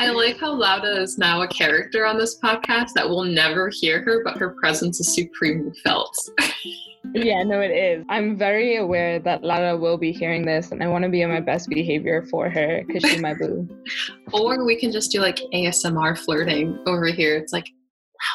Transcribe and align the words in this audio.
I 0.00 0.08
like 0.08 0.38
how 0.38 0.54
Lauda 0.54 1.02
is 1.02 1.18
now 1.18 1.42
a 1.42 1.46
character 1.46 2.06
on 2.06 2.16
this 2.16 2.40
podcast 2.40 2.94
that 2.94 3.06
we'll 3.06 3.24
never 3.24 3.68
hear 3.68 4.00
her, 4.00 4.24
but 4.24 4.38
her 4.38 4.56
presence 4.58 4.98
is 4.98 5.14
supremely 5.14 5.78
felt. 5.84 6.16
yeah, 7.12 7.42
no, 7.42 7.60
it 7.60 7.70
is. 7.70 8.06
I'm 8.08 8.38
very 8.38 8.76
aware 8.76 9.18
that 9.18 9.44
Lara 9.44 9.76
will 9.76 9.98
be 9.98 10.10
hearing 10.10 10.46
this, 10.46 10.72
and 10.72 10.82
I 10.82 10.88
want 10.88 11.04
to 11.04 11.10
be 11.10 11.22
on 11.22 11.28
my 11.28 11.40
best 11.40 11.68
behavior 11.68 12.24
for 12.30 12.48
her 12.48 12.82
because 12.86 13.10
she's 13.10 13.20
my 13.20 13.34
boo. 13.34 13.68
or 14.32 14.64
we 14.64 14.74
can 14.74 14.90
just 14.90 15.12
do 15.12 15.20
like 15.20 15.36
ASMR 15.52 16.16
flirting 16.16 16.82
over 16.86 17.04
here. 17.04 17.36
It's 17.36 17.52
like, 17.52 17.68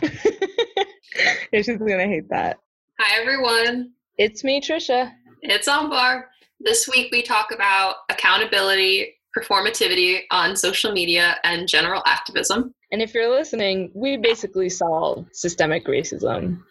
yeah, 1.53 1.63
she's 1.63 1.79
gonna 1.79 2.09
hate 2.09 2.29
that. 2.31 2.59
Hi, 2.99 3.21
everyone. 3.21 3.93
It's 4.19 4.43
me, 4.43 4.61
Trisha. 4.61 5.13
It's 5.43 5.69
on 5.69 5.89
bar. 5.89 6.31
This 6.65 6.89
week 6.89 7.09
we 7.13 7.21
talk 7.21 7.53
about 7.53 7.97
accountability, 8.11 9.17
performativity 9.37 10.21
on 10.31 10.57
social 10.57 10.93
media, 10.93 11.37
and 11.45 11.69
general 11.69 12.03
activism. 12.07 12.75
And 12.91 13.03
if 13.03 13.13
you're 13.13 13.29
listening, 13.29 13.93
we 13.95 14.17
basically 14.17 14.71
solve 14.71 15.27
systemic 15.33 15.85
racism. 15.85 16.63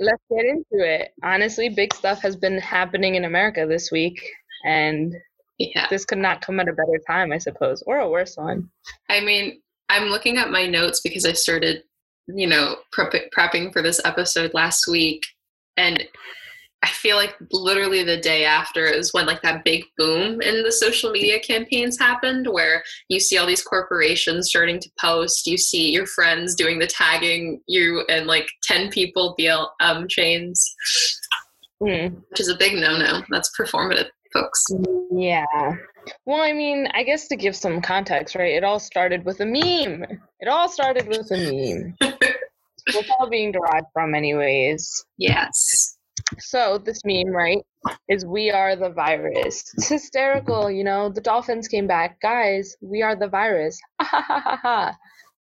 Let's 0.00 0.22
get 0.34 0.46
into 0.46 0.84
it. 0.84 1.12
Honestly, 1.22 1.68
big 1.68 1.94
stuff 1.94 2.20
has 2.22 2.34
been 2.34 2.58
happening 2.58 3.14
in 3.14 3.24
America 3.24 3.66
this 3.68 3.92
week, 3.92 4.20
and 4.64 5.14
yeah. 5.58 5.86
this 5.90 6.04
could 6.04 6.18
not 6.18 6.40
come 6.40 6.58
at 6.58 6.68
a 6.68 6.72
better 6.72 7.00
time, 7.06 7.30
I 7.30 7.38
suppose, 7.38 7.84
or 7.86 7.98
a 7.98 8.10
worse 8.10 8.36
one. 8.36 8.68
I 9.08 9.20
mean, 9.20 9.60
I'm 9.88 10.08
looking 10.08 10.38
at 10.38 10.50
my 10.50 10.66
notes 10.66 11.00
because 11.02 11.24
I 11.24 11.34
started, 11.34 11.84
you 12.26 12.48
know, 12.48 12.78
prepping 12.92 13.72
for 13.72 13.80
this 13.80 14.00
episode 14.04 14.54
last 14.54 14.88
week, 14.88 15.22
and 15.76 16.02
I 16.82 16.88
feel 16.88 17.16
like 17.16 17.36
literally 17.52 18.02
the 18.02 18.16
day 18.16 18.44
after 18.44 18.86
is 18.86 19.12
when 19.12 19.26
like 19.26 19.42
that 19.42 19.64
big 19.64 19.84
boom 19.98 20.40
in 20.40 20.62
the 20.62 20.72
social 20.72 21.10
media 21.10 21.38
campaigns 21.38 21.98
happened 21.98 22.46
where 22.50 22.82
you 23.08 23.20
see 23.20 23.36
all 23.36 23.46
these 23.46 23.62
corporations 23.62 24.48
starting 24.48 24.80
to 24.80 24.90
post, 24.98 25.46
you 25.46 25.58
see 25.58 25.90
your 25.90 26.06
friends 26.06 26.54
doing 26.54 26.78
the 26.78 26.86
tagging 26.86 27.60
you 27.66 28.04
and 28.08 28.26
like 28.26 28.48
10 28.62 28.90
people 28.90 29.34
BL 29.36 29.66
um, 29.84 30.08
chains, 30.08 30.74
mm. 31.82 32.16
which 32.30 32.40
is 32.40 32.48
a 32.48 32.56
big 32.56 32.74
no-no. 32.76 33.22
That's 33.28 33.50
performative, 33.58 34.08
folks. 34.32 34.64
Yeah. 35.12 35.44
Well, 36.24 36.40
I 36.40 36.54
mean, 36.54 36.88
I 36.94 37.02
guess 37.02 37.28
to 37.28 37.36
give 37.36 37.56
some 37.56 37.82
context, 37.82 38.34
right? 38.34 38.54
It 38.54 38.64
all 38.64 38.80
started 38.80 39.26
with 39.26 39.40
a 39.40 39.46
meme. 39.46 40.06
It 40.40 40.48
all 40.48 40.70
started 40.70 41.06
with 41.08 41.30
a 41.30 41.36
meme. 41.36 41.94
it's 42.86 43.10
all 43.18 43.28
being 43.28 43.52
derived 43.52 43.86
from 43.92 44.14
anyways. 44.14 45.04
Yes. 45.18 45.98
So 46.38 46.78
this 46.78 47.00
meme, 47.04 47.28
right, 47.28 47.64
is 48.08 48.24
we 48.24 48.50
are 48.50 48.76
the 48.76 48.90
virus. 48.90 49.64
It's 49.76 49.88
hysterical, 49.88 50.70
you 50.70 50.84
know. 50.84 51.10
The 51.10 51.20
dolphins 51.20 51.68
came 51.68 51.86
back, 51.86 52.20
guys. 52.20 52.76
We 52.80 53.02
are 53.02 53.16
the 53.16 53.28
virus. 53.28 53.78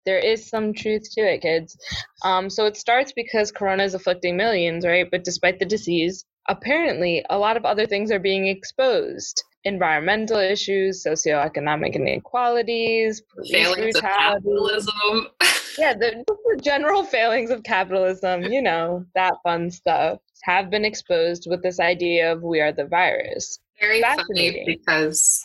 there 0.07 0.19
is 0.19 0.49
some 0.49 0.73
truth 0.73 1.09
to 1.13 1.21
it, 1.21 1.43
kids. 1.43 1.77
Um, 2.25 2.49
so 2.49 2.67
it 2.67 2.77
starts 2.77 3.13
because 3.13 3.53
Corona 3.53 3.85
is 3.85 3.95
afflicting 3.95 4.37
millions, 4.37 4.87
right? 4.87 5.09
But 5.11 5.25
despite 5.25 5.59
the 5.59 5.67
disease, 5.67 6.25
apparently 6.49 7.25
a 7.29 7.39
lot 7.39 7.57
of 7.57 7.65
other 7.65 7.87
things 7.87 8.11
are 8.11 8.19
being 8.19 8.47
exposed 8.47 9.43
environmental 9.65 10.39
issues, 10.39 11.05
socioeconomic 11.05 11.95
inequalities, 11.95 13.23
failings 13.51 13.97
of 13.97 14.03
capitalism. 14.03 15.29
yeah, 15.79 15.95
the, 15.95 16.25
the, 16.27 16.59
general 16.63 17.05
failings 17.05 17.51
of 17.51 17.63
capitalism, 17.63 18.43
you 18.45 18.63
know, 18.63 19.05
that 19.15 19.35
fun 19.43 19.71
stuff 19.71 20.19
have 20.43 20.71
been 20.71 20.85
exposed 20.85 21.47
with 21.49 21.63
this 21.63 21.81
idea 21.81 22.33
of 22.33 22.43
we 22.43 22.61
are 22.61 22.73
the 22.73 22.87
virus. 22.87 23.59
Very 23.81 24.03
funny 24.03 24.65
because 24.67 25.45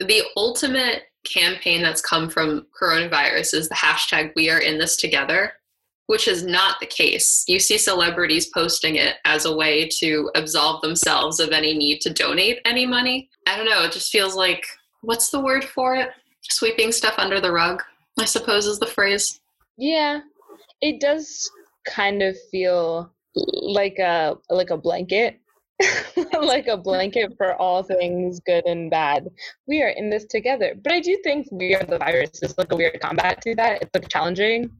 the 0.00 0.22
ultimate 0.36 1.04
campaign 1.24 1.82
that's 1.82 2.00
come 2.00 2.28
from 2.28 2.66
coronavirus 2.80 3.54
is 3.54 3.68
the 3.68 3.74
hashtag 3.74 4.32
we 4.36 4.50
are 4.50 4.58
in 4.58 4.78
this 4.78 4.96
together, 4.96 5.54
which 6.06 6.28
is 6.28 6.44
not 6.44 6.78
the 6.80 6.86
case. 6.86 7.44
You 7.48 7.58
see 7.58 7.78
celebrities 7.78 8.50
posting 8.52 8.96
it 8.96 9.16
as 9.24 9.44
a 9.44 9.56
way 9.56 9.88
to 10.00 10.30
absolve 10.34 10.82
themselves 10.82 11.40
of 11.40 11.50
any 11.50 11.76
need 11.76 12.00
to 12.02 12.12
donate 12.12 12.60
any 12.64 12.86
money. 12.86 13.30
I 13.46 13.56
don't 13.56 13.68
know, 13.68 13.84
it 13.84 13.92
just 13.92 14.12
feels 14.12 14.34
like 14.34 14.64
what's 15.00 15.30
the 15.30 15.40
word 15.40 15.64
for 15.64 15.94
it? 15.94 16.10
Sweeping 16.42 16.92
stuff 16.92 17.14
under 17.18 17.40
the 17.40 17.52
rug, 17.52 17.82
I 18.18 18.26
suppose 18.26 18.66
is 18.66 18.78
the 18.78 18.86
phrase. 18.86 19.40
Yeah. 19.78 20.20
It 20.80 21.00
does 21.00 21.50
kind 21.86 22.22
of 22.22 22.36
feel 22.50 23.10
like 23.34 23.98
a 23.98 24.36
like 24.48 24.70
a 24.70 24.76
blanket 24.76 25.40
like 26.40 26.68
a 26.68 26.76
blanket 26.76 27.34
for 27.36 27.54
all 27.56 27.82
things 27.82 28.40
good 28.40 28.64
and 28.66 28.90
bad. 28.90 29.28
We 29.66 29.82
are 29.82 29.88
in 29.88 30.08
this 30.08 30.24
together. 30.26 30.74
But 30.82 30.92
I 30.92 31.00
do 31.00 31.18
think 31.24 31.48
we 31.50 31.74
are 31.74 31.84
the 31.84 31.98
virus 31.98 32.42
is 32.42 32.56
like 32.56 32.72
a 32.72 32.76
weird 32.76 33.00
combat 33.00 33.42
to 33.42 33.54
that. 33.56 33.82
It's 33.82 33.90
like 33.94 34.08
challenging 34.08 34.70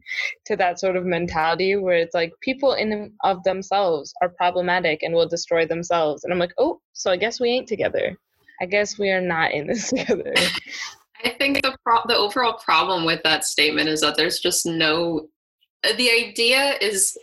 to 0.46 0.56
that 0.56 0.78
sort 0.78 0.96
of 0.96 1.04
mentality 1.04 1.76
where 1.76 1.96
it's 1.96 2.14
like 2.14 2.32
people 2.40 2.74
in 2.74 3.12
of 3.24 3.42
themselves 3.42 4.14
are 4.22 4.28
problematic 4.28 5.02
and 5.02 5.14
will 5.14 5.28
destroy 5.28 5.66
themselves. 5.66 6.24
And 6.24 6.32
I'm 6.32 6.38
like, 6.38 6.54
oh, 6.58 6.80
so 6.92 7.10
I 7.10 7.16
guess 7.16 7.40
we 7.40 7.50
ain't 7.50 7.68
together. 7.68 8.16
I 8.60 8.66
guess 8.66 8.98
we 8.98 9.10
are 9.10 9.20
not 9.20 9.52
in 9.52 9.66
this 9.66 9.88
together. 9.90 10.32
I 11.24 11.30
think 11.30 11.62
the 11.62 11.76
pro- 11.84 12.02
the 12.06 12.16
overall 12.16 12.54
problem 12.54 13.04
with 13.04 13.22
that 13.24 13.44
statement 13.44 13.88
is 13.88 14.00
that 14.02 14.16
there's 14.16 14.38
just 14.38 14.66
no 14.66 15.28
the 15.96 16.10
idea 16.10 16.76
is 16.80 17.16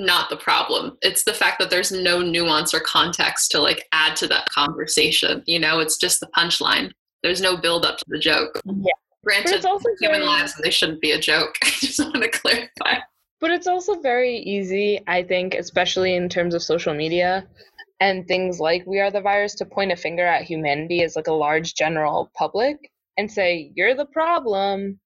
not 0.00 0.30
the 0.30 0.36
problem. 0.36 0.96
It's 1.02 1.24
the 1.24 1.32
fact 1.32 1.58
that 1.60 1.70
there's 1.70 1.92
no 1.92 2.22
nuance 2.22 2.74
or 2.74 2.80
context 2.80 3.50
to 3.52 3.60
like 3.60 3.86
add 3.92 4.16
to 4.16 4.26
that 4.28 4.48
conversation. 4.48 5.42
You 5.46 5.58
know, 5.58 5.80
it's 5.80 5.96
just 5.96 6.20
the 6.20 6.28
punchline. 6.36 6.92
There's 7.22 7.40
no 7.40 7.56
build 7.56 7.84
up 7.84 7.98
to 7.98 8.04
the 8.08 8.18
joke. 8.18 8.60
Yeah. 8.64 8.92
Granted, 9.24 9.52
it's 9.54 9.66
also 9.66 9.88
human 10.00 10.20
very, 10.20 10.26
lives 10.26 10.54
they 10.62 10.70
shouldn't 10.70 11.00
be 11.00 11.12
a 11.12 11.20
joke. 11.20 11.54
I 11.62 11.70
just 11.80 11.98
want 11.98 12.22
to 12.22 12.28
clarify. 12.28 13.00
But 13.40 13.50
it's 13.50 13.66
also 13.66 14.00
very 14.00 14.36
easy, 14.36 15.00
I 15.06 15.22
think, 15.22 15.54
especially 15.54 16.14
in 16.14 16.28
terms 16.28 16.54
of 16.54 16.62
social 16.62 16.94
media 16.94 17.46
and 18.00 18.26
things 18.26 18.60
like 18.60 18.86
we 18.86 18.98
are 18.98 19.10
the 19.10 19.20
virus 19.20 19.54
to 19.56 19.66
point 19.66 19.92
a 19.92 19.96
finger 19.96 20.26
at 20.26 20.44
humanity 20.44 21.02
as 21.02 21.16
like 21.16 21.26
a 21.26 21.32
large 21.32 21.74
general 21.74 22.30
public 22.34 22.90
and 23.18 23.30
say 23.30 23.70
you're 23.74 23.94
the 23.94 24.06
problem 24.06 24.98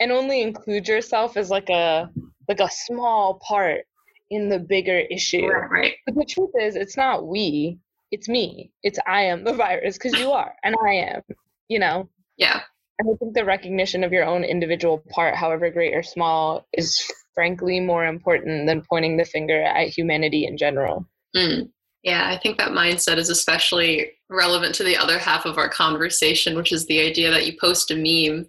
and 0.00 0.10
only 0.10 0.42
include 0.42 0.88
yourself 0.88 1.36
as 1.36 1.50
like 1.50 1.68
a 1.70 2.10
like 2.48 2.60
a 2.60 2.70
small 2.70 3.40
part 3.46 3.82
in 4.30 4.48
the 4.48 4.58
bigger 4.58 4.98
issue. 4.98 5.46
Right. 5.46 5.94
But 6.06 6.14
the 6.14 6.24
truth 6.24 6.50
is, 6.60 6.76
it's 6.76 6.96
not 6.96 7.26
we, 7.26 7.78
it's 8.10 8.28
me. 8.28 8.72
It's 8.82 8.98
I 9.06 9.22
am 9.22 9.44
the 9.44 9.52
virus 9.52 9.98
because 9.98 10.18
you 10.18 10.30
are, 10.30 10.54
and 10.64 10.74
I 10.86 10.94
am, 10.94 11.22
you 11.68 11.78
know? 11.78 12.08
Yeah. 12.36 12.60
And 12.98 13.08
I 13.10 13.16
think 13.18 13.34
the 13.34 13.44
recognition 13.44 14.04
of 14.04 14.12
your 14.12 14.24
own 14.24 14.44
individual 14.44 15.02
part, 15.10 15.34
however 15.34 15.70
great 15.70 15.94
or 15.94 16.02
small, 16.02 16.66
is 16.72 17.02
frankly 17.34 17.80
more 17.80 18.04
important 18.04 18.66
than 18.66 18.82
pointing 18.88 19.16
the 19.16 19.24
finger 19.24 19.62
at 19.62 19.88
humanity 19.88 20.44
in 20.44 20.56
general. 20.56 21.06
Mm. 21.34 21.70
Yeah, 22.02 22.28
I 22.28 22.38
think 22.38 22.58
that 22.58 22.72
mindset 22.72 23.18
is 23.18 23.30
especially 23.30 24.12
relevant 24.28 24.74
to 24.76 24.84
the 24.84 24.96
other 24.96 25.18
half 25.18 25.44
of 25.44 25.58
our 25.58 25.68
conversation, 25.68 26.56
which 26.56 26.72
is 26.72 26.86
the 26.86 27.00
idea 27.00 27.30
that 27.30 27.46
you 27.46 27.56
post 27.60 27.90
a 27.90 27.94
meme, 27.94 28.48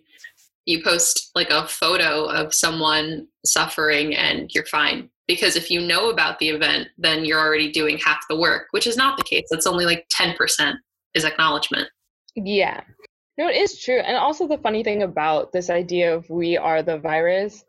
you 0.66 0.84
post 0.84 1.32
like 1.36 1.50
a 1.50 1.68
photo 1.68 2.26
of 2.26 2.54
someone 2.54 3.28
suffering, 3.46 4.16
and 4.16 4.52
you're 4.54 4.66
fine 4.66 5.10
because 5.28 5.56
if 5.56 5.70
you 5.70 5.82
know 5.82 6.10
about 6.10 6.40
the 6.40 6.50
event 6.50 6.88
then 6.98 7.26
you're 7.26 7.40
already 7.40 7.72
doing 7.72 7.98
half 7.98 8.20
the 8.30 8.36
work 8.36 8.68
which 8.72 8.88
is 8.88 8.98
not 8.98 9.18
the 9.18 9.24
case. 9.24 9.48
It's 9.52 9.68
only 9.68 9.86
like 9.86 10.06
10% 10.10 10.74
is 11.14 11.26
acknowledgement. 11.26 11.90
Yeah. 12.36 12.82
No 13.38 13.48
it 13.48 13.56
is 13.56 13.80
true. 13.80 14.00
And 14.00 14.18
also 14.18 14.48
the 14.48 14.58
funny 14.58 14.84
thing 14.84 15.04
about 15.04 15.52
this 15.52 15.70
idea 15.70 16.16
of 16.16 16.30
we 16.30 16.58
are 16.58 16.84
the 16.84 16.98
virus 16.98 17.64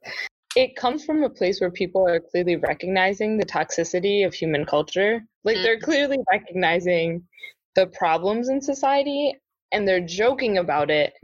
it 0.54 0.76
comes 0.76 1.04
from 1.04 1.22
a 1.22 1.30
place 1.30 1.60
where 1.60 1.70
people 1.70 2.06
are 2.06 2.20
clearly 2.20 2.56
recognizing 2.56 3.38
the 3.38 3.46
toxicity 3.46 4.26
of 4.26 4.34
human 4.34 4.66
culture. 4.66 5.22
Like 5.44 5.56
mm-hmm. 5.56 5.62
they're 5.62 5.80
clearly 5.80 6.18
recognizing 6.30 7.22
the 7.74 7.86
problems 7.86 8.48
in 8.48 8.60
society 8.60 9.34
and 9.72 9.88
they're 9.88 10.04
joking 10.04 10.58
about 10.58 10.90
it 10.90 11.14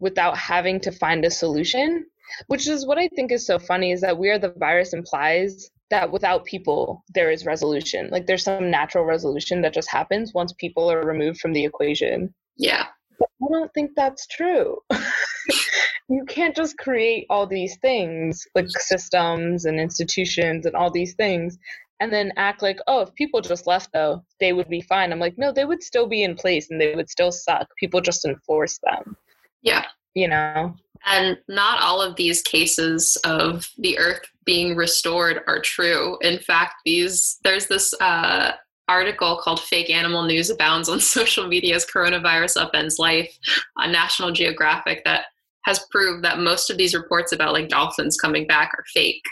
without 0.00 0.36
having 0.36 0.80
to 0.80 0.92
find 0.92 1.24
a 1.24 1.30
solution 1.30 2.06
which 2.46 2.68
is 2.68 2.86
what 2.86 2.98
I 2.98 3.08
think 3.08 3.32
is 3.32 3.46
so 3.46 3.58
funny 3.58 3.92
is 3.92 4.00
that 4.00 4.18
we 4.18 4.30
are 4.30 4.38
the 4.38 4.54
virus 4.58 4.92
implies 4.92 5.70
that 5.90 6.10
without 6.10 6.44
people 6.44 7.04
there 7.14 7.30
is 7.30 7.46
resolution. 7.46 8.08
Like 8.10 8.26
there's 8.26 8.44
some 8.44 8.70
natural 8.70 9.04
resolution 9.04 9.62
that 9.62 9.74
just 9.74 9.90
happens 9.90 10.32
once 10.34 10.52
people 10.54 10.90
are 10.90 11.04
removed 11.04 11.40
from 11.40 11.52
the 11.52 11.64
equation. 11.64 12.34
Yeah. 12.56 12.86
But 13.18 13.28
I 13.42 13.46
don't 13.50 13.72
think 13.74 13.92
that's 13.94 14.26
true. 14.26 14.78
you 16.08 16.24
can't 16.26 16.56
just 16.56 16.78
create 16.78 17.26
all 17.30 17.46
these 17.46 17.76
things 17.78 18.46
like 18.54 18.68
systems 18.68 19.64
and 19.64 19.78
institutions 19.78 20.66
and 20.66 20.74
all 20.74 20.90
these 20.90 21.14
things 21.14 21.58
and 22.00 22.12
then 22.12 22.32
act 22.36 22.60
like, 22.62 22.78
oh, 22.86 23.00
if 23.02 23.14
people 23.14 23.40
just 23.40 23.66
left 23.66 23.90
though, 23.92 24.24
they 24.40 24.52
would 24.52 24.68
be 24.68 24.80
fine. 24.80 25.12
I'm 25.12 25.20
like, 25.20 25.38
no, 25.38 25.52
they 25.52 25.64
would 25.64 25.82
still 25.82 26.06
be 26.06 26.22
in 26.22 26.34
place 26.34 26.70
and 26.70 26.80
they 26.80 26.94
would 26.94 27.08
still 27.08 27.30
suck. 27.30 27.68
People 27.78 28.00
just 28.00 28.24
enforce 28.24 28.78
them. 28.82 29.16
Yeah. 29.62 29.84
You 30.14 30.28
know? 30.28 30.74
And 31.06 31.38
not 31.48 31.82
all 31.82 32.00
of 32.00 32.16
these 32.16 32.42
cases 32.42 33.16
of 33.24 33.68
the 33.78 33.98
earth 33.98 34.22
being 34.44 34.76
restored 34.76 35.40
are 35.46 35.60
true. 35.60 36.18
In 36.22 36.38
fact, 36.38 36.74
these 36.84 37.38
there's 37.44 37.66
this 37.66 37.94
uh, 38.00 38.52
article 38.88 39.38
called 39.42 39.60
Fake 39.60 39.90
Animal 39.90 40.24
News 40.24 40.50
Abounds 40.50 40.88
on 40.88 41.00
Social 41.00 41.46
Media's 41.46 41.86
Coronavirus 41.86 42.64
Upends 42.64 42.98
Life 42.98 43.36
on 43.76 43.92
National 43.92 44.32
Geographic 44.32 45.04
that 45.04 45.26
has 45.64 45.86
proved 45.90 46.22
that 46.24 46.38
most 46.38 46.70
of 46.70 46.76
these 46.76 46.94
reports 46.94 47.32
about 47.32 47.52
like 47.52 47.68
dolphins 47.68 48.18
coming 48.20 48.46
back 48.46 48.72
are 48.74 48.84
fake. 48.92 49.22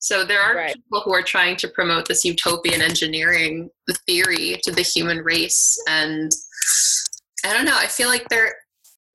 So 0.00 0.24
there 0.24 0.40
are 0.40 0.56
right. 0.56 0.74
people 0.74 1.00
who 1.02 1.14
are 1.14 1.22
trying 1.22 1.56
to 1.58 1.68
promote 1.68 2.08
this 2.08 2.24
utopian 2.24 2.82
engineering 2.82 3.70
theory 4.04 4.58
to 4.64 4.72
the 4.72 4.82
human 4.82 5.18
race 5.18 5.80
and 5.88 6.32
I 7.44 7.52
don't 7.52 7.64
know, 7.64 7.76
I 7.76 7.86
feel 7.86 8.08
like 8.08 8.28
there 8.28 8.54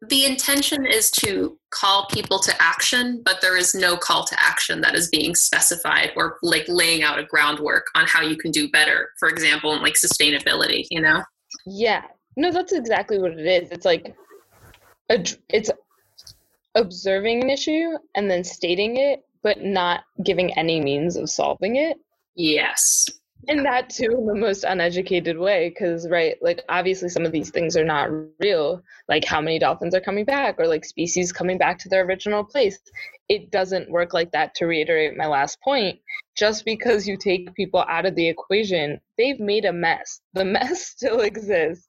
the 0.02 0.26
intention 0.26 0.86
is 0.86 1.10
to 1.12 1.58
call 1.72 2.06
people 2.08 2.40
to 2.40 2.54
action, 2.62 3.22
but 3.26 3.42
there 3.42 3.58
is 3.58 3.74
no 3.74 3.98
call 3.98 4.24
to 4.26 4.36
action 4.40 4.82
that 4.82 4.96
is 4.96 5.10
being 5.10 5.34
specified 5.34 6.12
or 6.16 6.38
like 6.44 6.66
laying 6.68 7.02
out 7.02 7.18
a 7.18 7.24
groundwork 7.24 7.86
on 7.96 8.06
how 8.06 8.22
you 8.22 8.38
can 8.38 8.52
do 8.52 8.70
better, 8.70 9.10
for 9.20 9.28
example, 9.28 9.74
in 9.74 9.82
like 9.82 9.96
sustainability, 9.96 10.86
you 10.92 11.02
know? 11.02 11.24
Yeah. 11.66 12.04
No, 12.36 12.52
that's 12.52 12.74
exactly 12.74 13.18
what 13.18 13.32
it 13.32 13.46
is. 13.46 13.72
It's 13.72 13.86
like 13.86 14.16
a, 15.10 15.26
it's 15.50 15.72
observing 16.76 17.44
an 17.44 17.50
issue 17.50 17.98
and 18.14 18.30
then 18.30 18.44
stating 18.44 18.98
it, 18.98 19.26
but 19.42 19.64
not 19.64 20.04
giving 20.24 20.56
any 20.58 20.80
means 20.80 21.16
of 21.16 21.30
solving 21.30 21.78
it. 21.78 21.98
Yes 22.36 23.08
and 23.48 23.66
that 23.66 23.89
too 23.89 24.12
in 24.18 24.25
the 24.25 24.36
most 24.36 24.63
uneducated 24.63 25.38
way 25.38 25.69
because 25.69 26.07
right 26.10 26.36
like 26.42 26.62
obviously 26.69 27.10
some 27.10 27.25
of 27.25 27.31
these 27.31 27.50
things 27.50 27.78
are 27.78 27.86
not 27.86 28.10
real. 28.39 28.81
Like 29.07 29.25
how 29.25 29.42
many 29.42 29.60
dolphins 29.60 29.95
are 29.95 30.01
coming 30.01 30.25
back 30.25 30.56
or 30.60 30.68
like 30.68 30.86
species 30.86 31.31
coming 31.31 31.57
back 31.57 31.80
to 31.80 31.89
their 31.89 32.06
original 32.06 32.44
place. 32.44 32.80
It 33.30 33.51
doesn't 33.51 33.92
work 33.92 34.13
like 34.13 34.31
that 34.31 34.56
to 34.56 34.66
reiterate 34.66 35.18
my 35.18 35.28
last 35.28 35.62
point. 35.62 36.00
Just 36.36 36.66
because 36.66 37.07
you 37.07 37.18
take 37.18 37.54
people 37.56 37.86
out 37.88 38.06
of 38.06 38.16
the 38.16 38.28
equation 38.28 39.00
they've 39.18 39.40
made 39.40 39.66
a 39.66 39.74
mess. 39.74 40.22
The 40.33 40.45
mess 40.57 40.88
still 40.88 41.22
exists. 41.22 41.88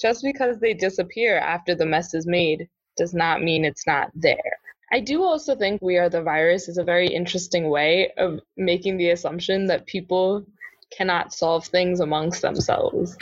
Just 0.00 0.22
because 0.22 0.60
they 0.60 0.74
disappear 0.74 1.38
after 1.38 1.74
the 1.74 1.86
mess 1.86 2.14
is 2.14 2.26
made 2.26 2.68
does 2.96 3.14
not 3.14 3.42
mean 3.42 3.64
it's 3.64 3.86
not 3.86 4.10
there. 4.14 4.58
I 4.92 5.00
do 5.00 5.24
also 5.24 5.56
think 5.56 5.82
We 5.82 5.96
Are 5.96 6.08
the 6.08 6.22
Virus 6.22 6.68
is 6.68 6.78
a 6.78 6.84
very 6.84 7.08
interesting 7.08 7.68
way 7.68 8.12
of 8.16 8.38
making 8.56 8.96
the 8.96 9.10
assumption 9.10 9.66
that 9.66 9.86
people 9.86 10.46
cannot 10.96 11.32
solve 11.32 11.66
things 11.66 12.00
amongst 12.00 12.42
themselves. 12.42 13.16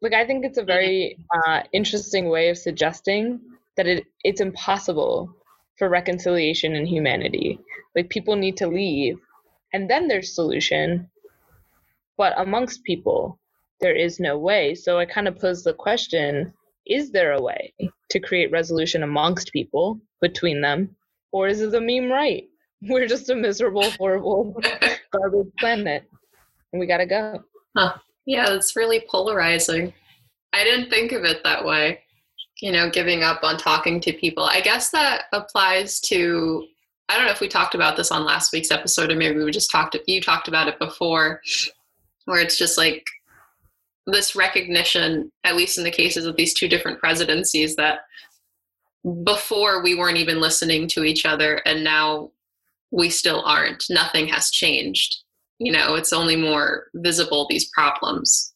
Like 0.00 0.14
I 0.14 0.26
think 0.26 0.44
it's 0.44 0.58
a 0.58 0.64
very 0.64 1.18
uh, 1.34 1.62
interesting 1.72 2.28
way 2.28 2.48
of 2.48 2.58
suggesting 2.58 3.40
that 3.76 3.86
it, 3.86 4.04
it's 4.24 4.40
impossible 4.40 5.34
for 5.78 5.88
reconciliation 5.88 6.74
in 6.74 6.86
humanity. 6.86 7.58
Like 7.94 8.10
people 8.10 8.36
need 8.36 8.56
to 8.58 8.66
leave, 8.66 9.18
and 9.72 9.90
then 9.90 10.08
there's 10.08 10.34
solution. 10.34 11.10
But 12.18 12.34
amongst 12.38 12.84
people, 12.84 13.38
there 13.80 13.94
is 13.94 14.20
no 14.20 14.38
way. 14.38 14.74
So 14.74 14.98
I 14.98 15.06
kind 15.06 15.28
of 15.28 15.38
pose 15.38 15.64
the 15.64 15.74
question: 15.74 16.52
Is 16.86 17.10
there 17.10 17.32
a 17.32 17.42
way 17.42 17.72
to 18.10 18.20
create 18.20 18.50
resolution 18.52 19.02
amongst 19.02 19.52
people 19.52 20.00
between 20.20 20.60
them, 20.60 20.96
or 21.32 21.48
is 21.48 21.60
it 21.60 21.74
a 21.74 21.80
meme 21.80 22.10
right? 22.10 22.44
We're 22.82 23.06
just 23.06 23.30
a 23.30 23.34
miserable, 23.34 23.90
horrible, 23.98 24.60
garbage 25.10 25.52
planet 25.58 26.04
and 26.72 26.80
we 26.80 26.86
got 26.86 26.98
to 26.98 27.06
go. 27.06 27.42
Huh. 27.76 27.94
Yeah, 28.26 28.52
it's 28.52 28.76
really 28.76 29.04
polarizing. 29.08 29.92
I 30.52 30.64
didn't 30.64 30.90
think 30.90 31.12
of 31.12 31.24
it 31.24 31.42
that 31.44 31.64
way. 31.64 32.00
You 32.60 32.72
know, 32.72 32.90
giving 32.90 33.22
up 33.22 33.44
on 33.44 33.58
talking 33.58 34.00
to 34.00 34.12
people. 34.12 34.44
I 34.44 34.60
guess 34.60 34.90
that 34.90 35.24
applies 35.32 36.00
to 36.00 36.66
I 37.08 37.16
don't 37.16 37.26
know 37.26 37.32
if 37.32 37.40
we 37.40 37.48
talked 37.48 37.74
about 37.74 37.96
this 37.96 38.10
on 38.10 38.24
last 38.24 38.52
week's 38.52 38.70
episode 38.70 39.10
or 39.10 39.16
maybe 39.16 39.42
we 39.42 39.50
just 39.50 39.70
talked 39.70 39.96
you 40.06 40.20
talked 40.20 40.48
about 40.48 40.68
it 40.68 40.78
before 40.78 41.40
where 42.24 42.40
it's 42.40 42.58
just 42.58 42.76
like 42.76 43.06
this 44.06 44.34
recognition 44.34 45.30
at 45.44 45.56
least 45.56 45.78
in 45.78 45.84
the 45.84 45.90
cases 45.90 46.26
of 46.26 46.36
these 46.36 46.54
two 46.54 46.68
different 46.68 46.98
presidencies 46.98 47.76
that 47.76 48.00
before 49.24 49.82
we 49.82 49.94
weren't 49.94 50.16
even 50.16 50.40
listening 50.40 50.88
to 50.88 51.04
each 51.04 51.24
other 51.24 51.62
and 51.64 51.84
now 51.84 52.30
we 52.90 53.08
still 53.08 53.42
aren't 53.44 53.84
nothing 53.88 54.26
has 54.26 54.50
changed 54.50 55.22
you 55.58 55.72
know 55.72 55.94
it's 55.94 56.12
only 56.12 56.36
more 56.36 56.86
visible 56.94 57.46
these 57.48 57.68
problems. 57.70 58.52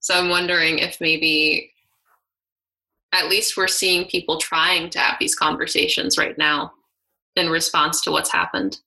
So 0.00 0.14
i'm 0.14 0.28
wondering 0.28 0.78
if 0.78 1.00
maybe 1.00 1.72
at 3.12 3.28
least 3.28 3.56
we're 3.56 3.68
seeing 3.68 4.06
people 4.06 4.38
trying 4.38 4.90
to 4.90 4.98
have 4.98 5.16
these 5.18 5.34
conversations 5.34 6.18
right 6.18 6.36
now 6.36 6.72
in 7.36 7.48
response 7.48 8.02
to 8.02 8.10
what's 8.10 8.30
happened. 8.30 8.78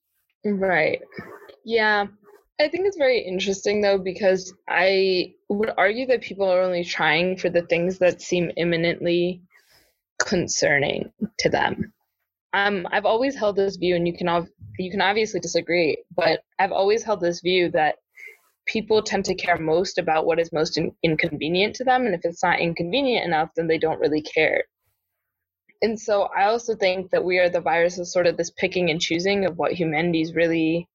Right. 0.44 1.00
Yeah. 1.64 2.06
I 2.60 2.68
think 2.68 2.86
it's 2.86 2.96
very 2.96 3.20
interesting 3.20 3.80
though 3.80 3.98
because 3.98 4.54
i 4.68 5.34
would 5.48 5.70
argue 5.76 6.06
that 6.06 6.22
people 6.22 6.48
are 6.48 6.62
only 6.62 6.84
trying 6.84 7.36
for 7.36 7.50
the 7.50 7.62
things 7.62 7.98
that 7.98 8.22
seem 8.22 8.50
imminently 8.56 9.42
concerning 10.20 11.12
to 11.38 11.48
them 11.48 11.92
um, 12.52 12.86
I've 12.90 13.06
always 13.06 13.36
held 13.36 13.56
this 13.56 13.76
view, 13.76 13.96
and 13.96 14.06
you 14.06 14.16
can 14.16 14.28
ov- 14.28 14.50
you 14.78 14.90
can 14.90 15.00
obviously 15.00 15.40
disagree, 15.40 16.02
but 16.14 16.40
I've 16.58 16.72
always 16.72 17.02
held 17.02 17.20
this 17.20 17.40
view 17.40 17.70
that 17.70 17.96
people 18.66 19.02
tend 19.02 19.24
to 19.26 19.34
care 19.34 19.58
most 19.58 19.98
about 19.98 20.26
what 20.26 20.38
is 20.38 20.52
most 20.52 20.76
in- 20.76 20.94
inconvenient 21.02 21.74
to 21.76 21.84
them, 21.84 22.06
and 22.06 22.14
if 22.14 22.20
it's 22.24 22.42
not 22.42 22.60
inconvenient 22.60 23.26
enough, 23.26 23.50
then 23.56 23.66
they 23.66 23.78
don't 23.78 24.00
really 24.00 24.22
care. 24.22 24.64
And 25.82 25.98
so 25.98 26.28
I 26.36 26.44
also 26.44 26.76
think 26.76 27.10
that 27.10 27.24
we 27.24 27.38
are 27.38 27.48
the 27.48 27.60
virus 27.60 27.98
of 27.98 28.06
sort 28.06 28.26
of 28.26 28.36
this 28.36 28.50
picking 28.50 28.90
and 28.90 29.00
choosing 29.00 29.44
of 29.44 29.58
what 29.58 29.72
humanity's 29.72 30.34
really, 30.34 30.86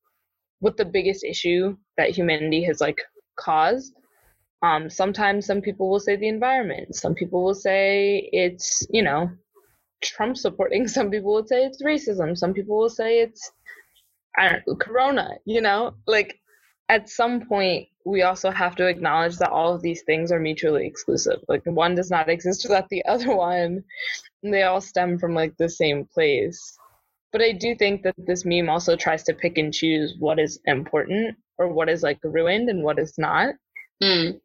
what 0.60 0.78
the 0.78 0.86
biggest 0.86 1.26
issue 1.26 1.76
that 1.98 2.12
humanity 2.12 2.64
has 2.64 2.80
like 2.80 2.98
caused. 3.36 3.94
Um, 4.62 4.90
sometimes 4.90 5.46
some 5.46 5.62
people 5.62 5.90
will 5.90 6.00
say 6.00 6.16
the 6.16 6.30
environment. 6.30 6.96
Some 6.96 7.16
people 7.16 7.44
will 7.44 7.54
say 7.56 8.30
it's 8.32 8.88
you 8.90 9.04
know 9.04 9.30
Trump 10.02 10.38
supporting. 10.38 10.88
Some 10.98 11.12
people 11.12 11.34
would 11.34 11.48
say 11.48 11.64
it's 11.64 11.84
racism. 11.84 12.38
Some 12.38 12.54
people 12.54 12.78
will 12.78 12.90
say 12.90 13.20
it's 13.22 13.52
I 14.38 14.50
don't 14.50 14.68
know, 14.68 14.76
corona, 14.76 15.32
you 15.46 15.62
know? 15.62 15.96
Like 16.06 16.40
at 16.90 17.10
some 17.10 17.46
point 17.46 17.88
we 18.06 18.22
also 18.22 18.52
have 18.52 18.76
to 18.76 18.88
acknowledge 18.88 19.38
that 19.38 19.50
all 19.50 19.74
of 19.74 19.82
these 19.82 20.04
things 20.04 20.32
are 20.32 20.40
mutually 20.40 20.86
exclusive. 20.86 21.40
Like 21.48 21.64
one 21.66 21.96
does 21.96 22.12
not 22.12 22.30
exist 22.36 22.64
without 22.64 22.88
the 22.90 23.04
other 23.06 23.36
one. 23.36 23.84
And 24.44 24.54
they 24.54 24.64
all 24.64 24.82
stem 24.82 25.18
from 25.18 25.34
like 25.34 25.58
the 25.58 25.70
same 25.70 26.06
place. 26.06 26.78
But 27.34 27.42
I 27.42 27.52
do 27.52 27.76
think 27.76 28.04
that 28.04 28.16
this 28.18 28.46
meme 28.46 28.70
also 28.70 28.96
tries 28.96 29.24
to 29.24 29.34
pick 29.34 29.58
and 29.58 29.74
choose 29.74 30.16
what 30.18 30.40
is 30.40 30.60
important 30.66 31.36
or 31.58 31.68
what 31.68 31.90
is 31.90 32.04
like 32.04 32.20
ruined 32.24 32.70
and 32.70 32.84
what 32.84 33.00
is 33.00 33.14
not. 33.18 33.56
Mm. 34.02 34.40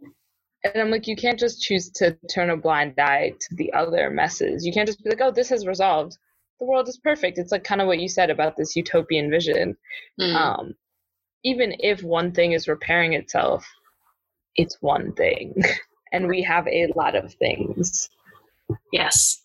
And 0.64 0.80
I'm 0.80 0.90
like, 0.90 1.08
you 1.08 1.16
can't 1.16 1.38
just 1.38 1.60
choose 1.60 1.90
to 1.90 2.16
turn 2.32 2.50
a 2.50 2.56
blind 2.56 2.94
eye 2.98 3.34
to 3.40 3.54
the 3.56 3.72
other 3.72 4.10
messes. 4.10 4.64
You 4.64 4.72
can't 4.72 4.86
just 4.86 5.02
be 5.02 5.10
like, 5.10 5.20
oh, 5.20 5.32
this 5.32 5.48
has 5.48 5.66
resolved. 5.66 6.16
The 6.60 6.66
world 6.66 6.88
is 6.88 6.98
perfect. 6.98 7.38
It's 7.38 7.50
like 7.50 7.64
kind 7.64 7.80
of 7.80 7.88
what 7.88 7.98
you 7.98 8.08
said 8.08 8.30
about 8.30 8.56
this 8.56 8.76
utopian 8.76 9.30
vision. 9.30 9.76
Mm. 10.20 10.34
Um, 10.34 10.74
even 11.42 11.74
if 11.80 12.02
one 12.04 12.30
thing 12.30 12.52
is 12.52 12.68
repairing 12.68 13.14
itself, 13.14 13.66
it's 14.54 14.80
one 14.80 15.12
thing. 15.14 15.54
and 16.12 16.28
we 16.28 16.42
have 16.42 16.68
a 16.68 16.92
lot 16.94 17.16
of 17.16 17.34
things. 17.34 18.08
Yes. 18.92 19.42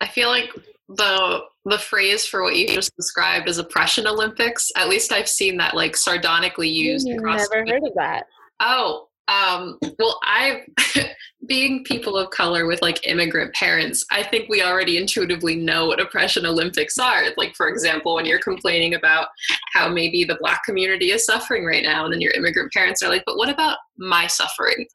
I 0.00 0.08
feel 0.08 0.28
like 0.28 0.50
the 0.88 1.40
the 1.64 1.78
phrase 1.78 2.24
for 2.24 2.42
what 2.42 2.56
you 2.56 2.66
just 2.66 2.96
described 2.96 3.48
is 3.48 3.58
oppression 3.58 4.06
Olympics. 4.06 4.70
At 4.74 4.88
least 4.88 5.12
I've 5.12 5.28
seen 5.28 5.58
that 5.58 5.74
like 5.74 5.96
sardonically 5.96 6.68
used. 6.68 7.06
Never 7.06 7.64
heard 7.66 7.82
of 7.84 7.94
that. 7.96 8.24
Oh, 8.60 9.07
um, 9.28 9.78
well, 9.98 10.18
I, 10.24 10.62
being 11.46 11.84
people 11.84 12.16
of 12.16 12.30
color 12.30 12.66
with 12.66 12.80
like 12.82 13.06
immigrant 13.06 13.54
parents, 13.54 14.04
I 14.10 14.22
think 14.22 14.48
we 14.48 14.62
already 14.62 14.96
intuitively 14.96 15.54
know 15.54 15.86
what 15.86 16.00
oppression 16.00 16.46
Olympics 16.46 16.98
are. 16.98 17.24
Like, 17.36 17.54
for 17.54 17.68
example, 17.68 18.14
when 18.14 18.24
you're 18.24 18.40
complaining 18.40 18.94
about 18.94 19.28
how 19.72 19.88
maybe 19.88 20.24
the 20.24 20.38
black 20.40 20.64
community 20.64 21.10
is 21.10 21.26
suffering 21.26 21.64
right 21.64 21.82
now, 21.82 22.04
and 22.04 22.12
then 22.12 22.20
your 22.20 22.32
immigrant 22.32 22.72
parents 22.72 23.02
are 23.02 23.08
like, 23.08 23.22
but 23.26 23.36
what 23.36 23.50
about 23.50 23.78
my 23.98 24.26
suffering? 24.26 24.86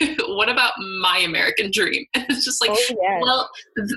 what 0.26 0.48
about 0.48 0.72
my 1.00 1.18
American 1.18 1.70
dream? 1.72 2.04
And 2.14 2.26
it's 2.28 2.44
just 2.44 2.60
like, 2.60 2.70
oh, 2.72 2.96
yes. 3.00 3.22
well, 3.22 3.48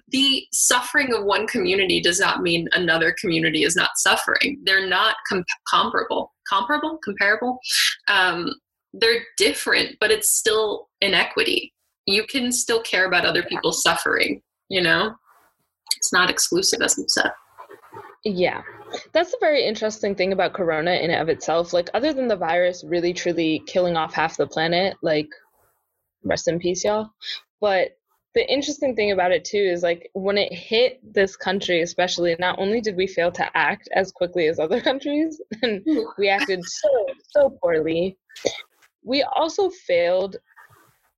the 0.09 0.43
suffering 0.51 1.13
of 1.13 1.25
one 1.25 1.47
community 1.47 1.99
does 1.99 2.19
not 2.19 2.41
mean 2.41 2.67
another 2.73 3.15
community 3.19 3.63
is 3.63 3.75
not 3.75 3.91
suffering. 3.95 4.59
They're 4.63 4.87
not 4.87 5.15
com- 5.27 5.43
comparable. 5.69 6.31
Comparable? 6.47 6.99
Comparable? 7.03 7.59
Um, 8.07 8.53
they're 8.93 9.23
different, 9.37 9.97
but 9.99 10.11
it's 10.11 10.29
still 10.29 10.89
inequity. 11.01 11.73
You 12.05 12.25
can 12.25 12.51
still 12.51 12.81
care 12.81 13.05
about 13.05 13.25
other 13.25 13.43
people's 13.43 13.81
suffering, 13.81 14.41
you 14.69 14.81
know? 14.81 15.15
It's 15.97 16.13
not 16.13 16.29
exclusive, 16.29 16.81
as 16.81 16.97
you 16.97 17.05
said. 17.07 17.31
Yeah. 18.23 18.61
That's 19.13 19.33
a 19.33 19.39
very 19.39 19.65
interesting 19.65 20.15
thing 20.15 20.33
about 20.33 20.53
Corona 20.53 20.91
in 20.93 21.11
and 21.11 21.21
of 21.21 21.29
itself. 21.29 21.73
Like, 21.73 21.89
other 21.93 22.13
than 22.13 22.27
the 22.27 22.35
virus 22.35 22.83
really 22.83 23.13
truly 23.13 23.61
killing 23.67 23.95
off 23.95 24.13
half 24.13 24.37
the 24.37 24.47
planet, 24.47 24.95
like, 25.01 25.29
rest 26.23 26.47
in 26.47 26.59
peace, 26.59 26.83
y'all. 26.83 27.09
But 27.61 27.99
the 28.35 28.51
interesting 28.51 28.95
thing 28.95 29.11
about 29.11 29.31
it 29.31 29.43
too 29.43 29.57
is 29.57 29.81
like 29.81 30.09
when 30.13 30.37
it 30.37 30.53
hit 30.53 30.99
this 31.13 31.35
country 31.35 31.81
especially 31.81 32.35
not 32.39 32.59
only 32.59 32.79
did 32.79 32.95
we 32.95 33.07
fail 33.07 33.31
to 33.31 33.57
act 33.57 33.89
as 33.93 34.11
quickly 34.11 34.47
as 34.47 34.59
other 34.59 34.79
countries 34.89 35.41
and 35.63 35.83
we 36.17 36.29
acted 36.29 36.63
so 36.63 37.05
so 37.29 37.57
poorly 37.61 38.17
we 39.03 39.23
also 39.23 39.69
failed 39.69 40.37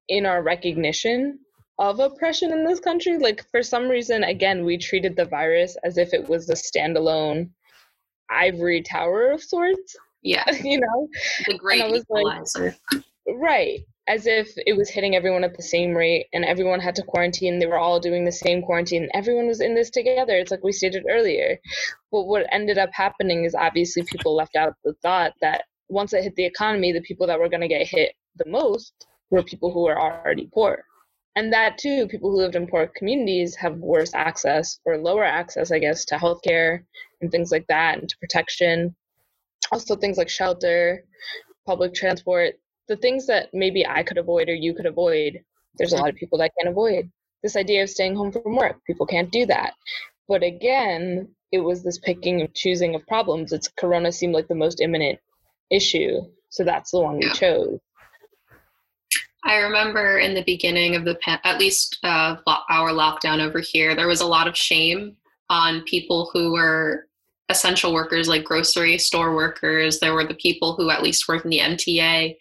in 0.07 0.25
our 0.25 0.43
recognition 0.43 1.39
of 1.79 1.99
oppression 1.99 2.51
in 2.51 2.65
this 2.65 2.79
country. 2.79 3.17
Like, 3.17 3.43
for 3.49 3.63
some 3.63 3.87
reason, 3.87 4.23
again, 4.23 4.65
we 4.65 4.77
treated 4.77 5.15
the 5.15 5.25
virus 5.25 5.75
as 5.83 5.97
if 5.97 6.13
it 6.13 6.27
was 6.27 6.49
a 6.49 6.53
standalone 6.53 7.49
ivory 8.29 8.81
tower 8.81 9.31
of 9.31 9.41
sorts. 9.41 9.95
Yeah. 10.21 10.49
you 10.63 10.79
know? 10.79 11.07
The 11.47 11.57
great 11.57 11.83
equalizer. 11.93 12.75
Like, 12.91 13.03
right. 13.35 13.79
As 14.07 14.27
if 14.27 14.51
it 14.65 14.75
was 14.75 14.89
hitting 14.89 15.15
everyone 15.15 15.43
at 15.43 15.55
the 15.55 15.63
same 15.63 15.95
rate 15.95 16.27
and 16.33 16.43
everyone 16.43 16.79
had 16.79 16.95
to 16.95 17.03
quarantine. 17.03 17.59
They 17.59 17.67
were 17.67 17.79
all 17.79 17.99
doing 17.99 18.25
the 18.25 18.31
same 18.31 18.61
quarantine. 18.61 19.09
Everyone 19.13 19.47
was 19.47 19.61
in 19.61 19.73
this 19.73 19.89
together. 19.89 20.35
It's 20.35 20.51
like 20.51 20.63
we 20.63 20.71
stated 20.71 21.05
earlier. 21.09 21.57
But 22.11 22.23
what 22.23 22.45
ended 22.51 22.77
up 22.77 22.89
happening 22.93 23.45
is 23.45 23.55
obviously 23.55 24.03
people 24.03 24.35
left 24.35 24.55
out 24.55 24.73
the 24.83 24.93
thought 25.01 25.33
that 25.41 25.63
once 25.91 26.13
it 26.13 26.23
hit 26.23 26.35
the 26.35 26.45
economy, 26.45 26.91
the 26.91 27.01
people 27.01 27.27
that 27.27 27.39
were 27.39 27.49
going 27.49 27.61
to 27.61 27.67
get 27.67 27.85
hit 27.85 28.15
the 28.37 28.49
most 28.49 28.93
were 29.29 29.43
people 29.43 29.71
who 29.71 29.81
were 29.81 29.99
already 29.99 30.49
poor. 30.53 30.83
And 31.35 31.51
that 31.53 31.77
too, 31.77 32.07
people 32.07 32.31
who 32.31 32.37
lived 32.37 32.55
in 32.55 32.67
poor 32.67 32.87
communities 32.95 33.55
have 33.55 33.77
worse 33.77 34.13
access 34.13 34.79
or 34.85 34.97
lower 34.97 35.23
access, 35.23 35.71
I 35.71 35.79
guess, 35.79 36.05
to 36.05 36.15
healthcare 36.15 36.83
and 37.21 37.29
things 37.29 37.51
like 37.51 37.67
that 37.67 37.99
and 37.99 38.09
to 38.09 38.17
protection. 38.17 38.95
Also, 39.71 39.95
things 39.95 40.17
like 40.17 40.29
shelter, 40.29 41.03
public 41.65 41.93
transport, 41.93 42.55
the 42.87 42.97
things 42.97 43.27
that 43.27 43.49
maybe 43.53 43.85
I 43.85 44.03
could 44.03 44.17
avoid 44.17 44.49
or 44.49 44.55
you 44.55 44.73
could 44.73 44.85
avoid. 44.85 45.39
There's 45.75 45.93
a 45.93 45.97
lot 45.97 46.09
of 46.09 46.15
people 46.15 46.37
that 46.39 46.51
can't 46.57 46.71
avoid. 46.71 47.09
This 47.43 47.55
idea 47.55 47.83
of 47.83 47.89
staying 47.89 48.15
home 48.15 48.31
from 48.31 48.55
work, 48.55 48.83
people 48.85 49.05
can't 49.05 49.31
do 49.31 49.45
that. 49.45 49.73
But 50.27 50.43
again, 50.43 51.29
it 51.51 51.59
was 51.59 51.83
this 51.83 51.97
picking 51.97 52.41
and 52.41 52.53
choosing 52.53 52.95
of 52.95 53.07
problems. 53.07 53.51
It's 53.51 53.67
Corona 53.67 54.11
seemed 54.11 54.33
like 54.33 54.47
the 54.47 54.55
most 54.55 54.81
imminent 54.81 55.19
issue, 55.71 56.21
so 56.49 56.63
that's 56.63 56.91
the 56.91 56.99
one 56.99 57.17
we 57.17 57.29
chose. 57.31 57.79
I 59.43 59.57
remember 59.57 60.19
in 60.19 60.35
the 60.35 60.43
beginning 60.43 60.95
of 60.95 61.03
the 61.03 61.17
at 61.43 61.57
least 61.57 61.97
uh, 62.03 62.35
our 62.47 62.91
lockdown 62.91 63.39
over 63.39 63.59
here, 63.59 63.95
there 63.95 64.07
was 64.07 64.21
a 64.21 64.25
lot 64.25 64.47
of 64.47 64.55
shame 64.55 65.15
on 65.49 65.81
people 65.83 66.29
who 66.31 66.53
were 66.53 67.07
essential 67.49 67.93
workers, 67.93 68.29
like 68.29 68.43
grocery 68.43 68.97
store 68.97 69.35
workers. 69.35 69.99
There 69.99 70.13
were 70.13 70.25
the 70.25 70.35
people 70.35 70.75
who 70.75 70.89
at 70.89 71.01
least 71.01 71.27
worked 71.27 71.43
in 71.43 71.51
the 71.51 71.59
MTA, 71.59 72.35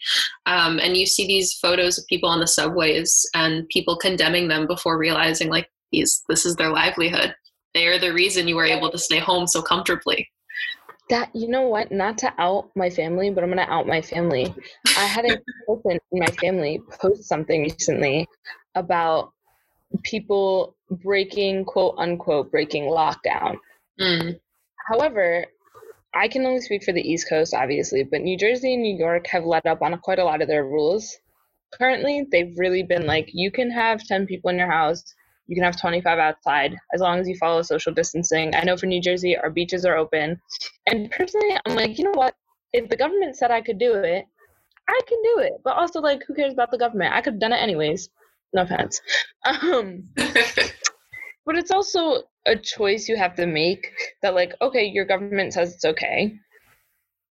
um, 0.47 0.79
and 0.79 0.97
you 0.97 1.07
see 1.07 1.27
these 1.27 1.55
photos 1.55 1.99
of 1.99 2.07
people 2.07 2.29
on 2.29 2.41
the 2.41 2.47
subways 2.47 3.29
and 3.35 3.69
people 3.69 3.97
condemning 3.97 4.49
them 4.49 4.67
before 4.67 4.99
realizing 4.99 5.49
like 5.49 5.71
these 5.91 6.23
this 6.29 6.45
is 6.45 6.57
their 6.57 6.71
livelihood. 6.71 7.35
They 7.73 7.87
are 7.87 7.99
the 7.99 8.13
reason 8.13 8.47
you 8.47 8.57
were 8.57 8.65
able 8.65 8.91
to 8.91 8.99
stay 8.99 9.19
home 9.19 9.47
so 9.47 9.63
comfortably 9.63 10.29
that 11.11 11.31
you 11.35 11.49
know 11.49 11.69
what? 11.69 11.93
Not 11.93 12.19
to 12.19 12.33
out 12.39 12.71
my 12.75 12.91
family 12.91 13.31
but 13.31 13.45
i'm 13.45 13.51
gonna 13.51 13.67
out 13.69 13.87
my 13.87 14.01
family. 14.03 14.55
I 14.97 15.05
had 15.05 15.25
a 15.27 15.39
person 15.67 15.99
in 16.13 16.19
my 16.19 16.33
family 16.41 16.81
post 17.01 17.25
something 17.25 17.63
recently 17.63 18.27
about 18.75 19.33
people 20.03 20.77
breaking 20.91 21.65
quote 21.65 21.95
unquote 21.99 22.51
breaking 22.51 22.85
lockdown. 22.85 23.57
Mm. 24.01 24.41
however 24.89 25.45
i 26.15 26.27
can 26.27 26.47
only 26.47 26.61
speak 26.61 26.83
for 26.83 26.93
the 26.93 27.03
east 27.03 27.29
coast 27.29 27.53
obviously 27.53 28.03
but 28.03 28.23
new 28.23 28.39
jersey 28.39 28.73
and 28.73 28.83
new 28.83 28.97
york 28.97 29.27
have 29.27 29.45
let 29.45 29.67
up 29.67 29.83
on 29.83 29.99
quite 29.99 30.19
a 30.19 30.25
lot 30.25 30.41
of 30.41 30.49
their 30.49 30.65
rules. 30.65 31.19
Currently 31.79 32.27
they've 32.33 32.57
really 32.57 32.83
been 32.83 33.07
like 33.07 33.29
you 33.33 33.51
can 33.51 33.71
have 33.71 34.03
10 34.03 34.27
people 34.27 34.51
in 34.51 34.59
your 34.59 34.71
house 34.71 35.05
you 35.51 35.57
can 35.57 35.65
have 35.65 35.81
25 35.81 36.19
outside 36.21 36.77
as 36.95 37.01
long 37.01 37.19
as 37.19 37.29
you 37.29 37.35
follow 37.35 37.61
social 37.63 37.93
distancing. 37.93 38.55
I 38.55 38.63
know 38.63 38.77
for 38.77 38.87
New 38.87 39.03
Jersey, 39.03 39.37
our 39.37 39.51
beaches 39.51 39.85
are 39.85 39.97
open. 39.97 40.41
And 40.87 41.11
personally, 41.11 41.57
I'm 41.67 41.75
like, 41.75 41.99
you 41.99 42.05
know 42.05 42.13
what? 42.13 42.37
If 42.73 42.89
the 42.89 42.97
government 42.97 43.37
said 43.37 43.51
I 43.51 43.61
could 43.61 43.77
do 43.77 43.95
it, 43.95 44.25
I 44.89 45.01
can 45.09 45.19
do 45.25 45.41
it. 45.41 45.55
But 45.65 45.77
also, 45.77 46.01
like, 46.01 46.23
who 46.25 46.35
cares 46.35 46.53
about 46.53 46.71
the 46.71 46.79
government? 46.79 47.15
I 47.15 47.21
could 47.21 47.33
have 47.33 47.41
done 47.41 47.53
it 47.53 47.57
anyways. 47.57 48.09
No 48.55 48.63
offense. 48.63 49.01
Um, 49.45 50.05
but 50.17 51.57
it's 51.57 51.71
also 51.73 52.23
a 52.47 52.55
choice 52.55 53.09
you 53.09 53.17
have 53.17 53.35
to 53.37 53.47
make 53.47 53.91
that, 54.23 54.35
like, 54.35 54.55
okay, 54.63 54.85
your 54.85 55.05
government 55.05 55.55
says 55.55 55.75
it's 55.75 55.85
okay. 55.85 56.35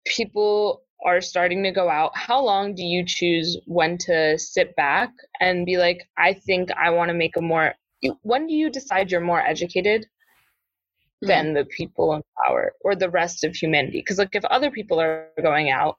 People 0.07 0.83
are 1.05 1.21
starting 1.21 1.63
to 1.63 1.71
go 1.71 1.89
out. 1.89 2.17
How 2.17 2.43
long 2.43 2.75
do 2.75 2.83
you 2.83 3.05
choose 3.07 3.59
when 3.67 3.99
to 3.99 4.39
sit 4.39 4.75
back 4.75 5.11
and 5.39 5.67
be 5.67 5.77
like, 5.77 6.09
I 6.17 6.33
think 6.33 6.71
I 6.73 6.91
want 6.91 7.11
to 7.11 7.15
make 7.15 7.37
a 7.37 7.43
more 7.43 7.75
when 8.23 8.47
do 8.47 8.55
you 8.55 8.71
decide 8.71 9.11
you're 9.11 9.21
more 9.21 9.41
educated 9.41 10.07
mm. 11.23 11.29
than 11.29 11.55
the 11.55 11.65
people 11.65 12.15
in 12.15 12.23
power 12.47 12.73
or 12.81 12.95
the 12.95 13.11
rest 13.11 13.45
of 13.45 13.55
humanity? 13.55 13.99
Because 13.99 14.19
like 14.19 14.35
if 14.35 14.45
other 14.47 14.71
people 14.71 15.01
are 15.01 15.29
going 15.43 15.71
out, 15.71 15.99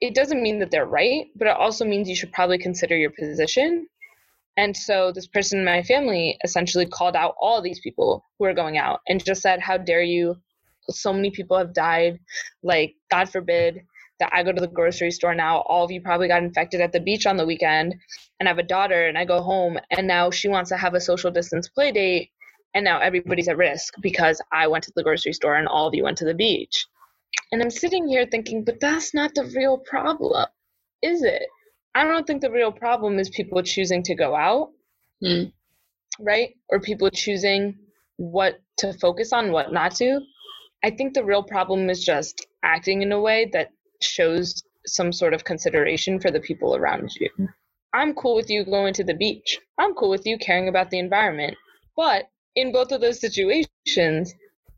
it 0.00 0.14
doesn't 0.14 0.42
mean 0.42 0.58
that 0.60 0.70
they're 0.70 0.86
right, 0.86 1.26
but 1.36 1.46
it 1.46 1.56
also 1.56 1.84
means 1.84 2.08
you 2.08 2.16
should 2.16 2.32
probably 2.32 2.58
consider 2.58 2.96
your 2.96 3.10
position. 3.10 3.86
And 4.56 4.76
so 4.76 5.12
this 5.12 5.26
person 5.26 5.60
in 5.60 5.64
my 5.64 5.82
family 5.82 6.38
essentially 6.44 6.86
called 6.86 7.16
out 7.16 7.34
all 7.40 7.62
these 7.62 7.80
people 7.80 8.24
who 8.38 8.46
are 8.46 8.54
going 8.54 8.78
out 8.78 9.00
and 9.08 9.24
just 9.24 9.42
said, 9.42 9.60
How 9.60 9.76
dare 9.76 10.02
you? 10.02 10.36
So 10.88 11.12
many 11.12 11.30
people 11.30 11.56
have 11.56 11.72
died. 11.72 12.18
Like, 12.62 12.94
God 13.10 13.30
forbid, 13.30 13.82
that 14.20 14.30
I 14.32 14.42
go 14.42 14.52
to 14.52 14.60
the 14.60 14.68
grocery 14.68 15.10
store 15.10 15.34
now. 15.34 15.58
All 15.62 15.84
of 15.84 15.90
you 15.90 16.00
probably 16.00 16.28
got 16.28 16.42
infected 16.42 16.80
at 16.80 16.92
the 16.92 17.00
beach 17.00 17.26
on 17.26 17.36
the 17.36 17.46
weekend, 17.46 17.94
and 18.38 18.48
I 18.48 18.50
have 18.50 18.58
a 18.58 18.62
daughter, 18.62 19.06
and 19.06 19.18
I 19.18 19.24
go 19.24 19.42
home, 19.42 19.78
and 19.90 20.06
now 20.06 20.30
she 20.30 20.48
wants 20.48 20.70
to 20.70 20.76
have 20.76 20.94
a 20.94 21.00
social 21.00 21.30
distance 21.30 21.68
play 21.68 21.92
date, 21.92 22.30
and 22.74 22.84
now 22.84 23.00
everybody's 23.00 23.48
at 23.48 23.56
risk 23.56 23.94
because 24.00 24.40
I 24.52 24.68
went 24.68 24.84
to 24.84 24.92
the 24.94 25.02
grocery 25.02 25.32
store 25.32 25.56
and 25.56 25.66
all 25.66 25.88
of 25.88 25.94
you 25.94 26.04
went 26.04 26.18
to 26.18 26.24
the 26.24 26.34
beach. 26.34 26.86
And 27.52 27.62
I'm 27.62 27.70
sitting 27.70 28.06
here 28.06 28.26
thinking, 28.26 28.64
but 28.64 28.80
that's 28.80 29.12
not 29.12 29.34
the 29.34 29.50
real 29.56 29.78
problem, 29.78 30.46
is 31.02 31.22
it? 31.22 31.42
I 31.94 32.04
don't 32.04 32.26
think 32.26 32.40
the 32.40 32.50
real 32.50 32.70
problem 32.70 33.18
is 33.18 33.28
people 33.30 33.62
choosing 33.62 34.02
to 34.04 34.14
go 34.14 34.36
out, 34.36 34.70
mm. 35.22 35.52
right? 36.20 36.54
Or 36.68 36.80
people 36.80 37.10
choosing 37.10 37.76
what 38.16 38.60
to 38.78 38.92
focus 38.94 39.32
on, 39.32 39.50
what 39.50 39.72
not 39.72 39.96
to. 39.96 40.20
I 40.84 40.90
think 40.90 41.14
the 41.14 41.24
real 41.24 41.42
problem 41.42 41.90
is 41.90 42.04
just 42.04 42.46
acting 42.62 43.02
in 43.02 43.12
a 43.12 43.20
way 43.20 43.50
that 43.52 43.70
shows 44.02 44.62
some 44.86 45.12
sort 45.12 45.34
of 45.34 45.44
consideration 45.44 46.20
for 46.20 46.30
the 46.30 46.40
people 46.40 46.74
around 46.74 47.10
you. 47.18 47.30
I'm 47.92 48.14
cool 48.14 48.36
with 48.36 48.50
you 48.50 48.64
going 48.64 48.94
to 48.94 49.04
the 49.04 49.14
beach. 49.14 49.58
I'm 49.78 49.94
cool 49.94 50.10
with 50.10 50.26
you 50.26 50.38
caring 50.38 50.68
about 50.68 50.90
the 50.90 50.98
environment. 50.98 51.56
But 51.96 52.28
in 52.54 52.72
both 52.72 52.92
of 52.92 53.00
those 53.00 53.20
situations, 53.20 54.34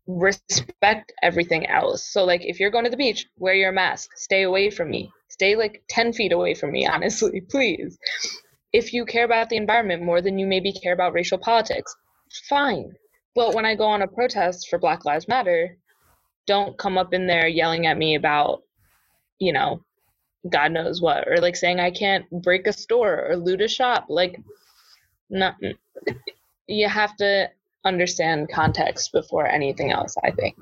respect 0.07 1.13
everything 1.23 1.67
else. 1.67 2.05
So, 2.05 2.25
like, 2.25 2.45
if 2.45 2.59
you're 2.59 2.71
going 2.71 2.85
to 2.85 2.91
the 2.91 2.97
beach, 2.97 3.27
wear 3.37 3.55
your 3.55 3.73
mask, 3.73 4.11
stay 4.17 4.43
away 4.43 4.71
from 4.71 4.91
me, 4.91 5.13
stay 5.29 5.57
like 5.57 5.83
10 5.89 6.13
feet 6.13 6.33
away 6.33 6.55
from 6.55 6.73
me, 6.73 6.87
honestly, 6.93 7.41
please. 7.41 7.99
If 8.73 8.93
you 8.93 9.05
care 9.05 9.25
about 9.25 9.51
the 9.51 9.57
environment 9.57 10.03
more 10.03 10.23
than 10.23 10.39
you 10.39 10.47
maybe 10.47 10.73
care 10.73 10.95
about 10.95 11.13
racial 11.13 11.39
politics, 11.39 11.95
fine. 12.49 12.93
But 13.35 13.55
when 13.55 13.65
I 13.65 13.75
go 13.75 13.85
on 13.85 14.03
a 14.03 14.09
protest 14.09 14.69
for 14.69 14.79
Black 14.79 15.05
Lives 15.05 15.29
Matter, 15.29 15.77
don't 16.47 16.79
come 16.79 16.99
up 16.99 17.13
in 17.13 17.27
there 17.27 17.47
yelling 17.47 17.87
at 17.87 17.99
me 17.99 18.15
about 18.15 18.63
you 19.43 19.53
know, 19.53 19.83
God 20.49 20.71
knows 20.71 21.03
what, 21.03 21.27
or 21.27 21.39
like 21.39 21.57
saying 21.57 21.81
I 21.81 21.91
can't 21.91 22.25
break 22.43 22.67
a 22.67 22.73
store 22.73 23.27
or 23.29 23.37
loot 23.37 23.61
a 23.61 23.69
shop. 23.69 24.07
Like, 24.09 24.41
not 25.31 25.57
you 26.69 26.89
have 26.89 27.17
to 27.17 27.51
understand 27.85 28.51
context 28.53 29.11
before 29.13 29.47
anything 29.47 29.91
else. 29.91 30.15
I 30.23 30.31
think. 30.31 30.57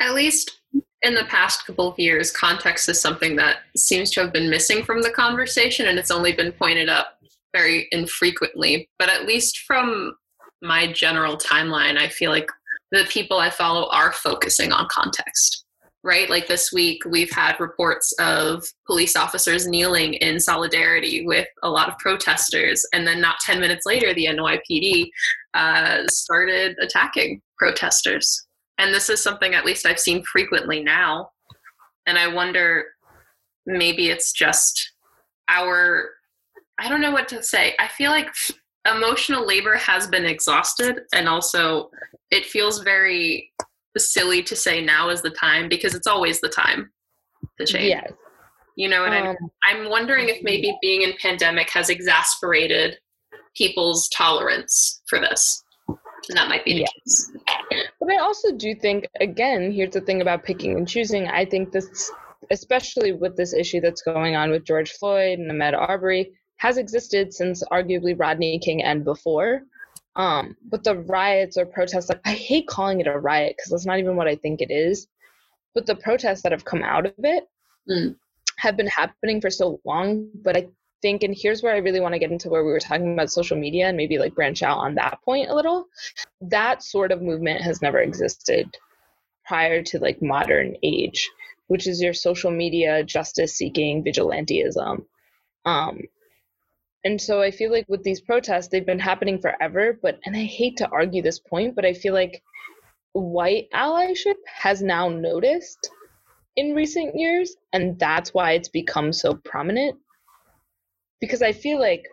At 0.00 0.14
least 0.14 0.60
in 1.02 1.14
the 1.14 1.24
past 1.24 1.66
couple 1.66 1.88
of 1.88 1.98
years, 1.98 2.30
context 2.30 2.88
is 2.88 3.00
something 3.00 3.36
that 3.36 3.58
seems 3.76 4.10
to 4.12 4.20
have 4.20 4.32
been 4.32 4.50
missing 4.50 4.84
from 4.84 5.02
the 5.02 5.10
conversation, 5.10 5.86
and 5.86 5.98
it's 5.98 6.12
only 6.12 6.32
been 6.32 6.52
pointed 6.52 6.88
up 6.88 7.18
very 7.52 7.88
infrequently. 7.90 8.88
But 9.00 9.08
at 9.08 9.26
least 9.26 9.58
from 9.66 10.14
my 10.62 10.92
general 10.92 11.36
timeline, 11.36 11.98
I 11.98 12.08
feel 12.08 12.30
like 12.30 12.48
the 12.92 13.04
people 13.08 13.38
I 13.38 13.50
follow 13.50 13.88
are 13.90 14.12
focusing 14.12 14.72
on 14.72 14.86
context 14.90 15.63
right? 16.04 16.28
Like 16.28 16.46
this 16.46 16.70
week, 16.70 17.02
we've 17.06 17.32
had 17.32 17.58
reports 17.58 18.12
of 18.20 18.62
police 18.86 19.16
officers 19.16 19.66
kneeling 19.66 20.14
in 20.14 20.38
solidarity 20.38 21.24
with 21.26 21.48
a 21.62 21.70
lot 21.70 21.88
of 21.88 21.98
protesters. 21.98 22.86
And 22.92 23.06
then, 23.06 23.20
not 23.20 23.40
10 23.40 23.58
minutes 23.58 23.86
later, 23.86 24.12
the 24.12 24.26
NYPD 24.26 25.08
uh, 25.54 26.06
started 26.08 26.76
attacking 26.80 27.40
protesters. 27.56 28.46
And 28.78 28.92
this 28.92 29.08
is 29.08 29.22
something 29.22 29.54
at 29.54 29.64
least 29.64 29.86
I've 29.86 29.98
seen 29.98 30.22
frequently 30.24 30.82
now. 30.82 31.30
And 32.06 32.18
I 32.18 32.28
wonder 32.28 32.84
maybe 33.64 34.10
it's 34.10 34.32
just 34.32 34.92
our, 35.48 36.10
I 36.78 36.88
don't 36.88 37.00
know 37.00 37.12
what 37.12 37.28
to 37.28 37.42
say. 37.42 37.74
I 37.78 37.88
feel 37.88 38.10
like 38.10 38.28
emotional 38.86 39.46
labor 39.46 39.76
has 39.76 40.06
been 40.06 40.26
exhausted 40.26 41.00
and 41.14 41.28
also 41.28 41.88
it 42.30 42.44
feels 42.44 42.80
very 42.80 43.50
silly 44.00 44.42
to 44.42 44.56
say 44.56 44.84
now 44.84 45.08
is 45.08 45.22
the 45.22 45.30
time 45.30 45.68
because 45.68 45.94
it's 45.94 46.06
always 46.06 46.40
the 46.40 46.48
time 46.48 46.90
to 47.58 47.66
change. 47.66 47.88
Yes. 47.88 48.12
You 48.76 48.88
know 48.88 49.02
what 49.02 49.12
um, 49.12 49.22
I 49.22 49.26
mean? 49.28 49.36
I'm 49.64 49.90
wondering 49.90 50.28
if 50.28 50.38
maybe 50.42 50.76
being 50.82 51.02
in 51.02 51.12
pandemic 51.20 51.70
has 51.70 51.90
exasperated 51.90 52.96
people's 53.56 54.08
tolerance 54.08 55.00
for 55.08 55.20
this. 55.20 55.62
And 55.86 56.38
that 56.38 56.48
might 56.48 56.64
be 56.64 56.72
the 56.72 56.80
yes. 56.80 57.30
case. 57.70 57.86
But 58.00 58.10
I 58.10 58.16
also 58.16 58.50
do 58.52 58.74
think, 58.74 59.06
again, 59.20 59.70
here's 59.70 59.92
the 59.92 60.00
thing 60.00 60.22
about 60.22 60.42
picking 60.42 60.76
and 60.76 60.88
choosing. 60.88 61.28
I 61.28 61.44
think 61.44 61.70
this 61.70 62.10
especially 62.50 63.12
with 63.12 63.36
this 63.36 63.54
issue 63.54 63.80
that's 63.80 64.02
going 64.02 64.36
on 64.36 64.50
with 64.50 64.64
George 64.64 64.92
Floyd 64.92 65.38
and 65.38 65.50
Ahmaud 65.50 65.74
Arbery, 65.74 66.32
has 66.58 66.76
existed 66.76 67.32
since 67.32 67.62
arguably 67.72 68.18
Rodney 68.18 68.58
King 68.58 68.82
and 68.82 69.04
before. 69.04 69.62
Um, 70.16 70.56
but 70.70 70.84
the 70.84 70.96
riots 70.96 71.56
or 71.56 71.66
protests, 71.66 72.08
like 72.08 72.20
I 72.24 72.32
hate 72.32 72.68
calling 72.68 73.00
it 73.00 73.06
a 73.06 73.18
riot 73.18 73.54
because 73.56 73.70
that's 73.70 73.86
not 73.86 73.98
even 73.98 74.16
what 74.16 74.28
I 74.28 74.36
think 74.36 74.60
it 74.60 74.70
is. 74.70 75.08
But 75.74 75.86
the 75.86 75.96
protests 75.96 76.42
that 76.42 76.52
have 76.52 76.64
come 76.64 76.82
out 76.82 77.06
of 77.06 77.14
it 77.18 77.44
mm. 77.90 78.14
have 78.58 78.76
been 78.76 78.86
happening 78.86 79.40
for 79.40 79.50
so 79.50 79.80
long. 79.84 80.28
But 80.42 80.56
I 80.56 80.68
think, 81.02 81.24
and 81.24 81.34
here's 81.36 81.62
where 81.62 81.74
I 81.74 81.78
really 81.78 82.00
want 82.00 82.14
to 82.14 82.20
get 82.20 82.30
into 82.30 82.48
where 82.48 82.64
we 82.64 82.70
were 82.70 82.80
talking 82.80 83.12
about 83.12 83.32
social 83.32 83.58
media 83.58 83.88
and 83.88 83.96
maybe 83.96 84.18
like 84.18 84.34
branch 84.34 84.62
out 84.62 84.78
on 84.78 84.94
that 84.94 85.18
point 85.24 85.50
a 85.50 85.54
little. 85.54 85.86
That 86.40 86.82
sort 86.82 87.10
of 87.10 87.20
movement 87.20 87.60
has 87.62 87.82
never 87.82 87.98
existed 87.98 88.74
prior 89.44 89.82
to 89.82 89.98
like 89.98 90.22
modern 90.22 90.76
age, 90.82 91.28
which 91.66 91.86
is 91.86 92.00
your 92.00 92.14
social 92.14 92.50
media 92.50 93.02
justice 93.02 93.56
seeking 93.56 94.04
vigilantism. 94.04 95.04
Um, 95.66 96.02
and 97.04 97.20
so 97.20 97.42
I 97.42 97.50
feel 97.50 97.70
like 97.70 97.86
with 97.88 98.02
these 98.02 98.22
protests, 98.22 98.68
they've 98.68 98.84
been 98.84 98.98
happening 98.98 99.38
forever. 99.38 99.98
But, 100.00 100.18
and 100.24 100.34
I 100.34 100.44
hate 100.44 100.78
to 100.78 100.88
argue 100.88 101.20
this 101.20 101.38
point, 101.38 101.74
but 101.74 101.84
I 101.84 101.92
feel 101.92 102.14
like 102.14 102.42
white 103.12 103.68
allyship 103.74 104.36
has 104.46 104.82
now 104.82 105.10
noticed 105.10 105.90
in 106.56 106.74
recent 106.74 107.14
years. 107.14 107.54
And 107.74 107.98
that's 107.98 108.32
why 108.32 108.52
it's 108.52 108.68
become 108.68 109.12
so 109.12 109.34
prominent. 109.34 109.96
Because 111.20 111.42
I 111.42 111.52
feel 111.52 111.78
like 111.78 112.06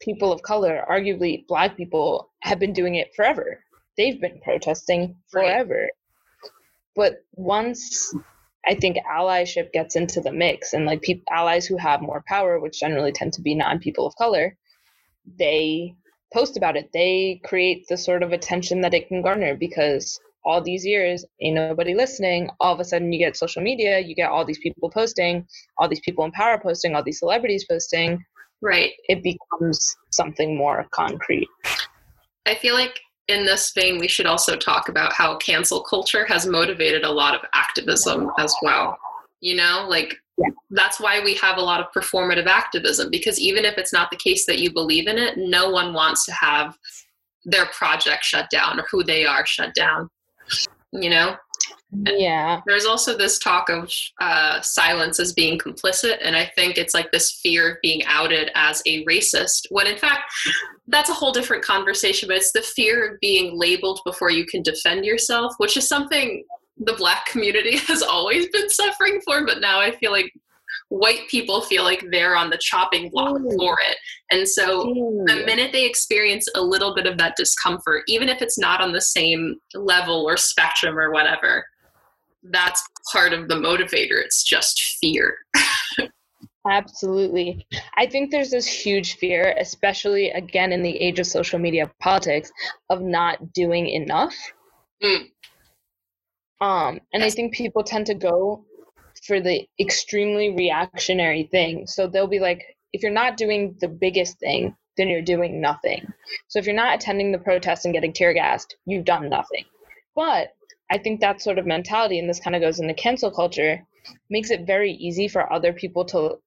people 0.00 0.32
of 0.32 0.42
color, 0.42 0.82
arguably 0.90 1.46
black 1.46 1.76
people, 1.76 2.30
have 2.40 2.58
been 2.58 2.72
doing 2.72 2.94
it 2.94 3.14
forever. 3.14 3.62
They've 3.98 4.20
been 4.20 4.40
protesting 4.42 5.16
forever. 5.30 5.82
Right. 5.82 6.50
But 6.94 7.24
once 7.34 8.14
I 8.66 8.74
think 8.74 8.96
allyship 9.10 9.72
gets 9.72 9.94
into 9.96 10.20
the 10.20 10.32
mix, 10.32 10.72
and 10.72 10.86
like 10.86 11.02
people, 11.02 11.24
allies 11.30 11.66
who 11.66 11.76
have 11.76 12.02
more 12.02 12.24
power, 12.26 12.58
which 12.58 12.80
generally 12.80 13.12
tend 13.12 13.32
to 13.34 13.42
be 13.42 13.54
non 13.54 13.78
people 13.78 14.06
of 14.06 14.16
color, 14.16 14.56
they 15.38 15.94
post 16.32 16.56
about 16.56 16.76
it. 16.76 16.90
They 16.92 17.40
create 17.44 17.86
the 17.88 17.96
sort 17.96 18.22
of 18.22 18.32
attention 18.32 18.80
that 18.80 18.94
it 18.94 19.08
can 19.08 19.22
garner 19.22 19.54
because 19.54 20.18
all 20.44 20.62
these 20.62 20.84
years 20.84 21.24
ain't 21.40 21.56
nobody 21.56 21.94
listening. 21.94 22.50
All 22.60 22.72
of 22.72 22.80
a 22.80 22.84
sudden, 22.84 23.12
you 23.12 23.18
get 23.18 23.36
social 23.36 23.62
media, 23.62 23.98
you 23.98 24.14
get 24.14 24.30
all 24.30 24.44
these 24.44 24.58
people 24.58 24.90
posting, 24.90 25.46
all 25.78 25.88
these 25.88 26.00
people 26.00 26.24
in 26.24 26.32
power 26.32 26.58
posting, 26.58 26.94
all 26.94 27.02
these 27.02 27.18
celebrities 27.18 27.64
posting. 27.68 28.24
Right. 28.62 28.92
It 29.08 29.22
becomes 29.22 29.96
something 30.10 30.56
more 30.56 30.86
concrete. 30.92 31.48
I 32.46 32.54
feel 32.54 32.74
like 32.74 32.98
in 33.28 33.44
this 33.44 33.72
vein, 33.72 33.98
we 33.98 34.08
should 34.08 34.26
also 34.26 34.56
talk 34.56 34.88
about 34.88 35.12
how 35.12 35.36
cancel 35.38 35.82
culture 35.82 36.24
has 36.26 36.46
motivated 36.46 37.04
a 37.04 37.10
lot 37.10 37.34
of 37.34 37.40
activism 37.54 38.30
as 38.38 38.54
well. 38.62 38.98
You 39.40 39.56
know, 39.56 39.86
like 39.88 40.16
yeah. 40.38 40.48
that's 40.70 41.00
why 41.00 41.20
we 41.20 41.34
have 41.34 41.58
a 41.58 41.62
lot 41.62 41.80
of 41.80 41.86
performative 41.92 42.46
activism 42.46 43.10
because 43.10 43.40
even 43.40 43.64
if 43.64 43.78
it's 43.78 43.92
not 43.92 44.10
the 44.10 44.16
case 44.16 44.46
that 44.46 44.60
you 44.60 44.72
believe 44.72 45.08
in 45.08 45.18
it, 45.18 45.36
no 45.36 45.70
one 45.70 45.92
wants 45.92 46.24
to 46.26 46.32
have 46.32 46.78
their 47.44 47.66
project 47.66 48.24
shut 48.24 48.48
down 48.50 48.78
or 48.80 48.84
who 48.90 49.02
they 49.02 49.24
are 49.26 49.44
shut 49.44 49.74
down. 49.74 50.08
You 50.92 51.10
know? 51.10 51.36
Yeah. 51.92 52.60
There's 52.66 52.84
also 52.84 53.16
this 53.16 53.38
talk 53.38 53.68
of 53.68 53.90
uh, 54.20 54.60
silence 54.60 55.20
as 55.20 55.32
being 55.32 55.58
complicit, 55.58 56.18
and 56.22 56.36
I 56.36 56.50
think 56.54 56.78
it's 56.78 56.94
like 56.94 57.10
this 57.12 57.38
fear 57.42 57.72
of 57.72 57.76
being 57.82 58.02
outed 58.06 58.50
as 58.54 58.82
a 58.86 59.04
racist, 59.04 59.66
when 59.70 59.86
in 59.86 59.96
fact, 59.96 60.22
that's 60.88 61.10
a 61.10 61.14
whole 61.14 61.32
different 61.32 61.64
conversation, 61.64 62.28
but 62.28 62.36
it's 62.36 62.52
the 62.52 62.62
fear 62.62 63.12
of 63.12 63.20
being 63.20 63.58
labeled 63.58 64.00
before 64.04 64.30
you 64.30 64.46
can 64.46 64.62
defend 64.62 65.04
yourself, 65.04 65.54
which 65.58 65.76
is 65.76 65.88
something 65.88 66.44
the 66.78 66.94
black 66.94 67.26
community 67.26 67.76
has 67.86 68.02
always 68.02 68.48
been 68.48 68.68
suffering 68.68 69.20
for, 69.24 69.46
but 69.46 69.60
now 69.60 69.80
I 69.80 69.92
feel 69.92 70.12
like 70.12 70.32
white 70.88 71.26
people 71.28 71.62
feel 71.62 71.82
like 71.82 72.04
they're 72.10 72.36
on 72.36 72.50
the 72.50 72.58
chopping 72.60 73.10
block 73.10 73.36
mm. 73.36 73.56
for 73.56 73.76
it. 73.88 73.96
And 74.30 74.48
so 74.48 74.84
mm. 74.84 75.26
the 75.26 75.44
minute 75.46 75.72
they 75.72 75.84
experience 75.84 76.46
a 76.54 76.60
little 76.60 76.94
bit 76.94 77.06
of 77.06 77.18
that 77.18 77.34
discomfort, 77.36 78.02
even 78.08 78.28
if 78.28 78.42
it's 78.42 78.58
not 78.58 78.80
on 78.80 78.92
the 78.92 79.00
same 79.00 79.56
level 79.74 80.24
or 80.24 80.36
spectrum 80.36 80.98
or 80.98 81.10
whatever, 81.10 81.64
that's 82.50 82.86
part 83.12 83.32
of 83.32 83.48
the 83.48 83.54
motivator. 83.54 84.22
It's 84.22 84.42
just 84.42 84.80
fear. 85.00 85.36
Absolutely. 86.68 87.66
I 87.96 88.06
think 88.06 88.30
there's 88.30 88.50
this 88.50 88.66
huge 88.66 89.16
fear, 89.16 89.54
especially 89.58 90.30
again 90.30 90.72
in 90.72 90.82
the 90.82 90.96
age 90.96 91.20
of 91.20 91.26
social 91.26 91.58
media 91.58 91.90
politics, 92.00 92.50
of 92.90 93.02
not 93.02 93.52
doing 93.52 93.88
enough. 93.88 94.34
Mm. 95.02 95.26
Um, 96.60 97.00
and 97.12 97.22
I 97.22 97.30
think 97.30 97.54
people 97.54 97.84
tend 97.84 98.06
to 98.06 98.14
go 98.14 98.64
for 99.26 99.40
the 99.40 99.66
extremely 99.80 100.50
reactionary 100.50 101.44
thing. 101.44 101.86
So 101.86 102.06
they'll 102.06 102.26
be 102.26 102.40
like, 102.40 102.64
if 102.92 103.02
you're 103.02 103.12
not 103.12 103.36
doing 103.36 103.76
the 103.80 103.88
biggest 103.88 104.38
thing, 104.38 104.74
then 104.96 105.08
you're 105.08 105.22
doing 105.22 105.60
nothing. 105.60 106.06
So 106.48 106.58
if 106.58 106.66
you're 106.66 106.74
not 106.74 106.94
attending 106.94 107.30
the 107.30 107.38
protest 107.38 107.84
and 107.84 107.94
getting 107.94 108.12
tear 108.12 108.32
gassed, 108.32 108.76
you've 108.86 109.04
done 109.04 109.28
nothing. 109.28 109.64
But 110.14 110.48
I 110.90 110.98
think 110.98 111.20
that 111.20 111.42
sort 111.42 111.58
of 111.58 111.66
mentality, 111.66 112.18
and 112.18 112.28
this 112.28 112.40
kind 112.40 112.54
of 112.54 112.62
goes 112.62 112.78
into 112.78 112.94
cancel 112.94 113.30
culture, 113.30 113.84
makes 114.30 114.50
it 114.50 114.66
very 114.66 114.92
easy 114.92 115.28
for 115.28 115.52
other 115.52 115.72
people 115.72 116.04
to 116.06 116.38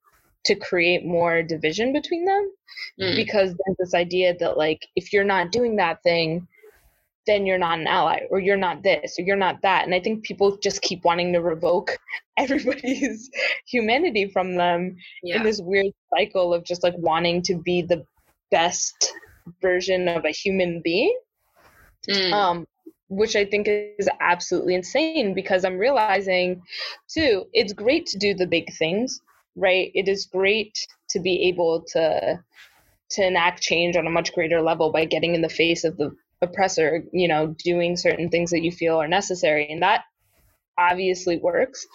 to 0.46 0.56
create 0.56 1.06
more 1.06 1.44
division 1.44 1.92
between 1.92 2.26
them 2.26 2.52
mm. 3.00 3.16
because 3.16 3.50
there's 3.50 3.78
this 3.78 3.94
idea 3.94 4.34
that 4.40 4.58
like 4.58 4.88
if 4.96 5.12
you're 5.12 5.24
not 5.24 5.52
doing 5.52 5.76
that 5.76 6.02
thing 6.02 6.48
then 7.28 7.46
you're 7.46 7.58
not 7.58 7.78
an 7.78 7.88
ally 7.88 8.22
or 8.30 8.40
you're 8.40 8.58
not 8.58 8.82
this 8.82 9.20
or 9.20 9.24
you're 9.24 9.36
not 9.36 9.62
that 9.62 9.84
and 9.86 9.94
i 9.94 10.00
think 10.00 10.24
people 10.24 10.56
just 10.58 10.82
keep 10.82 11.04
wanting 11.04 11.34
to 11.34 11.42
revoke 11.42 11.98
everybody's 12.38 13.30
humanity 13.68 14.28
from 14.28 14.56
them 14.56 14.96
yeah. 15.24 15.36
in 15.36 15.44
this 15.44 15.60
weird 15.62 15.94
cycle 16.16 16.54
of 16.54 16.64
just 16.64 16.84
like 16.84 16.96
wanting 16.98 17.42
to 17.42 17.56
be 17.56 17.82
the 17.82 18.04
best 18.50 19.14
version 19.62 20.08
of 20.08 20.24
a 20.26 20.32
human 20.32 20.82
being 20.82 21.16
mm. 22.10 22.32
um 22.32 22.66
which 23.10 23.36
I 23.36 23.44
think 23.44 23.68
is 23.68 24.08
absolutely 24.22 24.76
insane 24.76 25.34
because 25.34 25.66
I'm 25.66 25.78
realizing 25.78 26.62
too, 27.08 27.46
it's 27.54 27.74
great 27.74 28.06
to 28.08 28.18
do 28.18 28.34
the 28.34 28.48
big 28.48 28.72
things, 28.74 29.22
right? 29.56 29.92
It 29.94 30.08
is 30.08 30.26
great 30.26 30.88
to 31.10 31.20
be 31.20 31.50
able 31.50 31.84
to 31.94 32.40
to 33.12 33.26
enact 33.26 33.62
change 33.62 33.98
on 33.98 34.06
a 34.06 34.12
much 34.12 34.32
greater 34.34 34.62
level 34.62 34.92
by 34.92 35.04
getting 35.04 35.34
in 35.34 35.42
the 35.42 35.50
face 35.50 35.84
of 35.84 35.98
the 35.98 36.16
oppressor, 36.42 37.04
you 37.12 37.28
know, 37.28 37.56
doing 37.64 37.98
certain 37.98 38.30
things 38.30 38.52
that 38.52 38.62
you 38.62 38.72
feel 38.72 39.02
are 39.02 39.08
necessary. 39.08 39.68
And 39.68 39.82
that 39.82 40.04
obviously 40.78 41.38
works. 41.38 41.88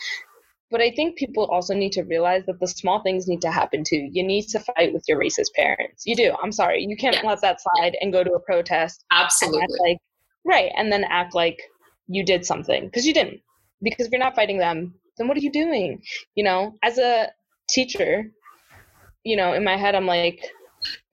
But 0.72 0.80
I 0.80 0.90
think 0.90 1.16
people 1.16 1.44
also 1.44 1.72
need 1.72 1.92
to 1.92 2.02
realize 2.02 2.44
that 2.46 2.58
the 2.58 2.66
small 2.66 3.00
things 3.00 3.28
need 3.28 3.42
to 3.42 3.50
happen 3.52 3.84
too. 3.84 4.08
You 4.10 4.24
need 4.24 4.48
to 4.48 4.58
fight 4.58 4.92
with 4.92 5.04
your 5.06 5.20
racist 5.20 5.52
parents. 5.54 6.02
You 6.04 6.16
do. 6.16 6.34
I'm 6.42 6.50
sorry. 6.50 6.82
You 6.82 6.96
can't 6.96 7.14
yes. 7.14 7.24
let 7.24 7.40
that 7.42 7.60
slide 7.60 7.96
and 8.00 8.12
go 8.12 8.24
to 8.24 8.32
a 8.32 8.40
protest. 8.40 9.04
Absolutely. 9.12 9.78
Like 9.80 9.98
Right. 10.44 10.70
And 10.76 10.92
then 10.92 11.04
act 11.04 11.34
like 11.34 11.60
you 12.06 12.24
did 12.24 12.44
something 12.44 12.86
because 12.86 13.06
you 13.06 13.14
didn't. 13.14 13.40
Because 13.82 14.06
if 14.06 14.12
you're 14.12 14.20
not 14.20 14.36
fighting 14.36 14.58
them, 14.58 14.94
then 15.18 15.28
what 15.28 15.36
are 15.36 15.40
you 15.40 15.52
doing? 15.52 16.02
You 16.34 16.44
know, 16.44 16.74
as 16.82 16.98
a 16.98 17.28
teacher, 17.68 18.30
you 19.24 19.36
know, 19.36 19.52
in 19.52 19.64
my 19.64 19.76
head, 19.76 19.94
I'm 19.94 20.06
like, 20.06 20.40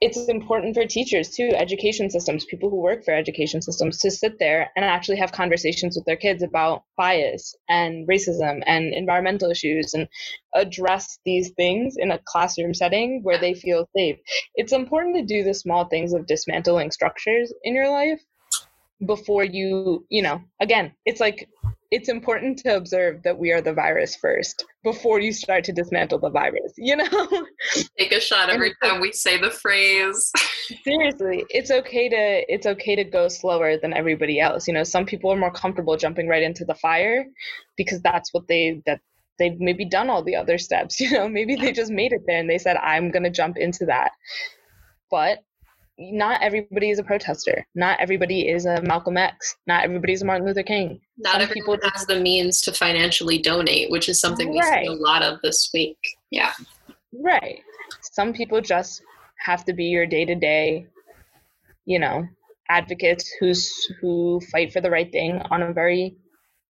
it's 0.02 0.28
important 0.28 0.76
for 0.76 0.86
teachers 0.86 1.30
too, 1.30 1.52
education 1.56 2.10
systems, 2.10 2.44
people 2.46 2.70
who 2.70 2.82
work 2.82 3.06
for 3.06 3.14
education 3.14 3.62
systems 3.62 4.00
to 4.00 4.12
sit 4.12 4.38
there 4.40 4.70
and 4.76 4.84
actually 4.84 5.18
have 5.18 5.32
conversations 5.32 5.96
with 5.96 6.04
their 6.06 6.18
kids 6.18 6.44
about 6.44 6.84
bias 6.98 7.56
and 7.70 8.08
racism 8.08 8.62
and 8.66 8.94
environmental 8.94 9.50
issues 9.50 9.94
and 9.94 10.10
address 10.56 11.20
these 11.24 11.52
things 11.52 11.96
in 11.98 12.12
a 12.12 12.20
classroom 12.26 12.74
setting 12.74 13.22
where 13.24 13.40
they 13.40 13.54
feel 13.54 13.88
safe. 13.96 14.18
It's 14.56 14.74
important 14.74 15.16
to 15.16 15.24
do 15.24 15.44
the 15.44 15.54
small 15.54 15.86
things 15.86 16.14
of 16.14 16.28
dismantling 16.28 16.92
structures 16.92 17.54
in 17.64 17.74
your 17.74 17.90
life 17.90 18.22
before 19.06 19.44
you, 19.44 20.06
you 20.10 20.22
know, 20.22 20.42
again, 20.60 20.92
it's 21.06 21.20
like 21.20 21.48
it's 21.92 22.08
important 22.08 22.58
to 22.60 22.76
observe 22.76 23.22
that 23.24 23.38
we 23.38 23.52
are 23.52 23.62
the 23.62 23.74
virus 23.74 24.16
first 24.16 24.66
before 24.82 25.20
you 25.20 25.34
start 25.34 25.66
to 25.66 25.74
dismantle 25.74 26.20
the 26.20 26.30
virus, 26.30 26.72
you 26.78 26.96
know? 26.96 27.46
Take 28.00 28.14
a 28.14 28.22
shot 28.22 28.50
every 28.50 28.74
time 28.82 29.02
we 29.02 29.12
say 29.12 29.38
the 29.38 29.52
phrase. 29.52 30.32
seriously, 30.86 31.46
it's 31.50 31.70
okay 31.70 32.08
to 32.08 32.54
it's 32.54 32.66
okay 32.66 32.96
to 32.96 33.04
go 33.04 33.28
slower 33.28 33.78
than 33.78 33.94
everybody 33.94 34.40
else. 34.40 34.68
You 34.68 34.74
know, 34.74 34.84
some 34.84 35.06
people 35.06 35.32
are 35.32 35.38
more 35.38 35.52
comfortable 35.52 35.98
jumping 35.98 36.30
right 36.30 36.44
into 36.44 36.64
the 36.64 36.76
fire 36.76 37.26
because 37.76 38.02
that's 38.02 38.34
what 38.34 38.48
they 38.48 38.82
that 38.86 39.02
they've 39.38 39.60
maybe 39.60 39.86
done 39.86 40.10
all 40.10 40.24
the 40.24 40.36
other 40.36 40.58
steps, 40.58 41.00
you 41.02 41.12
know, 41.12 41.28
maybe 41.28 41.56
they 41.56 41.72
just 41.74 41.92
made 41.92 42.14
it 42.14 42.22
there 42.26 42.40
and 42.40 42.50
they 42.50 42.58
said 42.58 42.78
I'm 42.78 43.12
going 43.12 43.24
to 43.24 43.30
jump 43.30 43.58
into 43.58 43.86
that. 43.88 44.12
But 45.10 45.40
not 46.02 46.42
everybody 46.42 46.90
is 46.90 47.00
a 47.00 47.04
protester. 47.04 47.66
Not 47.76 48.00
everybody 48.00 48.48
is 48.48 48.66
a 48.66 48.82
Malcolm 48.82 49.18
X. 49.18 49.56
Not 49.68 49.84
everybody 49.84 50.14
is 50.14 50.22
a 50.22 50.26
Martin 50.26 50.48
Luther 50.48 50.64
King. 50.64 51.00
Not 51.18 51.34
Some 51.34 51.42
everyone 51.42 51.80
people 51.80 51.90
has 51.94 52.06
the 52.08 52.20
means 52.20 52.62
to 52.62 52.72
financially 52.72 53.38
donate, 53.38 53.92
which 53.92 54.10
is 54.10 54.20
something 54.20 54.50
we 54.50 54.60
right. 54.60 54.86
see 54.86 54.92
a 54.92 54.96
lot 54.96 55.22
of 55.22 55.40
this 55.42 55.70
week. 55.74 55.98
Yeah. 56.32 56.54
Right. 57.14 57.60
Some 58.02 58.34
people 58.34 58.62
just 58.62 59.04
have 59.46 59.64
to 59.66 59.74
be 59.74 59.86
your 59.86 60.08
day 60.08 60.26
to 60.26 60.36
day, 60.36 60.88
you 61.86 62.00
know, 62.00 62.28
advocates 62.70 63.32
who's 63.40 63.72
who 64.00 64.42
fight 64.52 64.74
for 64.74 64.82
the 64.82 64.90
right 64.90 65.12
thing 65.12 65.42
on 65.52 65.62
a 65.62 65.74
very 65.74 66.16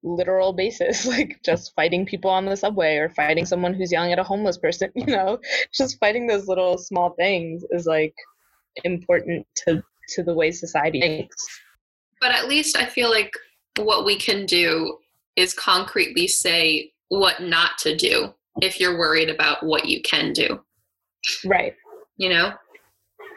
literal 0.01 0.53
basis, 0.53 1.05
like 1.05 1.39
just 1.43 1.73
fighting 1.75 2.05
people 2.05 2.31
on 2.31 2.45
the 2.45 2.57
subway 2.57 2.95
or 2.95 3.09
fighting 3.09 3.45
someone 3.45 3.73
who's 3.73 3.91
yelling 3.91 4.11
at 4.11 4.19
a 4.19 4.23
homeless 4.23 4.57
person, 4.57 4.91
you 4.95 5.05
know, 5.05 5.39
just 5.73 5.99
fighting 5.99 6.25
those 6.25 6.47
little 6.47 6.77
small 6.77 7.11
things 7.11 7.63
is 7.71 7.85
like 7.85 8.15
important 8.83 9.45
to 9.65 9.83
to 10.15 10.23
the 10.23 10.33
way 10.33 10.51
society 10.51 10.99
thinks. 10.99 11.35
But 12.21 12.31
at 12.31 12.47
least 12.47 12.77
I 12.77 12.85
feel 12.85 13.09
like 13.09 13.31
what 13.77 14.05
we 14.05 14.17
can 14.17 14.45
do 14.45 14.97
is 15.35 15.53
concretely 15.53 16.27
say 16.27 16.91
what 17.09 17.41
not 17.41 17.77
to 17.79 17.95
do 17.95 18.33
if 18.61 18.79
you're 18.79 18.97
worried 18.97 19.29
about 19.29 19.63
what 19.63 19.85
you 19.85 20.01
can 20.01 20.33
do. 20.33 20.59
Right. 21.45 21.73
You 22.17 22.29
know? 22.29 22.53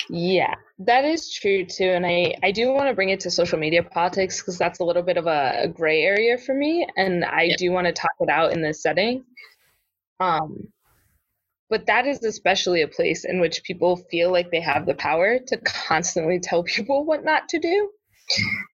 Yeah, 0.09 0.55
that 0.81 1.05
is 1.05 1.33
true 1.33 1.65
too. 1.65 1.85
And 1.85 2.05
I, 2.05 2.35
I 2.43 2.51
do 2.51 2.73
want 2.73 2.89
to 2.89 2.95
bring 2.95 3.11
it 3.11 3.21
to 3.21 3.31
social 3.31 3.59
media 3.59 3.83
politics 3.83 4.41
because 4.41 4.59
that's 4.59 4.81
a 4.81 4.85
little 4.85 5.03
bit 5.03 5.17
of 5.17 5.27
a, 5.27 5.63
a, 5.63 5.69
gray 5.69 6.03
area 6.03 6.39
for 6.39 6.55
me. 6.55 6.87
And 6.97 7.25
I 7.25 7.43
yeah. 7.43 7.57
do 7.57 7.71
want 7.71 7.87
to 7.87 7.93
talk 7.93 8.11
it 8.21 8.29
out 8.29 8.53
in 8.53 8.63
this 8.63 8.83
setting. 8.83 9.25
Um, 10.19 10.69
but 11.73 11.87
that 11.87 12.07
is 12.07 12.23
especially 12.23 12.83
a 12.83 12.87
place 12.87 13.25
in 13.25 13.41
which 13.41 13.63
people 13.63 13.97
feel 13.97 14.31
like 14.31 14.51
they 14.51 14.61
have 14.61 14.85
the 14.85 14.95
power 14.95 15.39
to 15.39 15.57
constantly 15.57 16.39
tell 16.39 16.63
people 16.77 17.07
what 17.07 17.25
not 17.25 17.49
to 17.49 17.59
do. 17.59 17.91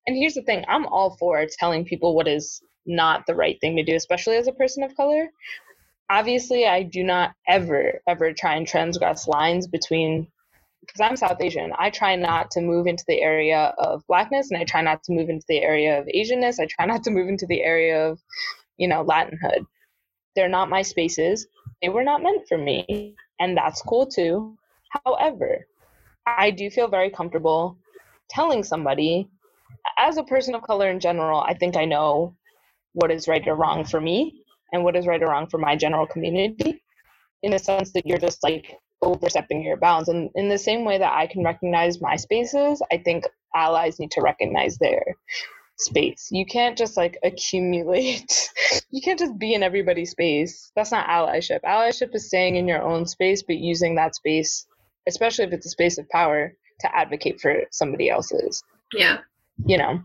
And 0.09 0.17
here's 0.17 0.35
the 0.35 0.43
thing 0.43 0.65
I'm 0.67 0.85
all 0.87 1.17
for 1.17 1.47
telling 1.59 1.85
people 1.85 2.17
what 2.17 2.27
is 2.27 2.61
not 2.87 3.25
the 3.27 3.37
right 3.37 3.57
thing 3.61 3.77
to 3.77 3.85
do, 3.85 3.95
especially 3.95 4.37
as 4.37 4.49
a 4.49 4.53
person 4.53 4.83
of 4.83 4.97
color. 4.97 5.29
Obviously, 6.11 6.67
I 6.67 6.83
do 6.83 7.05
not 7.05 7.35
ever, 7.47 8.01
ever 8.09 8.33
try 8.33 8.57
and 8.57 8.67
transgress 8.67 9.29
lines 9.29 9.69
between, 9.69 10.27
because 10.81 11.01
I'm 11.01 11.17
South 11.17 11.41
Asian, 11.41 11.73
I 11.79 11.91
try 11.91 12.17
not 12.17 12.51
to 12.53 12.61
move 12.61 12.89
into 12.89 13.05
the 13.07 13.21
area 13.21 13.75
of 13.79 14.03
blackness 14.09 14.51
and 14.51 14.61
I 14.61 14.65
try 14.65 14.81
not 14.81 15.05
to 15.05 15.13
move 15.13 15.29
into 15.29 15.47
the 15.49 15.63
area 15.63 16.01
of 16.01 16.07
Asianness. 16.07 16.59
I 16.59 16.67
try 16.67 16.87
not 16.87 17.05
to 17.05 17.13
move 17.13 17.29
into 17.29 17.47
the 17.47 17.63
area 17.63 18.09
of, 18.09 18.19
you 18.77 18.89
know, 18.89 19.05
Latinhood. 19.05 19.65
They're 20.35 20.49
not 20.49 20.69
my 20.69 20.83
spaces 20.83 21.47
they 21.83 21.89
were 21.89 22.05
not 22.05 22.23
meant 22.23 22.49
for 22.49 22.59
me. 22.59 23.15
And 23.41 23.57
that's 23.57 23.83
cool 23.83 24.07
too. 24.07 24.57
However, 25.05 25.67
I 26.27 26.51
do 26.51 26.71
feel 26.71 26.89
very 26.89 27.11
comfortable 27.11 27.79
telling 28.29 28.63
somebody, 28.63 29.29
as 29.99 30.17
a 30.17 30.25
person 30.25 30.55
of 30.55 30.63
color 30.63 30.91
in 30.91 31.01
general, 31.01 31.41
I 31.41 31.55
think 31.55 31.77
I 31.77 31.85
know 31.85 32.35
what 32.93 33.11
is 33.11 33.29
right 33.29 33.47
or 33.47 33.55
wrong 33.55 33.85
for 33.85 34.01
me 34.01 34.43
and 34.73 34.85
what 34.85 34.97
is 34.97 35.07
right 35.07 35.23
or 35.23 35.29
wrong 35.29 35.47
for 35.49 35.59
my 35.59 35.77
general 35.77 36.07
community 36.07 36.83
in 37.43 37.53
the 37.53 37.59
sense 37.59 37.93
that 37.93 38.07
you're 38.07 38.19
just 38.19 38.43
like 38.43 38.77
overstepping 39.03 39.63
your 39.63 39.77
bounds. 39.77 40.09
And 40.09 40.31
in 40.35 40.49
the 40.49 40.59
same 40.59 40.85
way 40.85 40.99
that 40.99 41.13
I 41.13 41.27
can 41.27 41.45
recognize 41.45 42.01
my 42.01 42.17
spaces, 42.17 42.83
I 42.93 42.99
think 42.99 43.25
allies 43.55 43.99
need 43.99 44.11
to 44.13 44.21
recognize 44.21 44.77
their 44.79 45.03
space. 45.81 46.29
You 46.31 46.45
can't 46.45 46.77
just 46.77 46.97
like 46.97 47.19
accumulate. 47.23 48.51
you 48.91 49.01
can't 49.03 49.19
just 49.19 49.39
be 49.39 49.55
in 49.55 49.63
everybody's 49.63 50.11
space. 50.11 50.71
That's 50.75 50.93
not 50.93 51.09
allyship. 51.09 51.61
Allyship 51.65 52.15
is 52.15 52.27
staying 52.27 52.57
in 52.57 52.69
your 52.69 52.83
own 52.83 53.07
space, 53.07 53.43
but 53.43 53.57
using 53.57 53.95
that 53.95 54.15
space, 54.15 54.67
especially 55.07 55.45
if 55.45 55.53
it's 55.53 55.67
a 55.67 55.71
space 55.71 55.99
of 55.99 56.09
power, 56.09 56.53
to 56.81 56.97
advocate 56.97 57.41
for 57.41 57.63
somebody 57.71 58.09
else's. 58.11 58.63
Yeah. 58.93 59.19
You 59.65 59.79
know. 59.79 60.03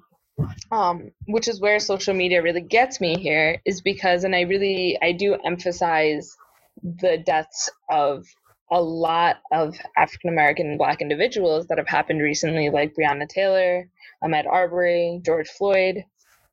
Um, 0.71 1.11
which 1.27 1.47
is 1.47 1.61
where 1.61 1.79
social 1.79 2.15
media 2.15 2.41
really 2.41 2.61
gets 2.61 2.99
me 2.99 3.19
here 3.19 3.61
is 3.65 3.81
because 3.81 4.23
and 4.23 4.35
I 4.35 4.41
really 4.41 4.97
I 4.99 5.11
do 5.11 5.35
emphasize 5.45 6.35
the 6.81 7.21
deaths 7.23 7.69
of 7.89 8.25
a 8.71 8.81
lot 8.81 9.41
of 9.51 9.75
African 9.97 10.29
American 10.29 10.67
and 10.67 10.77
Black 10.77 11.01
individuals 11.01 11.67
that 11.67 11.77
have 11.77 11.87
happened 11.87 12.21
recently, 12.21 12.69
like 12.69 12.95
Breonna 12.95 13.27
Taylor, 13.27 13.87
Ahmaud 14.23 14.47
Arbery, 14.47 15.21
George 15.23 15.49
Floyd, 15.49 16.03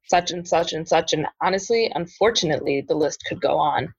such 0.09 0.31
and 0.31 0.47
such 0.47 0.73
and 0.73 0.87
such. 0.87 1.13
And 1.13 1.27
honestly, 1.41 1.91
unfortunately, 1.95 2.85
the 2.87 2.95
list 2.95 3.25
could 3.27 3.41
go 3.41 3.57
on 3.57 3.95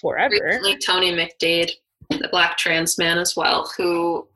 forever. 0.00 0.34
Recently, 0.42 0.78
Tony 0.78 1.12
McDade, 1.12 1.70
the 2.08 2.28
Black 2.30 2.56
trans 2.56 2.98
man 2.98 3.18
as 3.18 3.36
well, 3.36 3.70
who 3.76 4.26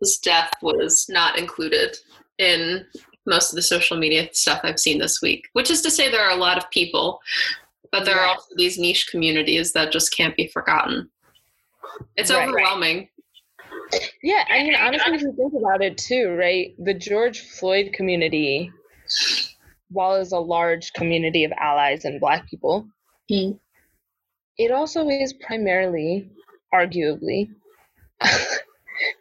his 0.00 0.18
death 0.18 0.52
was 0.62 1.06
not 1.08 1.38
included 1.38 1.96
in 2.38 2.86
most 3.26 3.50
of 3.50 3.56
the 3.56 3.62
social 3.62 3.96
media 3.96 4.28
stuff 4.32 4.60
I've 4.62 4.78
seen 4.78 4.98
this 4.98 5.20
week, 5.20 5.48
which 5.52 5.70
is 5.70 5.82
to 5.82 5.90
say 5.90 6.10
there 6.10 6.24
are 6.24 6.36
a 6.36 6.40
lot 6.40 6.58
of 6.58 6.70
people, 6.70 7.20
but 7.90 8.04
there 8.04 8.18
are 8.18 8.26
also 8.28 8.54
these 8.56 8.78
niche 8.78 9.08
communities 9.10 9.72
that 9.72 9.92
just 9.92 10.16
can't 10.16 10.36
be 10.36 10.46
forgotten. 10.46 11.10
It's 12.16 12.30
right. 12.30 12.48
overwhelming. 12.48 13.08
Yeah, 14.22 14.44
I 14.48 14.62
mean, 14.64 14.74
honestly, 14.74 15.14
if 15.14 15.22
you 15.22 15.32
think 15.32 15.54
about 15.54 15.82
it 15.82 15.96
too, 15.96 16.34
right? 16.38 16.74
The 16.78 16.94
George 16.94 17.40
Floyd 17.40 17.92
community, 17.92 18.70
while 19.90 20.16
is 20.16 20.32
a 20.32 20.38
large 20.38 20.92
community 20.92 21.44
of 21.44 21.52
allies 21.52 22.04
and 22.04 22.20
Black 22.20 22.48
people, 22.48 22.86
mm. 23.30 23.58
it 24.58 24.70
also 24.70 25.08
is 25.08 25.32
primarily, 25.32 26.30
arguably, 26.74 27.50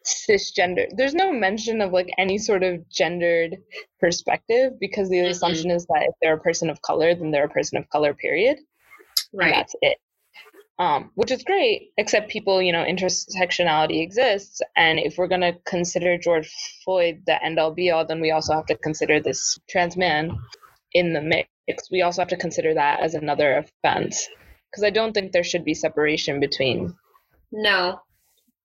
cisgender. 0.06 0.88
There's 0.96 1.14
no 1.14 1.32
mention 1.32 1.82
of 1.82 1.94
like 1.94 2.10
any 2.18 2.38
sort 2.38 2.64
of 2.64 2.90
gendered 2.90 3.58
perspective 4.00 4.74
because 4.80 5.10
the 5.10 5.18
mm-hmm. 5.18 5.32
assumption 5.32 5.72
is 5.72 5.86
that 5.86 6.04
if 6.04 6.16
they're 6.22 6.36
a 6.36 6.42
person 6.42 6.70
of 6.70 6.82
color, 6.82 7.16
then 7.16 7.32
they're 7.32 7.46
a 7.46 7.50
person 7.50 7.78
of 7.78 7.90
color, 7.90 8.14
period. 8.14 8.58
Right. 9.34 9.48
And 9.48 9.54
that's 9.54 9.76
it 9.82 9.98
um, 10.80 11.12
which 11.16 11.32
is 11.32 11.44
great, 11.44 11.92
except 11.98 12.30
people, 12.30 12.62
you 12.62 12.72
know, 12.72 12.84
intersectionality 12.84 14.02
exists. 14.02 14.62
And 14.76 15.00
if 15.00 15.18
we're 15.18 15.28
going 15.28 15.42
to 15.42 15.58
consider 15.66 16.18
George 16.18 16.52
Floyd 16.84 17.24
the 17.26 17.44
end 17.44 17.60
all 17.60 17.72
be 17.72 17.90
all, 17.90 18.06
then 18.06 18.22
we 18.22 18.32
also 18.32 18.54
have 18.54 18.68
to 18.68 18.78
consider 18.78 19.20
this 19.20 19.58
trans 19.70 19.98
man 19.98 20.38
in 20.94 21.14
the 21.14 21.22
mix. 21.22 21.50
We 21.92 22.02
also 22.02 22.22
have 22.22 22.30
to 22.30 22.38
consider 22.38 22.74
that 22.76 23.00
as 23.02 23.16
another 23.16 23.58
offense. 23.58 24.28
Because 24.72 24.84
I 24.84 24.90
don't 24.90 25.14
think 25.14 25.32
there 25.32 25.44
should 25.44 25.66
be 25.66 25.74
separation 25.74 26.40
between. 26.40 26.94
No, 27.52 28.02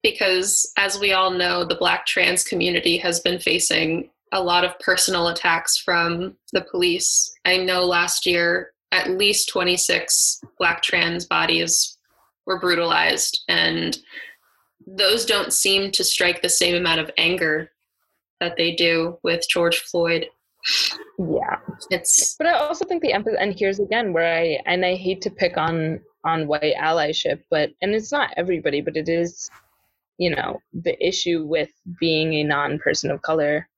because 0.02 0.70
as 0.76 0.98
we 0.98 1.12
all 1.12 1.30
know, 1.30 1.64
the 1.64 1.76
black 1.76 2.06
trans 2.06 2.44
community 2.44 2.98
has 2.98 3.20
been 3.20 3.38
facing 3.38 4.10
a 4.32 4.42
lot 4.42 4.64
of 4.64 4.78
personal 4.80 5.28
attacks 5.28 5.76
from 5.76 6.36
the 6.52 6.66
police. 6.70 7.32
I 7.44 7.58
know 7.58 7.84
last 7.84 8.26
year 8.26 8.72
at 8.90 9.10
least 9.10 9.48
26 9.48 10.40
black 10.58 10.82
trans 10.82 11.24
bodies 11.24 11.91
were 12.46 12.58
brutalized 12.58 13.42
and 13.48 13.98
those 14.86 15.24
don't 15.24 15.52
seem 15.52 15.90
to 15.92 16.04
strike 16.04 16.42
the 16.42 16.48
same 16.48 16.74
amount 16.74 17.00
of 17.00 17.10
anger 17.16 17.70
that 18.40 18.56
they 18.56 18.74
do 18.74 19.18
with 19.22 19.46
George 19.48 19.78
Floyd. 19.78 20.26
Yeah. 21.18 21.58
It's 21.90 22.36
But 22.36 22.48
I 22.48 22.52
also 22.54 22.84
think 22.84 23.02
the 23.02 23.12
emphasis 23.12 23.38
and 23.40 23.56
here's 23.56 23.80
again 23.80 24.12
where 24.12 24.36
I 24.36 24.58
and 24.66 24.84
I 24.84 24.94
hate 24.94 25.20
to 25.22 25.30
pick 25.30 25.56
on 25.56 26.00
on 26.24 26.46
white 26.46 26.74
allyship, 26.76 27.42
but 27.50 27.70
and 27.80 27.94
it's 27.94 28.12
not 28.12 28.32
everybody, 28.36 28.80
but 28.80 28.96
it 28.96 29.08
is 29.08 29.50
you 30.18 30.30
know, 30.30 30.60
the 30.72 30.96
issue 31.04 31.44
with 31.44 31.70
being 31.98 32.34
a 32.34 32.44
non 32.44 32.78
person 32.78 33.10
of 33.10 33.22
color 33.22 33.68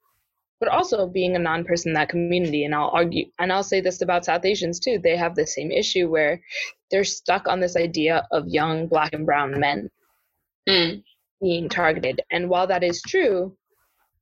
but 0.61 0.69
also 0.69 1.07
being 1.07 1.37
a 1.37 1.39
non-person 1.39 1.91
in 1.91 1.95
that 1.95 2.09
community. 2.09 2.65
And 2.65 2.75
i'll 2.75 2.91
argue 2.93 3.27
and 3.39 3.53
i'll 3.53 3.63
say 3.63 3.81
this 3.81 4.03
about 4.03 4.25
south 4.25 4.45
asians 4.45 4.81
too 4.81 4.99
they 5.03 5.17
have 5.17 5.35
the 5.35 5.47
same 5.47 5.71
issue 5.71 6.09
where 6.09 6.41
they're 6.91 7.05
stuck 7.05 7.49
on 7.49 7.61
this 7.61 7.77
idea 7.77 8.27
of 8.31 8.47
young 8.47 8.87
black 8.87 9.13
and 9.13 9.27
brown 9.27 9.59
men 9.59 9.91
mm. 10.69 11.03
being 11.43 11.69
targeted. 11.69 12.21
And 12.31 12.49
while 12.49 12.67
that 12.69 12.85
is 12.85 13.03
true 13.03 13.57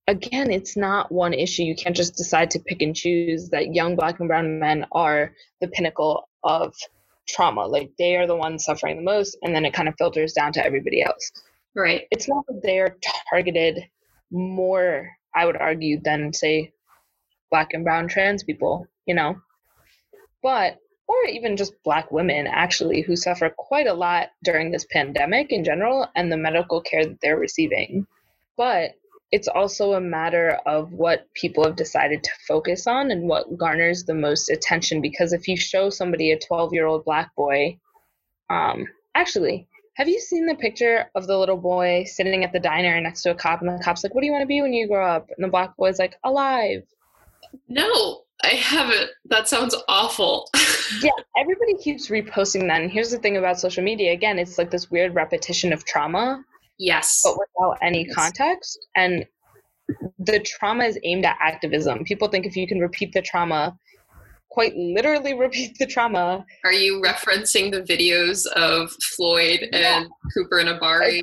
again 0.08 0.50
it's 0.50 0.76
not 0.76 1.12
one 1.12 1.32
issue. 1.32 1.62
You 1.62 1.76
can't 1.76 1.96
just 1.96 2.16
decide 2.16 2.50
to 2.52 2.60
pick 2.60 2.82
and 2.82 2.96
choose 2.96 3.50
that 3.50 3.74
young 3.74 3.94
black 3.96 4.18
and 4.20 4.28
brown 4.28 4.58
men 4.58 4.86
are 4.92 5.32
the 5.60 5.68
pinnacle 5.68 6.28
of 6.42 6.74
trauma. 7.28 7.66
Like 7.66 7.90
they 7.98 8.16
are 8.16 8.26
the 8.26 8.36
ones 8.36 8.64
suffering 8.64 8.96
the 8.96 9.02
most 9.02 9.36
and 9.42 9.54
then 9.54 9.64
it 9.64 9.74
kind 9.74 9.88
of 9.88 9.94
filters 9.98 10.32
down 10.32 10.52
to 10.54 10.64
everybody 10.64 11.02
else. 11.02 11.30
Right. 11.74 12.02
It's 12.10 12.28
not 12.28 12.44
that 12.48 12.60
they're 12.62 12.96
targeted 13.30 13.84
more 14.30 15.10
I 15.34 15.46
would 15.46 15.56
argue, 15.56 16.00
than 16.00 16.32
say 16.32 16.72
black 17.50 17.74
and 17.74 17.84
brown 17.84 18.08
trans 18.08 18.42
people, 18.42 18.86
you 19.06 19.14
know. 19.14 19.40
But 20.42 20.78
or 21.08 21.24
even 21.26 21.56
just 21.56 21.82
black 21.82 22.10
women 22.10 22.46
actually 22.46 23.02
who 23.02 23.16
suffer 23.16 23.50
quite 23.50 23.86
a 23.86 23.94
lot 23.94 24.30
during 24.42 24.70
this 24.70 24.86
pandemic 24.90 25.52
in 25.52 25.64
general 25.64 26.08
and 26.14 26.32
the 26.32 26.36
medical 26.36 26.80
care 26.80 27.04
that 27.04 27.20
they're 27.20 27.38
receiving. 27.38 28.06
But 28.56 28.92
it's 29.32 29.48
also 29.48 29.94
a 29.94 30.00
matter 30.00 30.58
of 30.66 30.92
what 30.92 31.26
people 31.34 31.64
have 31.64 31.76
decided 31.76 32.22
to 32.22 32.30
focus 32.46 32.86
on 32.86 33.10
and 33.10 33.28
what 33.28 33.56
garners 33.56 34.04
the 34.04 34.14
most 34.14 34.50
attention 34.50 35.00
because 35.00 35.32
if 35.32 35.48
you 35.48 35.56
show 35.56 35.88
somebody 35.88 36.32
a 36.32 36.38
12 36.38 36.74
year 36.74 36.86
old 36.86 37.04
black 37.04 37.34
boy 37.34 37.78
um, 38.50 38.86
actually 39.14 39.66
have 39.94 40.08
you 40.08 40.20
seen 40.20 40.46
the 40.46 40.54
picture 40.54 41.06
of 41.14 41.26
the 41.26 41.36
little 41.36 41.56
boy 41.56 42.04
sitting 42.06 42.44
at 42.44 42.52
the 42.52 42.60
diner 42.60 43.00
next 43.00 43.22
to 43.22 43.30
a 43.30 43.34
cop, 43.34 43.60
and 43.60 43.68
the 43.68 43.82
cop's 43.82 44.02
like, 44.02 44.14
"What 44.14 44.22
do 44.22 44.26
you 44.26 44.32
want 44.32 44.42
to 44.42 44.46
be 44.46 44.62
when 44.62 44.72
you 44.72 44.88
grow 44.88 45.06
up?" 45.06 45.28
And 45.36 45.44
the 45.44 45.50
black 45.50 45.76
boy's 45.76 45.98
like, 45.98 46.16
"Alive." 46.24 46.82
No, 47.68 48.22
I 48.42 48.48
haven't. 48.48 49.10
That 49.26 49.48
sounds 49.48 49.74
awful. 49.88 50.48
yeah, 51.02 51.10
everybody 51.36 51.76
keeps 51.76 52.08
reposting 52.08 52.66
that. 52.68 52.80
And 52.80 52.90
here's 52.90 53.10
the 53.10 53.18
thing 53.18 53.36
about 53.36 53.60
social 53.60 53.84
media 53.84 54.12
again, 54.12 54.38
it's 54.38 54.58
like 54.58 54.70
this 54.70 54.90
weird 54.90 55.14
repetition 55.14 55.72
of 55.72 55.84
trauma. 55.84 56.42
Yes. 56.78 57.20
But 57.22 57.38
without 57.38 57.78
any 57.82 58.06
yes. 58.06 58.14
context. 58.14 58.86
And 58.96 59.26
the 60.18 60.40
trauma 60.40 60.84
is 60.84 60.98
aimed 61.04 61.24
at 61.24 61.36
activism. 61.40 62.04
People 62.04 62.28
think 62.28 62.46
if 62.46 62.56
you 62.56 62.66
can 62.66 62.80
repeat 62.80 63.12
the 63.12 63.22
trauma 63.22 63.76
quite 64.52 64.76
literally 64.76 65.34
repeat 65.38 65.78
the 65.78 65.86
trauma. 65.86 66.44
Are 66.64 66.72
you 66.72 67.02
referencing 67.02 67.72
the 67.72 67.82
videos 67.82 68.46
of 68.54 68.90
Floyd 69.16 69.68
yeah. 69.72 70.02
and 70.02 70.10
Cooper 70.34 70.58
and 70.58 70.68
Arbery? 70.68 71.22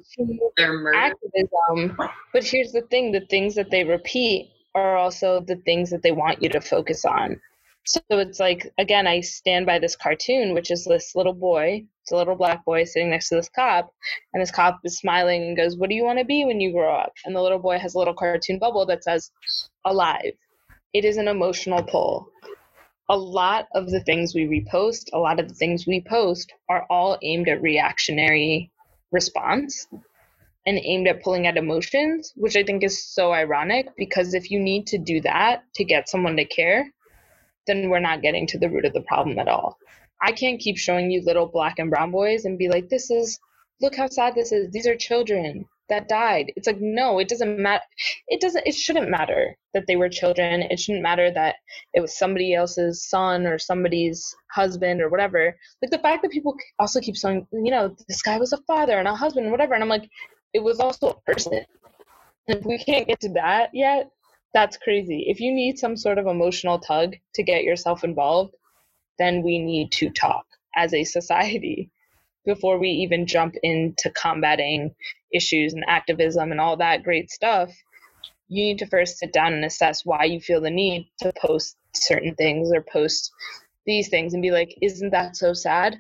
Their 0.58 0.74
murder. 0.74 0.98
Activism. 0.98 1.98
But 2.34 2.44
here's 2.44 2.72
the 2.72 2.82
thing: 2.90 3.12
the 3.12 3.26
things 3.30 3.56
that 3.56 3.70
they 3.70 3.84
repeat 3.84 4.52
are 4.76 4.98
also 4.98 5.42
the 5.42 5.58
things 5.58 5.90
that 5.92 6.04
they 6.04 6.12
want 6.12 6.42
you 6.44 6.50
to 6.50 6.62
focus 6.62 7.06
on. 7.06 7.40
So 7.86 8.02
it's 8.12 8.40
like 8.40 8.72
again, 8.78 9.08
I 9.08 9.22
stand 9.22 9.66
by 9.66 9.80
this 9.80 9.96
cartoon, 9.96 10.54
which 10.54 10.70
is 10.72 10.86
this 10.86 11.16
little 11.16 11.34
boy. 11.34 11.86
It's 12.04 12.12
a 12.12 12.16
little 12.16 12.36
black 12.36 12.66
boy 12.66 12.84
sitting 12.84 13.10
next 13.10 13.30
to 13.30 13.36
this 13.36 13.50
cop, 13.50 13.92
and 14.34 14.42
this 14.42 14.52
cop 14.52 14.80
is 14.84 14.98
smiling 14.98 15.44
and 15.44 15.58
goes, 15.58 15.78
"What 15.78 15.90
do 15.90 15.96
you 15.96 16.04
want 16.04 16.20
to 16.20 16.26
be 16.26 16.46
when 16.46 16.60
you 16.60 16.72
grow 16.72 16.94
up?" 16.94 17.14
And 17.26 17.36
the 17.36 17.42
little 17.42 17.60
boy 17.60 17.78
has 17.80 17.96
a 17.96 17.98
little 17.98 18.14
cartoon 18.14 18.60
bubble 18.60 18.86
that 18.88 19.04
says, 19.04 19.32
"Alive." 19.86 20.34
It 20.92 21.06
is 21.06 21.18
an 21.18 21.28
emotional 21.28 21.84
pull 21.84 22.32
a 23.10 23.18
lot 23.18 23.68
of 23.74 23.90
the 23.90 24.00
things 24.02 24.36
we 24.36 24.46
repost, 24.46 25.10
a 25.14 25.18
lot 25.18 25.40
of 25.40 25.50
the 25.50 25.56
things 25.56 25.88
we 25.88 26.02
post 26.02 26.54
are 26.70 26.86
all 26.90 27.18
aimed 27.24 27.50
at 27.50 27.62
reactionary 27.62 28.72
response 29.12 29.88
and 30.68 30.80
aimed 30.84 31.08
at 31.08 31.24
pulling 31.24 31.48
at 31.48 31.58
emotions, 31.58 32.32
which 32.36 32.56
I 32.56 32.64
think 32.64 32.84
is 32.84 33.04
so 33.04 33.34
ironic 33.34 33.88
because 33.98 34.36
if 34.36 34.52
you 34.52 34.60
need 34.60 34.86
to 34.88 35.00
do 35.00 35.22
that 35.22 35.64
to 35.76 35.84
get 35.84 36.08
someone 36.08 36.38
to 36.38 36.46
care, 36.46 36.86
then 37.66 37.90
we're 37.90 38.00
not 38.00 38.22
getting 38.22 38.46
to 38.48 38.60
the 38.60 38.70
root 38.70 38.86
of 38.86 38.94
the 38.94 39.02
problem 39.02 39.40
at 39.40 39.48
all. 39.48 39.78
I 40.22 40.32
can't 40.32 40.60
keep 40.60 40.78
showing 40.78 41.10
you 41.10 41.24
little 41.24 41.48
black 41.48 41.80
and 41.80 41.90
brown 41.90 42.12
boys 42.12 42.46
and 42.46 42.60
be 42.60 42.70
like, 42.70 42.90
this 42.90 43.10
is, 43.10 43.40
look 43.82 43.96
how 43.96 44.08
sad 44.08 44.36
this 44.36 44.52
is. 44.52 44.70
These 44.72 44.86
are 44.86 44.96
children 44.96 45.66
that 45.90 46.08
died. 46.08 46.52
It's 46.56 46.68
like, 46.68 46.80
no, 46.80 47.20
it 47.20 47.28
doesn't 47.28 47.60
matter. 47.60 47.84
It 48.28 48.42
doesn't, 48.42 48.66
it 48.66 48.76
shouldn't 48.76 49.10
matter 49.10 49.56
that 49.74 49.86
they 49.88 49.96
were 49.96 50.10
children. 50.10 50.62
It 50.64 50.80
shouldn't 50.80 51.04
matter 51.04 51.32
that 51.32 51.56
it 51.94 52.02
was 52.02 52.18
somebody 52.18 52.54
else's 52.54 53.08
son 53.10 53.46
or 53.46 53.58
somebody's 53.58 54.36
husband 54.52 55.02
or 55.02 55.10
whatever. 55.10 55.56
Like 55.82 55.92
the 55.92 56.00
fact 56.00 56.22
that 56.22 56.32
people 56.32 56.56
also 56.80 57.02
keep 57.02 57.18
saying, 57.18 57.48
you 57.52 57.72
know, 57.72 57.96
this 58.08 58.22
guy 58.22 58.38
was 58.38 58.54
a 58.54 58.62
father 58.68 58.98
and 58.98 59.08
a 59.08 59.16
husband 59.16 59.46
and 59.46 59.52
whatever. 59.52 59.74
And 59.74 59.84
I'm 59.84 59.90
like, 59.90 60.10
it 60.54 60.64
was 60.64 60.80
also 60.80 61.10
a 61.10 61.32
person. 61.32 61.62
If 62.48 62.66
we 62.66 62.78
can't 62.78 63.08
get 63.08 63.20
to 63.22 63.30
that 63.34 63.70
yet, 63.74 64.10
that's 64.54 64.78
crazy. 64.78 65.26
If 65.28 65.40
you 65.40 65.54
need 65.54 65.78
some 65.78 65.96
sort 65.96 66.18
of 66.18 66.26
emotional 66.26 66.80
tug 66.80 67.16
to 67.36 67.44
get 67.44 67.64
yourself 67.64 68.04
involved, 68.04 68.56
then 69.20 69.44
we 69.44 69.60
need 69.60 69.92
to 69.94 70.10
talk 70.10 70.46
as 70.76 70.94
a 70.94 71.04
society 71.04 71.92
before 72.50 72.80
we 72.80 72.90
even 72.90 73.28
jump 73.28 73.56
into 73.62 74.10
combating 74.10 74.94
issues 75.32 75.74
and 75.74 75.86
activism 75.88 76.52
and 76.52 76.60
all 76.60 76.76
that 76.78 77.04
great 77.04 77.30
stuff, 77.30 77.70
you 78.48 78.64
need 78.64 78.80
to 78.80 78.88
first 78.88 79.20
sit 79.20 79.32
down 79.32 79.54
and 79.54 79.64
assess 79.64 80.04
why 80.04 80.24
you 80.24 80.40
feel 80.42 80.60
the 80.60 80.72
need 80.72 81.08
to 81.22 81.32
post 81.40 81.78
certain 81.94 82.34
things 82.34 82.72
or 82.74 82.82
post 82.82 83.32
these 83.86 84.10
things 84.10 84.34
and 84.34 84.42
be 84.42 84.50
like, 84.50 84.76
isn't 84.82 85.12
that 85.12 85.36
so 85.36 85.54
sad? 85.54 85.98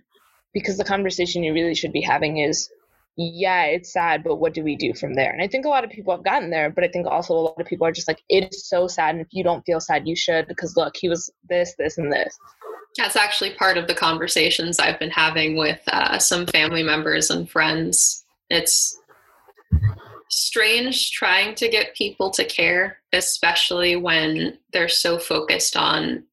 Because 0.54 0.78
the 0.78 0.84
conversation 0.84 1.44
you 1.44 1.54
really 1.54 1.76
should 1.76 1.94
be 1.94 2.02
having 2.02 2.38
is, 2.38 2.70
yeah, 3.16 3.66
it's 3.66 3.94
sad, 3.94 4.24
but 4.24 4.38
what 4.38 4.56
do 4.56 4.64
we 4.64 4.76
do 4.76 4.94
from 4.96 5.14
there? 5.14 5.32
And 5.32 5.42
I 5.44 5.48
think 5.48 5.66
a 5.66 5.70
lot 5.70 5.84
of 5.84 5.92
people 5.92 6.16
have 6.16 6.24
gotten 6.24 6.50
there, 6.50 6.72
but 6.72 6.84
I 6.84 6.88
think 6.88 7.06
also 7.06 7.36
a 7.36 7.46
lot 7.48 7.62
of 7.62 7.68
people 7.68 7.86
are 7.86 7.92
just 7.92 8.08
like, 8.08 8.24
it 8.30 8.52
is 8.52 8.68
so 8.68 8.88
sad. 8.88 9.14
And 9.14 9.22
if 9.22 9.28
you 9.32 9.44
don't 9.44 9.66
feel 9.66 9.80
sad, 9.80 10.08
you 10.08 10.16
should, 10.16 10.48
because 10.48 10.76
look, 10.76 10.96
he 10.98 11.10
was 11.10 11.30
this, 11.48 11.76
this, 11.78 12.00
and 12.00 12.12
this. 12.12 12.36
That's 12.98 13.16
actually 13.16 13.54
part 13.54 13.78
of 13.78 13.88
the 13.88 13.94
conversations 13.94 14.80
I've 14.80 15.00
been 15.00 15.12
having 15.12 15.58
with 15.58 15.80
uh, 15.88 16.20
some 16.20 16.46
family 16.48 16.84
members 16.84 17.30
and 17.30 17.50
friends. 17.50 18.26
It's 18.50 19.00
strange 20.30 21.12
trying 21.12 21.56
to 21.56 21.70
get 21.70 21.96
people 21.96 22.30
to 22.32 22.46
care, 22.46 23.00
especially 23.14 23.96
when 23.96 24.58
they're 24.74 24.90
so 24.90 25.18
focused 25.18 25.78
on 25.78 26.24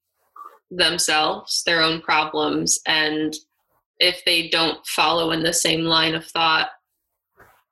themselves, 0.70 1.62
their 1.64 1.82
own 1.82 2.00
problems, 2.00 2.80
and 2.86 3.34
if 3.98 4.24
they 4.24 4.48
don't 4.48 4.84
follow 4.86 5.30
in 5.30 5.42
the 5.42 5.52
same 5.52 5.82
line 5.82 6.14
of 6.14 6.26
thought, 6.26 6.70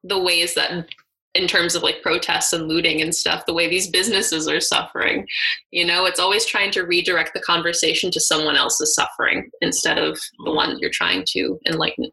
the 0.04 0.18
ways 0.18 0.54
that 0.54 0.86
in 1.34 1.48
terms 1.48 1.74
of 1.74 1.82
like 1.82 2.02
protests 2.02 2.52
and 2.52 2.68
looting 2.68 3.02
and 3.02 3.14
stuff, 3.14 3.46
the 3.46 3.54
way 3.54 3.68
these 3.68 3.88
businesses 3.88 4.48
are 4.48 4.60
suffering. 4.60 5.26
You 5.70 5.84
know, 5.84 6.06
it's 6.06 6.20
always 6.20 6.46
trying 6.46 6.70
to 6.72 6.82
redirect 6.82 7.32
the 7.34 7.40
conversation 7.40 8.10
to 8.12 8.20
someone 8.20 8.56
else's 8.56 8.94
suffering 8.94 9.50
instead 9.60 9.98
of 9.98 10.18
the 10.44 10.52
one 10.52 10.78
you're 10.78 10.90
trying 10.90 11.24
to 11.28 11.58
enlighten. 11.66 12.10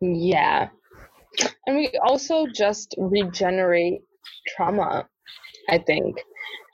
Yeah. 0.00 0.68
And 1.66 1.76
we 1.76 1.90
also 2.04 2.46
just 2.54 2.94
regenerate 2.98 4.02
trauma, 4.54 5.06
I 5.70 5.78
think. 5.78 6.16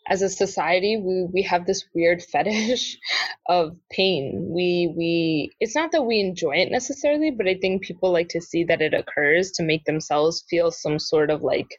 As 0.08 0.22
a 0.22 0.28
society, 0.28 0.96
we, 0.96 1.28
we 1.32 1.42
have 1.42 1.66
this 1.66 1.84
weird 1.94 2.22
fetish 2.22 2.98
of 3.48 3.76
pain. 3.90 4.48
We 4.50 4.92
we 4.96 5.52
it's 5.60 5.74
not 5.74 5.92
that 5.92 6.04
we 6.04 6.20
enjoy 6.20 6.56
it 6.56 6.70
necessarily, 6.70 7.30
but 7.30 7.46
I 7.46 7.54
think 7.54 7.82
people 7.82 8.12
like 8.12 8.28
to 8.30 8.40
see 8.40 8.64
that 8.64 8.80
it 8.80 8.94
occurs 8.94 9.50
to 9.52 9.62
make 9.62 9.84
themselves 9.84 10.44
feel 10.48 10.70
some 10.70 10.98
sort 10.98 11.30
of 11.30 11.42
like 11.42 11.78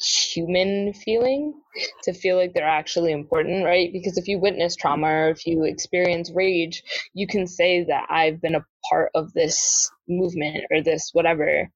human 0.00 0.92
feeling 0.92 1.54
to 2.02 2.12
feel 2.12 2.36
like 2.36 2.52
they're 2.52 2.68
actually 2.68 3.12
important, 3.12 3.64
right? 3.64 3.92
Because 3.92 4.18
if 4.18 4.28
you 4.28 4.38
witness 4.38 4.76
trauma 4.76 5.06
or 5.06 5.30
if 5.30 5.46
you 5.46 5.64
experience 5.64 6.30
rage, 6.34 6.82
you 7.14 7.26
can 7.26 7.46
say 7.46 7.84
that 7.84 8.06
I've 8.10 8.40
been 8.40 8.54
a 8.54 8.64
part 8.88 9.10
of 9.14 9.32
this 9.32 9.90
movement 10.08 10.64
or 10.70 10.82
this 10.82 11.10
whatever. 11.12 11.70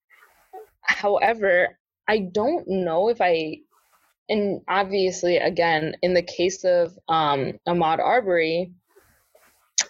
However, 0.83 1.79
I 2.09 2.29
don't 2.33 2.67
know 2.69 3.09
if 3.09 3.21
I, 3.21 3.59
and 4.29 4.61
obviously, 4.69 5.39
again, 5.39 5.97
in 6.03 6.15
the 6.15 6.23
case 6.23 6.65
of 6.65 6.99
um, 7.09 7.53
Ahmaud 7.67 7.99
Arbery, 7.99 8.73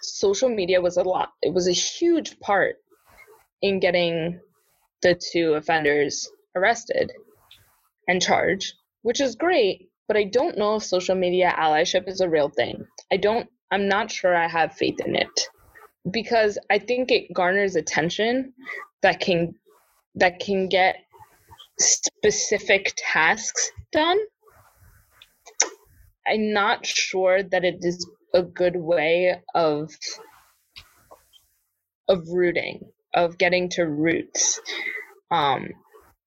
social 0.01 0.49
media 0.49 0.81
was 0.81 0.97
a 0.97 1.03
lot, 1.03 1.31
it 1.43 1.53
was 1.53 1.67
a 1.69 1.73
huge 1.73 2.39
part 2.41 2.77
in 3.63 3.81
getting 3.81 4.41
the 5.03 5.21
two 5.33 5.55
offenders 5.55 6.29
arrested 6.55 7.13
and 8.07 8.23
charged, 8.23 8.75
which 9.03 9.21
is 9.21 9.35
great, 9.35 9.91
but 10.07 10.17
I 10.17 10.25
don't 10.25 10.59
know 10.59 10.77
if 10.77 10.85
social 10.85 11.15
media 11.15 11.55
allyship 11.57 12.09
is 12.09 12.21
a 12.21 12.29
real 12.29 12.49
thing. 12.49 12.87
I 13.13 13.17
don't, 13.17 13.49
I'm 13.71 13.89
not 13.89 14.11
sure 14.11 14.35
I 14.35 14.49
have 14.49 14.73
faith 14.73 15.01
in 15.05 15.17
it 15.17 15.49
because 16.11 16.59
I 16.71 16.79
think 16.79 17.11
it 17.11 17.33
garners 17.35 17.77
attention 17.77 18.55
that 19.03 19.21
can 19.21 19.55
that 20.15 20.41
can 20.41 20.69
get 20.69 20.97
specific 21.79 22.93
tasks 22.97 23.71
done. 23.93 24.19
I'm 26.27 26.53
not 26.53 26.85
sure 26.85 27.43
that 27.43 27.65
it 27.65 27.79
is 27.81 28.07
a 28.35 28.43
good 28.43 28.77
way 28.77 29.41
of 29.55 29.91
of 32.09 32.27
rooting, 32.31 32.91
of 33.15 33.39
getting 33.39 33.69
to 33.71 33.87
roots. 33.87 34.61
Um, 35.31 35.69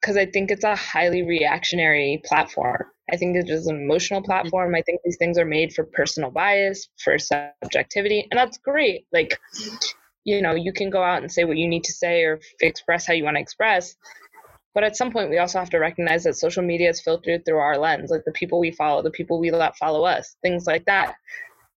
because 0.01 0.17
I 0.17 0.25
think 0.25 0.49
it's 0.49 0.63
a 0.63 0.75
highly 0.75 1.21
reactionary 1.21 2.21
platform. 2.25 2.85
I 3.11 3.17
think 3.17 3.37
it 3.37 3.49
is 3.49 3.67
an 3.67 3.75
emotional 3.75 4.23
platform. 4.23 4.73
I 4.73 4.81
think 4.81 5.01
these 5.03 5.17
things 5.17 5.37
are 5.37 5.45
made 5.45 5.73
for 5.73 5.83
personal 5.83 6.31
bias, 6.31 6.87
for 7.03 7.19
subjectivity, 7.19 8.27
and 8.31 8.37
that's 8.37 8.57
great. 8.57 9.05
Like, 9.13 9.37
you 10.23 10.41
know, 10.41 10.55
you 10.55 10.73
can 10.73 10.89
go 10.89 11.03
out 11.03 11.21
and 11.21 11.31
say 11.31 11.43
what 11.43 11.57
you 11.57 11.67
need 11.67 11.83
to 11.83 11.93
say 11.93 12.23
or 12.23 12.39
express 12.61 13.05
how 13.05 13.13
you 13.13 13.23
want 13.23 13.37
to 13.37 13.41
express. 13.41 13.95
But 14.73 14.83
at 14.83 14.95
some 14.95 15.11
point, 15.11 15.29
we 15.29 15.37
also 15.37 15.59
have 15.59 15.69
to 15.71 15.79
recognize 15.79 16.23
that 16.23 16.37
social 16.37 16.63
media 16.63 16.89
is 16.89 17.01
filtered 17.01 17.45
through 17.45 17.57
our 17.57 17.77
lens, 17.77 18.09
like 18.09 18.23
the 18.25 18.31
people 18.31 18.59
we 18.59 18.71
follow, 18.71 19.01
the 19.01 19.11
people 19.11 19.39
we 19.39 19.51
let 19.51 19.77
follow 19.77 20.03
us, 20.03 20.35
things 20.41 20.65
like 20.65 20.85
that. 20.85 21.15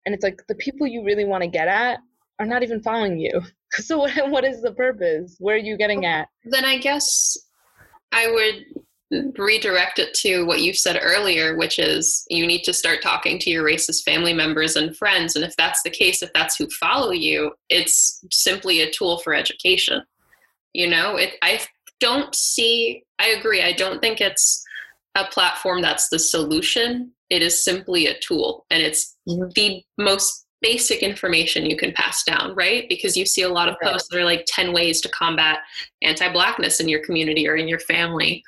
And 0.07 0.15
it's 0.15 0.23
like 0.23 0.43
the 0.49 0.55
people 0.55 0.87
you 0.87 1.05
really 1.05 1.25
want 1.25 1.43
to 1.43 1.49
get 1.49 1.67
at 1.67 1.99
are 2.39 2.47
not 2.47 2.63
even 2.63 2.83
following 2.83 3.19
you. 3.19 3.41
So 3.77 3.99
what, 3.99 4.31
what 4.31 4.45
is 4.45 4.63
the 4.63 4.71
purpose? 4.71 5.35
Where 5.41 5.57
are 5.57 5.59
you 5.59 5.77
getting 5.77 6.07
at? 6.07 6.29
Then 6.45 6.65
I 6.65 6.79
guess 6.79 7.37
I 8.13 8.31
would 8.31 9.35
redirect 9.37 9.99
it 9.99 10.15
to 10.15 10.45
what 10.45 10.61
you 10.61 10.73
said 10.73 10.99
earlier, 11.03 11.57
which 11.57 11.81
is 11.81 12.25
you 12.31 12.47
need 12.47 12.63
to 12.65 12.73
start 12.73 13.03
talking 13.03 13.39
to 13.41 13.51
your 13.51 13.65
racist 13.65 14.05
family 14.05 14.33
members 14.33 14.77
and 14.77 14.97
friends. 14.97 15.35
And 15.35 15.45
if 15.45 15.57
that's 15.57 15.83
the 15.83 15.91
case, 15.91 16.23
if 16.23 16.33
that's 16.33 16.57
who 16.57 16.69
follow 16.71 17.11
you, 17.11 17.53
it's 17.69 18.25
simply 18.31 18.81
a 18.81 18.91
tool 18.91 19.19
for 19.19 19.35
education. 19.35 20.03
You 20.73 20.89
know, 20.89 21.17
it, 21.17 21.35
I 21.43 21.61
don't 22.01 22.35
see, 22.35 23.05
I 23.19 23.29
agree, 23.29 23.63
I 23.63 23.73
don't 23.73 24.01
think 24.01 24.21
it's 24.21 24.65
a 25.15 25.25
platform 25.25 25.83
that's 25.83 26.09
the 26.09 26.19
solution. 26.19 27.13
It 27.31 27.43
is 27.43 27.65
simply 27.65 28.07
a 28.07 28.19
tool, 28.19 28.67
and 28.71 28.83
it's 28.83 29.17
mm-hmm. 29.29 29.49
the 29.55 29.83
most 29.99 30.45
basic 30.61 31.03
information 31.03 31.67
you 31.67 31.77
can 31.77 31.93
pass 31.93 32.25
down, 32.25 32.55
right? 32.55 32.89
Because 32.89 33.17
you 33.17 33.27
see 33.27 33.43
a 33.43 33.49
lot 33.49 33.69
of 33.69 33.77
posts 33.83 34.09
that 34.09 34.19
are 34.19 34.25
like 34.25 34.45
10 34.47 34.73
ways 34.73 35.01
to 35.03 35.11
combat 35.11 35.59
anti 36.03 36.33
Blackness 36.33 36.81
in 36.81 36.89
your 36.89 37.05
community 37.05 37.47
or 37.47 37.57
in 37.57 37.69
your 37.69 37.81
family. 37.81 38.43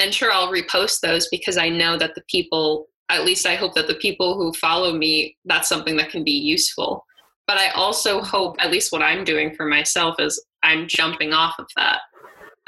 And 0.00 0.14
sure, 0.14 0.32
I'll 0.32 0.52
repost 0.52 1.00
those 1.00 1.28
because 1.28 1.58
I 1.58 1.68
know 1.68 1.98
that 1.98 2.14
the 2.14 2.22
people, 2.30 2.86
at 3.10 3.24
least 3.24 3.46
I 3.46 3.54
hope 3.54 3.74
that 3.74 3.86
the 3.86 3.96
people 3.96 4.36
who 4.36 4.52
follow 4.54 4.94
me, 4.94 5.36
that's 5.44 5.68
something 5.68 5.96
that 5.98 6.10
can 6.10 6.24
be 6.24 6.30
useful. 6.32 7.04
But 7.46 7.58
I 7.58 7.68
also 7.70 8.22
hope, 8.22 8.56
at 8.60 8.70
least 8.70 8.90
what 8.90 9.02
I'm 9.02 9.24
doing 9.24 9.54
for 9.54 9.66
myself, 9.66 10.16
is 10.18 10.42
I'm 10.62 10.86
jumping 10.88 11.32
off 11.32 11.58
of 11.58 11.66
that. 11.76 12.00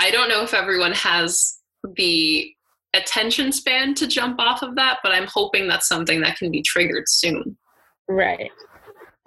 I 0.00 0.10
don't 0.10 0.28
know 0.30 0.42
if 0.42 0.54
everyone 0.54 0.92
has 0.92 1.58
the 1.96 2.50
attention 2.94 3.52
span 3.52 3.94
to 3.94 4.06
jump 4.06 4.40
off 4.40 4.62
of 4.62 4.74
that, 4.76 4.98
but 5.02 5.12
I'm 5.12 5.26
hoping 5.26 5.68
that's 5.68 5.86
something 5.86 6.22
that 6.22 6.36
can 6.38 6.50
be 6.50 6.62
triggered 6.62 7.04
soon. 7.06 7.56
Right. 8.08 8.50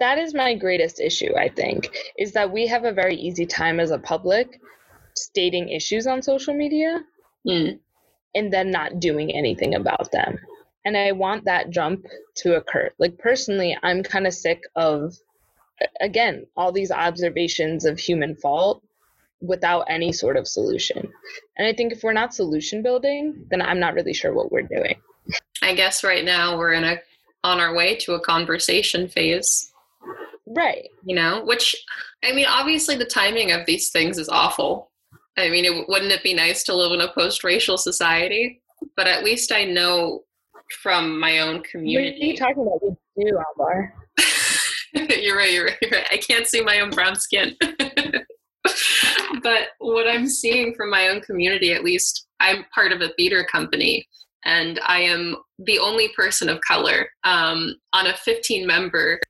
That 0.00 0.18
is 0.18 0.34
my 0.34 0.54
greatest 0.54 1.00
issue, 1.00 1.34
I 1.38 1.48
think, 1.48 1.88
is 2.18 2.32
that 2.32 2.52
we 2.52 2.66
have 2.66 2.84
a 2.84 2.92
very 2.92 3.14
easy 3.14 3.46
time 3.46 3.78
as 3.78 3.92
a 3.92 3.98
public 3.98 4.60
stating 5.16 5.68
issues 5.68 6.06
on 6.06 6.20
social 6.20 6.54
media 6.54 7.00
Mm. 7.46 7.78
and 8.34 8.50
then 8.50 8.70
not 8.70 9.00
doing 9.00 9.30
anything 9.30 9.74
about 9.74 10.10
them. 10.10 10.38
And 10.86 10.96
I 10.96 11.12
want 11.12 11.44
that 11.44 11.68
jump 11.68 12.06
to 12.36 12.56
occur. 12.56 12.90
Like, 12.98 13.18
personally, 13.18 13.76
I'm 13.82 14.02
kind 14.02 14.26
of 14.26 14.32
sick 14.32 14.62
of, 14.76 15.14
again, 16.00 16.46
all 16.56 16.72
these 16.72 16.90
observations 16.90 17.84
of 17.84 17.98
human 17.98 18.34
fault 18.36 18.82
without 19.40 19.82
any 19.88 20.12
sort 20.12 20.36
of 20.36 20.48
solution. 20.48 21.10
And 21.56 21.66
I 21.66 21.72
think 21.72 21.92
if 21.92 22.02
we're 22.02 22.12
not 22.12 22.34
solution 22.34 22.82
building, 22.82 23.46
then 23.50 23.60
I'm 23.60 23.80
not 23.80 23.94
really 23.94 24.14
sure 24.14 24.32
what 24.32 24.50
we're 24.50 24.62
doing. 24.62 24.96
I 25.62 25.74
guess 25.74 26.04
right 26.04 26.24
now 26.24 26.56
we're 26.58 26.72
in 26.72 26.84
a 26.84 26.98
on 27.42 27.60
our 27.60 27.74
way 27.74 27.94
to 27.96 28.14
a 28.14 28.20
conversation 28.20 29.06
phase, 29.06 29.70
Right. 30.46 30.88
you 31.04 31.14
know, 31.14 31.44
which 31.44 31.76
I 32.24 32.32
mean, 32.32 32.46
obviously 32.48 32.96
the 32.96 33.04
timing 33.04 33.52
of 33.52 33.66
these 33.66 33.90
things 33.90 34.18
is 34.18 34.28
awful. 34.28 34.90
I 35.36 35.50
mean, 35.50 35.64
it, 35.64 35.88
wouldn't 35.88 36.12
it 36.12 36.22
be 36.22 36.32
nice 36.32 36.62
to 36.64 36.74
live 36.74 36.92
in 36.92 37.00
a 37.00 37.12
post-racial 37.12 37.76
society? 37.76 38.62
But 38.96 39.08
at 39.08 39.24
least 39.24 39.52
I 39.52 39.64
know 39.64 40.22
from 40.82 41.18
my 41.18 41.40
own 41.40 41.62
community. 41.62 42.18
What 42.18 42.22
are 42.22 42.26
you 42.26 42.36
talking 42.36 42.62
about? 42.62 42.96
We 43.16 43.24
do, 43.24 43.38
Alvar. 43.38 43.94
you're 44.94 45.36
right, 45.36 45.52
you're 45.52 45.66
right, 45.66 45.76
you're 45.82 45.90
right. 45.90 46.08
I 46.10 46.16
can't 46.18 46.46
see 46.46 46.62
my 46.62 46.80
own 46.80 46.90
brown 46.90 47.16
skin. 47.16 47.56
but 49.42 49.68
what 49.78 50.08
I'm 50.08 50.28
seeing 50.28 50.74
from 50.74 50.90
my 50.90 51.08
own 51.08 51.20
community, 51.20 51.72
at 51.72 51.84
least, 51.84 52.26
I'm 52.40 52.64
part 52.74 52.92
of 52.92 53.00
a 53.00 53.12
theater 53.16 53.46
company, 53.50 54.06
and 54.44 54.80
I 54.86 55.00
am 55.00 55.36
the 55.58 55.78
only 55.78 56.08
person 56.08 56.48
of 56.48 56.60
color 56.60 57.08
um, 57.24 57.74
on 57.92 58.06
a 58.06 58.16
15 58.16 58.66
member 58.66 59.20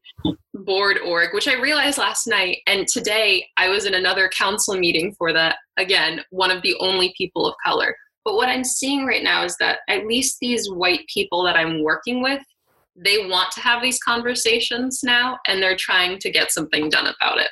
board 0.54 0.98
org, 1.04 1.34
which 1.34 1.48
I 1.48 1.60
realized 1.60 1.98
last 1.98 2.26
night. 2.26 2.58
And 2.66 2.86
today 2.88 3.46
I 3.56 3.68
was 3.68 3.84
in 3.84 3.94
another 3.94 4.28
council 4.28 4.76
meeting 4.76 5.14
for 5.18 5.32
that. 5.32 5.56
Again, 5.76 6.22
one 6.30 6.50
of 6.50 6.62
the 6.62 6.76
only 6.80 7.12
people 7.16 7.46
of 7.46 7.54
color. 7.64 7.94
But 8.24 8.36
what 8.36 8.48
I'm 8.48 8.64
seeing 8.64 9.04
right 9.04 9.22
now 9.22 9.44
is 9.44 9.56
that 9.58 9.80
at 9.88 10.06
least 10.06 10.38
these 10.40 10.70
white 10.70 11.06
people 11.12 11.44
that 11.44 11.56
I'm 11.56 11.82
working 11.82 12.22
with, 12.22 12.42
they 12.96 13.26
want 13.26 13.50
to 13.52 13.60
have 13.60 13.82
these 13.82 13.98
conversations 13.98 15.00
now 15.02 15.38
and 15.46 15.62
they're 15.62 15.76
trying 15.76 16.18
to 16.20 16.30
get 16.30 16.52
something 16.52 16.88
done 16.88 17.06
about 17.06 17.38
it. 17.38 17.48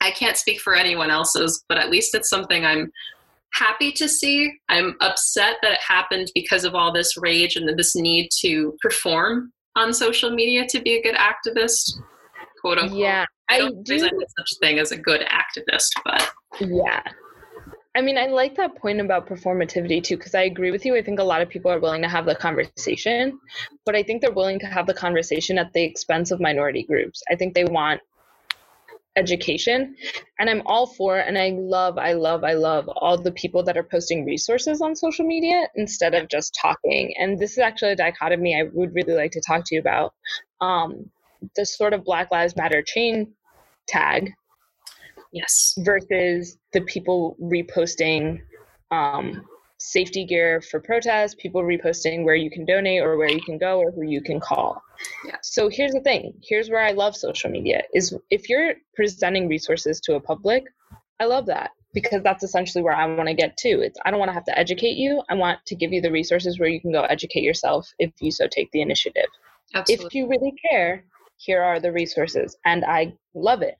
I 0.00 0.10
can't 0.10 0.36
speak 0.36 0.60
for 0.60 0.74
anyone 0.74 1.10
else's, 1.10 1.64
but 1.68 1.78
at 1.78 1.90
least 1.90 2.14
it's 2.14 2.30
something 2.30 2.64
I'm 2.64 2.90
happy 3.52 3.92
to 3.92 4.08
see. 4.08 4.52
I'm 4.68 4.96
upset 5.00 5.56
that 5.62 5.72
it 5.72 5.80
happened 5.86 6.30
because 6.34 6.64
of 6.64 6.74
all 6.74 6.92
this 6.92 7.16
rage 7.16 7.56
and 7.56 7.78
this 7.78 7.94
need 7.96 8.28
to 8.40 8.76
perform 8.80 9.52
on 9.76 9.92
social 9.92 10.30
media 10.30 10.66
to 10.68 10.80
be 10.80 10.96
a 10.96 11.02
good 11.02 11.16
activist, 11.16 12.00
quote 12.60 12.78
unquote. 12.78 12.98
Yeah. 12.98 13.26
I 13.48 13.56
I 13.56 13.58
don't 13.58 13.84
do 13.84 13.94
present 13.94 14.12
such 14.38 14.58
thing 14.60 14.78
as 14.78 14.92
a 14.92 14.96
good 14.96 15.22
activist, 15.22 15.90
but 16.04 16.30
Yeah. 16.60 17.02
I 17.96 18.02
mean, 18.02 18.16
I 18.16 18.26
like 18.26 18.54
that 18.54 18.76
point 18.76 19.00
about 19.00 19.26
performativity 19.26 20.02
too, 20.02 20.16
because 20.16 20.34
I 20.36 20.42
agree 20.42 20.70
with 20.70 20.86
you. 20.86 20.94
I 20.94 21.02
think 21.02 21.18
a 21.18 21.24
lot 21.24 21.42
of 21.42 21.48
people 21.48 21.72
are 21.72 21.80
willing 21.80 22.02
to 22.02 22.08
have 22.08 22.24
the 22.24 22.36
conversation, 22.36 23.38
but 23.84 23.96
I 23.96 24.02
think 24.04 24.22
they're 24.22 24.30
willing 24.30 24.60
to 24.60 24.66
have 24.66 24.86
the 24.86 24.94
conversation 24.94 25.58
at 25.58 25.72
the 25.72 25.82
expense 25.82 26.30
of 26.30 26.38
minority 26.40 26.84
groups. 26.84 27.20
I 27.28 27.34
think 27.34 27.54
they 27.54 27.64
want 27.64 28.00
education, 29.16 29.96
and 30.38 30.48
I'm 30.48 30.62
all 30.66 30.86
for. 30.86 31.18
And 31.18 31.36
I 31.36 31.50
love, 31.58 31.98
I 31.98 32.12
love, 32.12 32.44
I 32.44 32.52
love 32.52 32.88
all 32.88 33.18
the 33.18 33.32
people 33.32 33.62
that 33.64 33.76
are 33.76 33.82
posting 33.82 34.24
resources 34.24 34.80
on 34.80 34.94
social 34.94 35.26
media 35.26 35.68
instead 35.74 36.14
of 36.14 36.28
just 36.28 36.56
talking. 36.60 37.14
And 37.18 37.38
this 37.38 37.52
is 37.52 37.58
actually 37.58 37.92
a 37.92 37.96
dichotomy 37.96 38.54
I 38.54 38.64
would 38.72 38.94
really 38.94 39.14
like 39.14 39.32
to 39.32 39.42
talk 39.46 39.64
to 39.66 39.74
you 39.74 39.80
about. 39.80 40.14
Um, 40.60 41.10
the 41.56 41.64
sort 41.64 41.94
of 41.94 42.04
Black 42.04 42.30
Lives 42.30 42.54
Matter 42.56 42.82
chain 42.82 43.32
tag 43.88 44.30
yes. 45.32 45.74
versus 45.78 46.58
the 46.72 46.82
people 46.82 47.36
reposting 47.42 48.40
um, 48.90 49.44
safety 49.80 50.24
gear 50.24 50.60
for 50.60 50.78
protests, 50.78 51.34
people 51.34 51.62
reposting 51.62 52.24
where 52.24 52.34
you 52.34 52.50
can 52.50 52.64
donate 52.64 53.02
or 53.02 53.16
where 53.16 53.30
you 53.30 53.40
can 53.40 53.58
go 53.58 53.80
or 53.80 53.90
who 53.90 54.02
you 54.02 54.22
can 54.22 54.38
call. 54.38 54.82
Yeah. 55.26 55.36
So 55.42 55.68
here's 55.68 55.92
the 55.92 56.00
thing. 56.00 56.34
Here's 56.42 56.70
where 56.70 56.84
I 56.84 56.92
love 56.92 57.16
social 57.16 57.50
media 57.50 57.82
is 57.94 58.14
if 58.30 58.48
you're 58.48 58.74
presenting 58.94 59.48
resources 59.48 60.00
to 60.02 60.14
a 60.14 60.20
public, 60.20 60.64
I 61.18 61.24
love 61.24 61.46
that 61.46 61.70
because 61.92 62.22
that's 62.22 62.44
essentially 62.44 62.84
where 62.84 62.94
I 62.94 63.06
want 63.06 63.28
to 63.28 63.34
get 63.34 63.56
to. 63.58 63.80
It's 63.80 63.98
I 64.04 64.10
don't 64.10 64.20
want 64.20 64.28
to 64.28 64.34
have 64.34 64.44
to 64.44 64.58
educate 64.58 64.96
you. 64.96 65.22
I 65.28 65.34
want 65.34 65.58
to 65.66 65.74
give 65.74 65.92
you 65.92 66.00
the 66.00 66.12
resources 66.12 66.58
where 66.58 66.68
you 66.68 66.80
can 66.80 66.92
go 66.92 67.02
educate 67.02 67.42
yourself 67.42 67.90
if 67.98 68.12
you 68.20 68.30
so 68.30 68.46
take 68.46 68.70
the 68.72 68.82
initiative 68.82 69.26
Absolutely. 69.74 70.06
if 70.06 70.14
you 70.14 70.28
really 70.28 70.54
care, 70.70 71.04
here 71.36 71.62
are 71.62 71.80
the 71.80 71.92
resources. 71.92 72.56
And 72.64 72.84
I 72.84 73.14
love 73.34 73.62
it. 73.62 73.76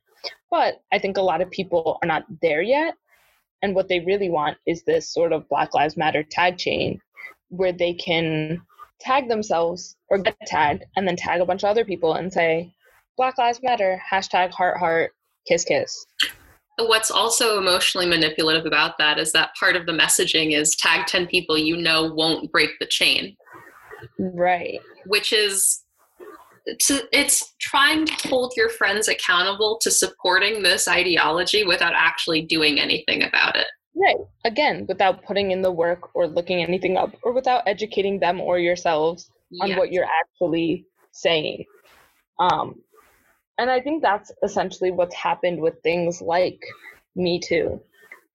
But 0.51 0.83
I 0.93 0.99
think 0.99 1.17
a 1.17 1.23
lot 1.23 1.41
of 1.41 1.51
people 1.51 1.99
are 2.03 2.07
not 2.07 2.25
there 2.43 2.63
yet. 2.63 2.95
And 3.63 3.75
what 3.75 3.89
they 3.89 4.01
really 4.01 4.31
want 4.31 4.57
is 4.67 4.83
this 4.83 5.13
sort 5.13 5.33
of 5.33 5.49
Black 5.49 5.75
Lives 5.75 5.97
Matter 5.97 6.23
tag 6.23 6.59
chain 6.59 7.01
where 7.49 7.73
they 7.73 7.93
can 7.95 8.63
tag 9.01 9.29
themselves 9.29 9.97
or 10.09 10.19
get 10.19 10.37
tagged 10.47 10.85
and 10.97 11.07
then 11.07 11.17
tag 11.17 11.41
a 11.41 11.47
bunch 11.47 11.63
of 11.65 11.71
other 11.71 11.85
people 11.85 12.15
and 12.15 12.33
say, 12.33 12.73
Black 13.17 13.37
Lives 13.39 13.61
Matter, 13.63 14.01
hashtag 14.11 14.51
heart 14.51 14.79
heart, 14.79 15.13
kiss 15.47 15.65
kiss. 15.65 16.07
What's 16.79 17.11
also 17.11 17.59
emotionally 17.59 18.07
manipulative 18.07 18.65
about 18.65 18.97
that 18.99 19.19
is 19.19 19.33
that 19.33 19.51
part 19.59 19.77
of 19.77 19.85
the 19.85 19.93
messaging 19.93 20.57
is 20.57 20.75
tag 20.77 21.07
10 21.07 21.27
people 21.27 21.59
you 21.59 21.77
know 21.77 22.13
won't 22.15 22.51
break 22.51 22.71
the 22.79 22.87
chain, 22.87 23.37
Right. 24.19 24.81
which 25.05 25.33
is 25.35 25.83
to, 26.81 27.03
it's 27.13 27.55
trying 27.61 28.07
to 28.07 28.29
hold 28.29 28.53
your 28.57 28.69
friends 28.69 29.09
accountable 29.09 29.79
to 29.83 29.91
supporting 29.91 30.63
this 30.63 30.87
ideology 30.89 31.65
without 31.65 31.93
actually 31.95 32.43
doing 32.43 32.79
anything 32.81 33.23
about 33.23 33.57
it. 33.57 33.67
Right. 33.95 34.17
Again, 34.45 34.87
without 34.89 35.25
putting 35.25 35.51
in 35.51 35.63
the 35.63 35.73
work 35.73 36.15
or 36.15 36.27
looking 36.27 36.63
anything 36.63 36.97
up 36.97 37.15
or 37.23 37.33
without 37.33 37.63
educating 37.67 38.21
them 38.21 38.41
or 38.41 38.59
yourselves 38.59 39.31
on 39.61 39.71
Yeah. 39.71 39.79
what 39.79 39.93
you're 39.93 40.07
actually 40.21 40.87
saying. 41.13 41.65
Um, 42.39 42.81
and 43.59 43.71
I 43.71 43.81
think 43.81 44.03
that's 44.03 44.33
essentially 44.43 44.91
what's 44.91 45.15
happened 45.15 45.61
with 45.61 45.75
things 45.83 46.23
like 46.23 46.61
Me 47.17 47.39
Too, 47.41 47.81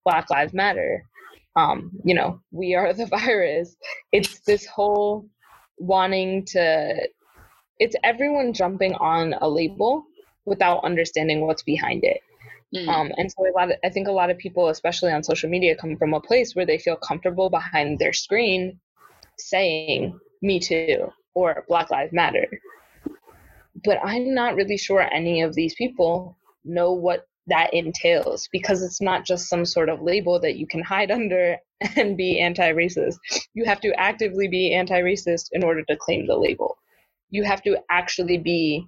Black 0.03 0.29
Lives 0.29 0.53
Matter. 0.53 1.03
Um, 1.55 1.91
you 2.03 2.13
know, 2.13 2.41
we 2.51 2.75
are 2.75 2.93
the 2.93 3.05
virus. 3.23 3.75
It's 4.11 4.39
this 4.41 4.65
whole 4.67 5.25
wanting 5.77 6.45
to, 6.47 7.07
it's 7.79 7.95
everyone 8.03 8.53
jumping 8.53 8.93
on 8.95 9.33
a 9.41 9.49
label 9.49 10.05
without 10.45 10.83
understanding 10.83 11.41
what's 11.41 11.63
behind 11.63 12.03
it. 12.03 12.21
Mm. 12.73 12.87
Um, 12.87 13.11
and 13.17 13.31
so 13.31 13.47
a 13.47 13.51
lot 13.51 13.71
of, 13.71 13.77
I 13.83 13.89
think 13.89 14.07
a 14.07 14.11
lot 14.11 14.29
of 14.29 14.37
people, 14.37 14.69
especially 14.69 15.11
on 15.11 15.23
social 15.23 15.49
media, 15.49 15.75
come 15.75 15.97
from 15.97 16.13
a 16.13 16.19
place 16.19 16.55
where 16.55 16.65
they 16.65 16.77
feel 16.77 16.95
comfortable 16.95 17.49
behind 17.49 17.99
their 17.99 18.13
screen 18.13 18.79
saying 19.37 20.19
"Me 20.41 20.59
Too" 20.59 21.11
or 21.33 21.63
"Black 21.67 21.89
Lives 21.91 22.13
Matter." 22.13 22.47
But 23.83 23.99
I'm 24.03 24.33
not 24.33 24.55
really 24.55 24.77
sure 24.77 25.01
any 25.01 25.41
of 25.41 25.53
these 25.53 25.75
people 25.75 26.37
know 26.63 26.93
what 26.93 27.27
that 27.47 27.73
entails 27.73 28.49
because 28.51 28.81
it's 28.81 29.01
not 29.01 29.25
just 29.25 29.47
some 29.47 29.65
sort 29.65 29.89
of 29.89 30.01
label 30.01 30.39
that 30.39 30.57
you 30.57 30.65
can 30.65 30.81
hide 30.81 31.11
under 31.11 31.57
and 31.95 32.17
be 32.17 32.39
anti-racist. 32.39 33.17
You 33.53 33.65
have 33.65 33.79
to 33.81 33.93
actively 33.99 34.47
be 34.47 34.73
anti-racist 34.73 35.49
in 35.51 35.63
order 35.63 35.83
to 35.83 35.97
claim 35.97 36.25
the 36.25 36.37
label. 36.37 36.77
You 37.29 37.43
have 37.43 37.61
to 37.63 37.77
actually 37.89 38.37
be 38.37 38.87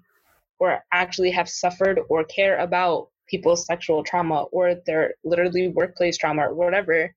or 0.60 0.84
actually 0.91 1.32
have 1.32 1.50
suffered 1.50 2.00
or 2.10 2.23
care 2.23 2.58
about 2.60 3.10
people's 3.28 3.65
sexual 3.65 4.04
trauma 4.04 4.43
or 4.52 4.76
their 4.86 5.13
literally 5.23 5.67
workplace 5.67 6.17
trauma 6.17 6.43
or 6.43 6.54
whatever 6.54 7.13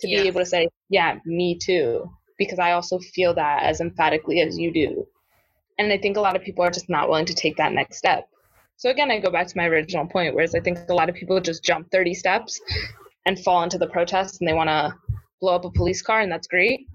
to 0.00 0.08
Yeah. 0.08 0.22
be 0.22 0.28
able 0.28 0.40
to 0.40 0.46
say, 0.46 0.68
yeah, 0.88 1.18
me 1.24 1.58
too, 1.58 2.08
because 2.38 2.58
I 2.58 2.72
also 2.72 2.98
feel 2.98 3.34
that 3.34 3.62
as 3.62 3.80
emphatically 3.80 4.40
as 4.40 4.58
you 4.58 4.72
do. 4.72 5.06
And 5.78 5.92
I 5.92 5.98
think 5.98 6.16
a 6.16 6.20
lot 6.20 6.36
of 6.36 6.42
people 6.42 6.64
are 6.64 6.70
just 6.70 6.88
not 6.88 7.08
willing 7.08 7.26
to 7.26 7.34
take 7.34 7.56
that 7.56 7.72
next 7.72 7.96
step. 7.96 8.28
So 8.76 8.90
again, 8.90 9.10
I 9.10 9.18
go 9.18 9.30
back 9.30 9.46
to 9.46 9.56
my 9.56 9.66
original 9.66 10.06
point, 10.06 10.34
whereas 10.34 10.54
I 10.54 10.60
think 10.60 10.78
a 10.88 10.94
lot 10.94 11.08
of 11.08 11.14
people 11.14 11.40
just 11.40 11.64
jump 11.64 11.90
30 11.90 12.14
steps 12.14 12.60
and 13.24 13.38
fall 13.38 13.62
into 13.62 13.78
the 13.78 13.88
protest 13.88 14.40
and 14.40 14.48
they 14.48 14.52
want 14.54 14.68
to 14.68 14.94
blow 15.40 15.54
up 15.54 15.64
a 15.64 15.70
police 15.70 16.02
car, 16.02 16.20
and 16.20 16.30
that's 16.30 16.46
great. 16.46 16.86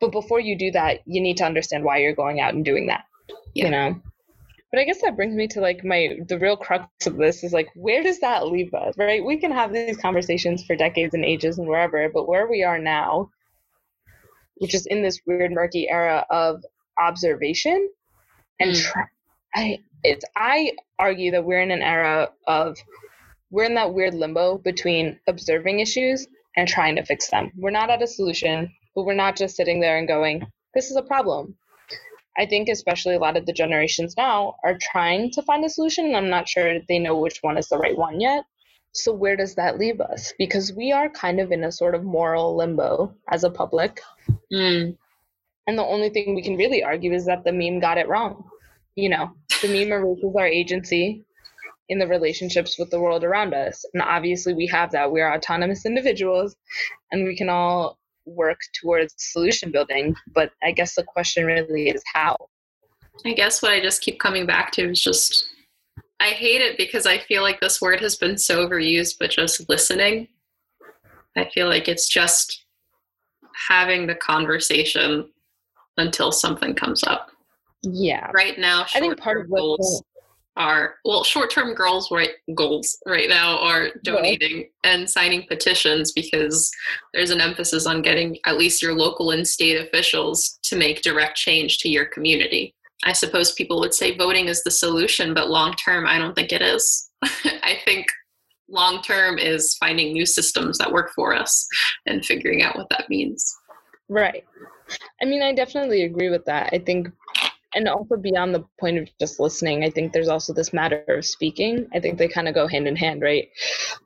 But 0.00 0.12
before 0.12 0.40
you 0.40 0.56
do 0.56 0.70
that, 0.72 1.00
you 1.06 1.20
need 1.20 1.36
to 1.38 1.44
understand 1.44 1.84
why 1.84 1.98
you're 1.98 2.14
going 2.14 2.40
out 2.40 2.54
and 2.54 2.64
doing 2.64 2.86
that. 2.86 3.04
Yeah. 3.54 3.64
You 3.66 3.70
know? 3.70 4.00
But 4.72 4.80
I 4.80 4.84
guess 4.84 5.02
that 5.02 5.16
brings 5.16 5.34
me 5.34 5.48
to 5.48 5.60
like 5.60 5.84
my 5.84 6.18
the 6.28 6.38
real 6.38 6.56
crux 6.56 7.06
of 7.06 7.16
this 7.16 7.42
is 7.42 7.52
like 7.52 7.68
where 7.74 8.02
does 8.02 8.20
that 8.20 8.46
leave 8.46 8.72
us, 8.72 8.94
right? 8.96 9.24
We 9.24 9.36
can 9.38 9.50
have 9.50 9.72
these 9.72 9.96
conversations 9.96 10.64
for 10.64 10.76
decades 10.76 11.12
and 11.12 11.24
ages 11.24 11.58
and 11.58 11.66
wherever, 11.66 12.08
but 12.08 12.28
where 12.28 12.48
we 12.48 12.62
are 12.62 12.78
now, 12.78 13.30
which 14.56 14.74
is 14.74 14.86
in 14.86 15.02
this 15.02 15.20
weird 15.26 15.50
murky 15.52 15.88
era 15.90 16.24
of 16.30 16.64
observation 16.98 17.90
and 18.60 18.70
Mm. 18.72 18.82
try, 18.82 19.04
I 19.54 19.78
it's 20.04 20.24
I 20.36 20.72
argue 20.98 21.32
that 21.32 21.44
we're 21.44 21.62
in 21.62 21.72
an 21.72 21.82
era 21.82 22.30
of 22.46 22.78
we're 23.50 23.64
in 23.64 23.74
that 23.74 23.92
weird 23.92 24.14
limbo 24.14 24.58
between 24.58 25.18
observing 25.26 25.80
issues 25.80 26.28
and 26.56 26.68
trying 26.68 26.94
to 26.96 27.04
fix 27.04 27.28
them. 27.30 27.50
We're 27.56 27.70
not 27.70 27.90
at 27.90 28.02
a 28.02 28.06
solution, 28.06 28.72
but 29.00 29.06
we're 29.06 29.14
not 29.14 29.34
just 29.34 29.56
sitting 29.56 29.80
there 29.80 29.96
and 29.96 30.06
going, 30.06 30.46
this 30.74 30.90
is 30.90 30.96
a 30.96 31.02
problem. 31.02 31.56
I 32.36 32.44
think 32.44 32.68
especially 32.68 33.14
a 33.14 33.18
lot 33.18 33.38
of 33.38 33.46
the 33.46 33.52
generations 33.54 34.14
now 34.14 34.56
are 34.62 34.76
trying 34.92 35.30
to 35.30 35.42
find 35.42 35.64
a 35.64 35.70
solution. 35.70 36.04
And 36.04 36.16
I'm 36.16 36.28
not 36.28 36.50
sure 36.50 36.80
they 36.86 36.98
know 36.98 37.16
which 37.16 37.38
one 37.40 37.56
is 37.56 37.68
the 37.68 37.78
right 37.78 37.96
one 37.96 38.20
yet. 38.20 38.44
So 38.92 39.14
where 39.14 39.36
does 39.36 39.54
that 39.54 39.78
leave 39.78 40.02
us? 40.02 40.34
Because 40.36 40.74
we 40.74 40.92
are 40.92 41.08
kind 41.08 41.40
of 41.40 41.50
in 41.50 41.64
a 41.64 41.72
sort 41.72 41.94
of 41.94 42.04
moral 42.04 42.56
limbo 42.56 43.14
as 43.30 43.42
a 43.42 43.50
public. 43.50 44.02
Mm. 44.52 44.98
And 45.66 45.78
the 45.78 45.82
only 45.82 46.10
thing 46.10 46.34
we 46.34 46.42
can 46.42 46.58
really 46.58 46.82
argue 46.84 47.14
is 47.14 47.24
that 47.24 47.42
the 47.44 47.52
meme 47.52 47.80
got 47.80 47.96
it 47.96 48.08
wrong. 48.08 48.44
You 48.96 49.08
know, 49.08 49.30
the 49.62 49.68
meme 49.68 49.92
erases 49.92 50.34
our 50.36 50.46
agency 50.46 51.24
in 51.88 51.98
the 51.98 52.06
relationships 52.06 52.78
with 52.78 52.90
the 52.90 53.00
world 53.00 53.24
around 53.24 53.54
us. 53.54 53.82
And 53.94 54.02
obviously, 54.02 54.52
we 54.52 54.66
have 54.66 54.90
that. 54.92 55.10
We 55.10 55.22
are 55.22 55.34
autonomous 55.34 55.86
individuals 55.86 56.54
and 57.10 57.24
we 57.24 57.34
can 57.34 57.48
all 57.48 57.98
work 58.26 58.58
towards 58.80 59.14
solution 59.18 59.70
building. 59.70 60.14
But 60.34 60.52
I 60.62 60.72
guess 60.72 60.94
the 60.94 61.04
question 61.04 61.44
really 61.44 61.88
is 61.88 62.02
how. 62.12 62.36
I 63.24 63.32
guess 63.32 63.62
what 63.62 63.72
I 63.72 63.80
just 63.80 64.02
keep 64.02 64.18
coming 64.18 64.46
back 64.46 64.72
to 64.72 64.90
is 64.90 65.02
just 65.02 65.50
I 66.20 66.28
hate 66.28 66.60
it 66.60 66.76
because 66.76 67.06
I 67.06 67.18
feel 67.18 67.42
like 67.42 67.60
this 67.60 67.80
word 67.80 68.00
has 68.00 68.16
been 68.16 68.36
so 68.36 68.66
overused, 68.66 69.16
but 69.18 69.30
just 69.30 69.68
listening. 69.68 70.28
I 71.36 71.48
feel 71.54 71.66
like 71.68 71.88
it's 71.88 72.08
just 72.08 72.64
having 73.68 74.06
the 74.06 74.14
conversation 74.14 75.30
until 75.96 76.30
something 76.30 76.74
comes 76.74 77.02
up. 77.04 77.30
Yeah. 77.82 78.30
Right 78.34 78.58
now, 78.58 78.84
I 78.94 79.00
think 79.00 79.18
part 79.18 79.40
of 79.40 79.50
goals 79.50 80.02
are 80.56 80.96
well, 81.04 81.22
short-term 81.24 81.74
goals 81.74 82.10
right 82.10 82.30
goals 82.54 82.98
right 83.06 83.28
now 83.28 83.58
are 83.58 83.88
donating 84.02 84.68
and 84.84 85.08
signing 85.08 85.46
petitions 85.48 86.12
because 86.12 86.70
there's 87.14 87.30
an 87.30 87.40
emphasis 87.40 87.86
on 87.86 88.02
getting 88.02 88.36
at 88.46 88.58
least 88.58 88.82
your 88.82 88.94
local 88.94 89.30
and 89.30 89.46
state 89.46 89.80
officials 89.80 90.58
to 90.64 90.76
make 90.76 91.02
direct 91.02 91.36
change 91.36 91.78
to 91.78 91.88
your 91.88 92.04
community. 92.04 92.74
I 93.04 93.12
suppose 93.12 93.52
people 93.52 93.80
would 93.80 93.94
say 93.94 94.16
voting 94.16 94.48
is 94.48 94.62
the 94.62 94.70
solution, 94.70 95.32
but 95.32 95.48
long 95.48 95.74
term, 95.74 96.06
I 96.06 96.18
don't 96.18 96.34
think 96.34 96.52
it 96.52 96.62
is. 96.62 97.10
I 97.22 97.78
think 97.84 98.06
long 98.68 99.02
term 99.02 99.38
is 99.38 99.74
finding 99.76 100.12
new 100.12 100.26
systems 100.26 100.78
that 100.78 100.92
work 100.92 101.10
for 101.14 101.34
us 101.34 101.66
and 102.06 102.24
figuring 102.24 102.62
out 102.62 102.76
what 102.76 102.88
that 102.90 103.08
means. 103.08 103.56
Right. 104.08 104.44
I 105.22 105.24
mean, 105.24 105.42
I 105.42 105.52
definitely 105.52 106.02
agree 106.02 106.30
with 106.30 106.44
that. 106.46 106.70
I 106.72 106.78
think, 106.78 107.08
and 107.74 107.88
also 107.88 108.16
beyond 108.16 108.54
the 108.54 108.64
point 108.78 108.98
of 108.98 109.08
just 109.18 109.38
listening, 109.38 109.84
I 109.84 109.90
think 109.90 110.12
there's 110.12 110.28
also 110.28 110.52
this 110.52 110.72
matter 110.72 111.04
of 111.08 111.24
speaking. 111.24 111.86
I 111.94 112.00
think 112.00 112.18
they 112.18 112.28
kind 112.28 112.48
of 112.48 112.54
go 112.54 112.66
hand 112.66 112.88
in 112.88 112.96
hand, 112.96 113.22
right? 113.22 113.48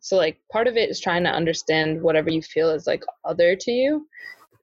So, 0.01 0.17
like, 0.17 0.39
part 0.53 0.67
of 0.67 0.77
it 0.77 0.91
is 0.91 1.01
trying 1.01 1.25
to 1.25 1.31
understand 1.31 2.03
whatever 2.03 2.31
you 2.31 2.43
feel 2.43 2.71
is 2.71 2.87
like 2.87 3.05
other 3.25 3.57
to 3.57 3.71
you. 3.71 4.07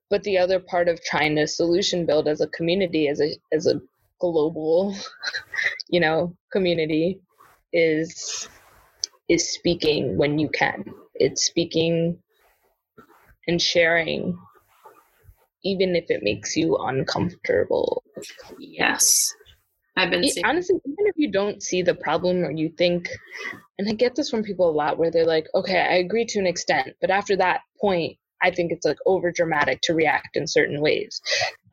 But 0.09 0.23
the 0.23 0.37
other 0.37 0.59
part 0.59 0.87
of 0.87 1.03
trying 1.03 1.35
to 1.37 1.47
solution 1.47 2.05
build 2.05 2.27
as 2.27 2.41
a 2.41 2.47
community, 2.47 3.07
as 3.07 3.21
a 3.21 3.35
as 3.51 3.65
a 3.65 3.81
global, 4.19 4.95
you 5.89 5.99
know, 5.99 6.35
community 6.51 7.21
is 7.73 8.47
is 9.29 9.51
speaking 9.53 10.17
when 10.17 10.37
you 10.37 10.49
can. 10.49 10.83
It's 11.15 11.45
speaking 11.45 12.19
and 13.47 13.61
sharing 13.61 14.37
even 15.63 15.95
if 15.95 16.05
it 16.09 16.23
makes 16.23 16.55
you 16.55 16.75
uncomfortable. 16.77 18.03
Yes. 18.59 19.33
I've 19.97 20.09
been 20.09 20.23
seeing- 20.27 20.45
honestly, 20.45 20.77
even 20.85 21.07
if 21.07 21.15
you 21.17 21.31
don't 21.31 21.61
see 21.61 21.81
the 21.81 21.95
problem 21.95 22.43
or 22.43 22.51
you 22.51 22.69
think, 22.77 23.09
and 23.77 23.87
I 23.89 23.93
get 23.93 24.15
this 24.15 24.29
from 24.29 24.43
people 24.43 24.69
a 24.69 24.71
lot 24.71 24.97
where 24.97 25.11
they're 25.11 25.25
like, 25.25 25.47
okay, 25.53 25.79
I 25.79 25.95
agree 25.95 26.25
to 26.25 26.39
an 26.39 26.47
extent, 26.47 26.95
but 27.01 27.11
after 27.11 27.35
that 27.37 27.61
point, 27.79 28.17
I 28.41 28.51
think 28.51 28.71
it's 28.71 28.85
like 28.85 28.97
over 29.05 29.31
dramatic 29.31 29.81
to 29.83 29.93
react 29.93 30.35
in 30.35 30.47
certain 30.47 30.81
ways. 30.81 31.21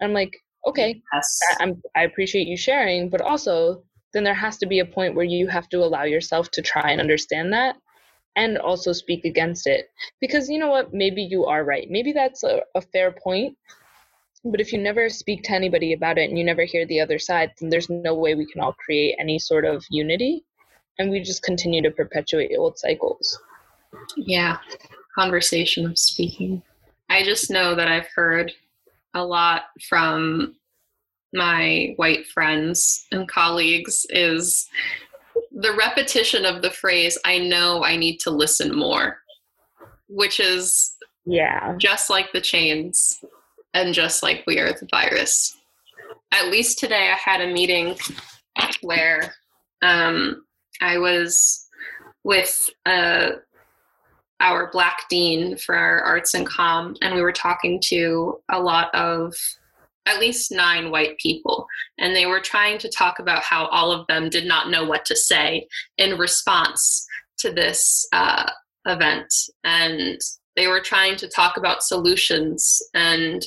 I'm 0.03 0.13
like, 0.13 0.37
okay, 0.67 1.01
yes. 1.15 1.41
I, 1.51 1.63
I'm, 1.63 1.83
I 1.97 2.03
appreciate 2.03 2.47
you 2.47 2.57
sharing, 2.57 3.09
but 3.09 3.21
also 3.23 3.83
then 4.13 4.25
there 4.25 4.35
has 4.35 4.59
to 4.59 4.67
be 4.67 4.81
a 4.81 4.85
point 4.85 5.15
where 5.15 5.25
you 5.25 5.47
have 5.47 5.69
to 5.71 5.79
allow 5.79 6.05
yourself 6.05 6.51
to 6.53 6.63
try 6.63 6.91
and 6.91 7.01
understand 7.01 7.53
that 7.53 7.77
and 8.39 8.57
also 8.57 8.93
speak 8.93 9.25
against 9.25 9.67
it. 9.67 9.91
Because 10.21 10.49
you 10.49 10.59
know 10.61 10.69
what? 10.71 10.95
Maybe 10.95 11.23
you 11.23 11.45
are 11.47 11.65
right. 11.65 11.91
Maybe 11.91 12.13
that's 12.13 12.45
a, 12.45 12.63
a 12.77 12.81
fair 12.81 13.11
point. 13.11 13.59
But 14.45 14.61
if 14.61 14.73
you 14.73 14.79
never 14.79 15.09
speak 15.09 15.43
to 15.45 15.53
anybody 15.53 15.93
about 15.93 16.19
it 16.19 16.31
and 16.31 16.39
you 16.39 16.45
never 16.45 16.63
hear 16.63 16.87
the 16.87 17.01
other 17.01 17.19
side, 17.19 17.51
then 17.61 17.69
there's 17.69 17.91
no 17.91 18.15
way 18.15 18.37
we 18.37 18.47
can 18.47 18.61
all 18.61 18.75
create 18.75 19.17
any 19.19 19.41
sort 19.41 19.65
of 19.65 19.85
unity. 19.91 20.45
And 21.01 21.11
we 21.11 21.21
just 21.21 21.43
continue 21.43 21.83
to 21.83 21.91
perpetuate 21.91 22.53
old 22.57 22.79
cycles. 22.79 23.41
Yeah. 24.17 24.59
Conversation 25.17 25.85
of 25.85 25.99
speaking. 25.99 26.63
I 27.11 27.25
just 27.25 27.51
know 27.51 27.75
that 27.75 27.89
I've 27.89 28.09
heard 28.15 28.53
a 29.15 29.25
lot 29.25 29.65
from 29.89 30.55
my 31.35 31.95
white 31.97 32.27
friends 32.29 33.05
and 33.11 33.29
colleagues 33.29 34.07
is 34.11 34.69
the 35.53 35.75
repetition 35.75 36.45
of 36.45 36.63
the 36.63 36.71
phrase 36.71 37.19
i 37.25 37.39
know 37.39 37.85
i 37.85 37.97
need 37.97 38.19
to 38.19 38.31
listen 38.31 38.77
more 38.77 39.19
which 40.09 40.41
is 40.41 40.97
yeah. 41.27 41.75
just 41.79 42.11
like 42.11 42.33
the 42.33 42.41
chains 42.41 43.23
and 43.75 43.93
just 43.95 44.23
like 44.23 44.43
we 44.47 44.59
are 44.59 44.73
the 44.73 44.89
virus. 44.91 45.57
At 46.33 46.49
least 46.49 46.79
today 46.79 47.11
i 47.13 47.17
had 47.17 47.41
a 47.41 47.53
meeting 47.53 47.97
where 48.83 49.35
um, 49.83 50.45
i 50.81 50.99
was 50.99 51.67
with 52.25 52.69
uh, 52.87 53.31
our 54.41 54.71
black 54.71 55.05
dean 55.09 55.57
for 55.57 55.75
our 55.75 56.01
arts 56.01 56.35
and 56.35 56.47
com 56.47 56.95
and 57.03 57.15
we 57.15 57.23
were 57.23 57.33
talking 57.33 57.81
to 57.85 58.39
a 58.51 58.61
lot 58.61 58.95
of 58.95 59.35
at 60.09 60.21
least 60.21 60.51
nine 60.51 60.91
white 60.91 61.19
people, 61.19 61.67
and 61.99 62.17
they 62.17 62.27
were 62.27 62.41
trying 62.41 62.79
to 62.79 62.89
talk 62.89 63.19
about 63.19 63.43
how 63.43 63.67
all 63.67 63.93
of 63.93 64.07
them 64.07 64.31
did 64.31 64.47
not 64.47 64.71
know 64.71 64.85
what 64.85 65.05
to 65.05 65.17
say 65.17 65.67
in 65.99 66.19
response 66.19 67.07
to 67.39 67.53
this 67.53 68.07
uh, 68.13 68.51
event. 68.87 69.33
And 69.65 70.19
they 70.57 70.67
were 70.67 70.81
trying 70.81 71.17
to 71.17 71.29
talk 71.29 71.57
about 71.57 71.83
solutions. 71.83 72.81
And 72.95 73.47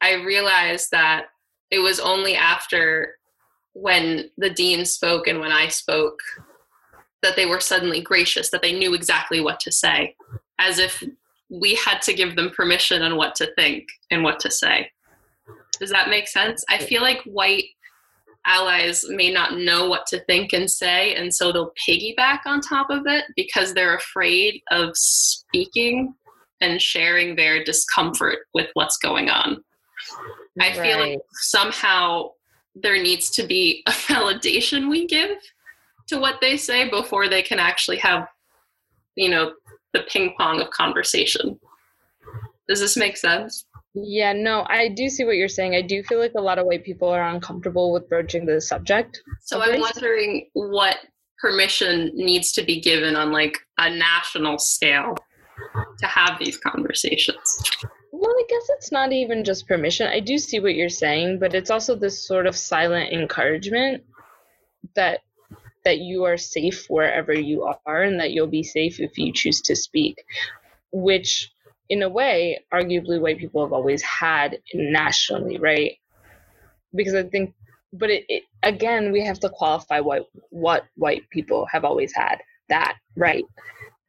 I 0.00 0.14
realized 0.14 0.88
that 0.92 1.26
it 1.70 1.78
was 1.78 1.98
only 1.98 2.36
after 2.36 3.16
when 3.72 4.30
the 4.36 4.50
dean 4.50 4.84
spoke 4.84 5.26
and 5.26 5.40
when 5.40 5.50
I 5.50 5.68
spoke 5.68 6.20
that 7.22 7.36
they 7.36 7.46
were 7.46 7.58
suddenly 7.58 8.00
gracious, 8.00 8.50
that 8.50 8.62
they 8.62 8.78
knew 8.78 8.94
exactly 8.94 9.40
what 9.40 9.58
to 9.60 9.72
say, 9.72 10.14
as 10.60 10.78
if 10.78 11.02
we 11.50 11.74
had 11.74 12.02
to 12.02 12.12
give 12.12 12.36
them 12.36 12.50
permission 12.50 13.02
on 13.02 13.16
what 13.16 13.34
to 13.36 13.52
think 13.54 13.88
and 14.10 14.22
what 14.22 14.38
to 14.40 14.50
say. 14.50 14.90
Does 15.78 15.90
that 15.90 16.08
make 16.08 16.28
sense? 16.28 16.64
I 16.68 16.78
feel 16.78 17.02
like 17.02 17.22
white 17.24 17.64
allies 18.46 19.04
may 19.08 19.32
not 19.32 19.58
know 19.58 19.88
what 19.88 20.06
to 20.08 20.20
think 20.24 20.52
and 20.52 20.70
say, 20.70 21.14
and 21.14 21.34
so 21.34 21.52
they'll 21.52 21.72
piggyback 21.88 22.40
on 22.46 22.60
top 22.60 22.88
of 22.90 23.06
it 23.06 23.24
because 23.36 23.72
they're 23.72 23.96
afraid 23.96 24.60
of 24.70 24.90
speaking 24.94 26.14
and 26.60 26.80
sharing 26.80 27.36
their 27.36 27.64
discomfort 27.64 28.40
with 28.54 28.68
what's 28.74 28.98
going 28.98 29.30
on. 29.30 29.62
I 30.60 30.68
right. 30.68 30.76
feel 30.76 30.98
like 31.00 31.18
somehow 31.32 32.30
there 32.74 33.02
needs 33.02 33.30
to 33.30 33.46
be 33.46 33.82
a 33.86 33.90
validation 33.90 34.90
we 34.90 35.06
give 35.06 35.38
to 36.08 36.18
what 36.18 36.40
they 36.40 36.56
say 36.56 36.88
before 36.88 37.28
they 37.28 37.42
can 37.42 37.58
actually 37.58 37.98
have, 37.98 38.28
you 39.16 39.30
know, 39.30 39.52
the 39.92 40.02
ping 40.08 40.34
pong 40.38 40.60
of 40.60 40.70
conversation. 40.70 41.58
Does 42.68 42.80
this 42.80 42.96
make 42.96 43.16
sense? 43.16 43.66
Yeah, 43.94 44.32
no, 44.32 44.66
I 44.68 44.88
do 44.88 45.08
see 45.08 45.24
what 45.24 45.36
you're 45.36 45.48
saying. 45.48 45.74
I 45.74 45.82
do 45.82 46.02
feel 46.02 46.18
like 46.18 46.32
a 46.36 46.40
lot 46.40 46.58
of 46.58 46.66
white 46.66 46.84
people 46.84 47.08
are 47.08 47.22
uncomfortable 47.22 47.92
with 47.92 48.08
broaching 48.08 48.44
the 48.44 48.60
subject. 48.60 49.22
So 49.40 49.62
I'm 49.62 49.80
wondering 49.80 50.48
what 50.52 50.98
permission 51.40 52.10
needs 52.14 52.52
to 52.52 52.64
be 52.64 52.80
given 52.80 53.14
on 53.14 53.30
like 53.30 53.58
a 53.78 53.90
national 53.90 54.58
scale 54.58 55.16
to 56.00 56.06
have 56.06 56.38
these 56.40 56.56
conversations. 56.56 57.62
Well, 58.10 58.30
I 58.30 58.44
guess 58.48 58.66
it's 58.70 58.90
not 58.90 59.12
even 59.12 59.44
just 59.44 59.68
permission. 59.68 60.08
I 60.08 60.20
do 60.20 60.38
see 60.38 60.58
what 60.58 60.74
you're 60.74 60.88
saying, 60.88 61.38
but 61.38 61.54
it's 61.54 61.70
also 61.70 61.94
this 61.94 62.26
sort 62.26 62.46
of 62.46 62.56
silent 62.56 63.12
encouragement 63.12 64.02
that 64.96 65.20
that 65.84 65.98
you 65.98 66.24
are 66.24 66.38
safe 66.38 66.86
wherever 66.88 67.32
you 67.32 67.70
are 67.86 68.02
and 68.02 68.18
that 68.18 68.30
you'll 68.30 68.46
be 68.46 68.62
safe 68.62 69.00
if 69.00 69.18
you 69.18 69.32
choose 69.32 69.60
to 69.60 69.76
speak, 69.76 70.24
which 70.92 71.50
in 71.88 72.02
a 72.02 72.08
way, 72.08 72.64
arguably 72.72 73.20
white 73.20 73.38
people 73.38 73.62
have 73.64 73.72
always 73.72 74.02
had 74.02 74.58
nationally, 74.72 75.58
right? 75.58 75.96
Because 76.94 77.14
I 77.14 77.24
think, 77.24 77.54
but 77.92 78.10
it, 78.10 78.24
it 78.28 78.44
again, 78.62 79.12
we 79.12 79.24
have 79.24 79.40
to 79.40 79.48
qualify 79.48 80.00
what 80.00 80.26
what 80.50 80.84
white 80.96 81.28
people 81.30 81.66
have 81.70 81.84
always 81.84 82.12
had 82.14 82.38
that 82.68 82.96
right, 83.16 83.44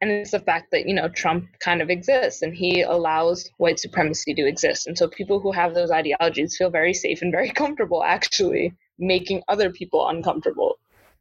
and 0.00 0.10
it's 0.10 0.30
the 0.30 0.40
fact 0.40 0.70
that 0.72 0.86
you 0.86 0.94
know 0.94 1.08
Trump 1.08 1.46
kind 1.60 1.82
of 1.82 1.90
exists 1.90 2.42
and 2.42 2.54
he 2.54 2.82
allows 2.82 3.50
white 3.58 3.78
supremacy 3.78 4.34
to 4.34 4.46
exist, 4.46 4.86
and 4.86 4.96
so 4.96 5.08
people 5.08 5.40
who 5.40 5.52
have 5.52 5.74
those 5.74 5.90
ideologies 5.90 6.56
feel 6.56 6.70
very 6.70 6.94
safe 6.94 7.22
and 7.22 7.32
very 7.32 7.50
comfortable 7.62 8.02
actually 8.02 8.74
making 8.98 9.42
other 9.48 9.70
people 9.70 10.08
uncomfortable 10.08 10.78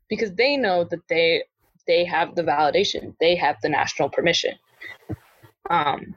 because 0.10 0.32
they 0.34 0.56
know 0.56 0.86
that 0.86 1.02
they 1.10 1.44
they 1.88 2.06
have 2.06 2.36
the 2.36 2.44
validation, 2.44 3.16
they 3.20 3.36
have 3.36 3.58
the 3.62 3.70
national 3.70 4.10
permission. 4.10 4.56
Um, 5.70 6.16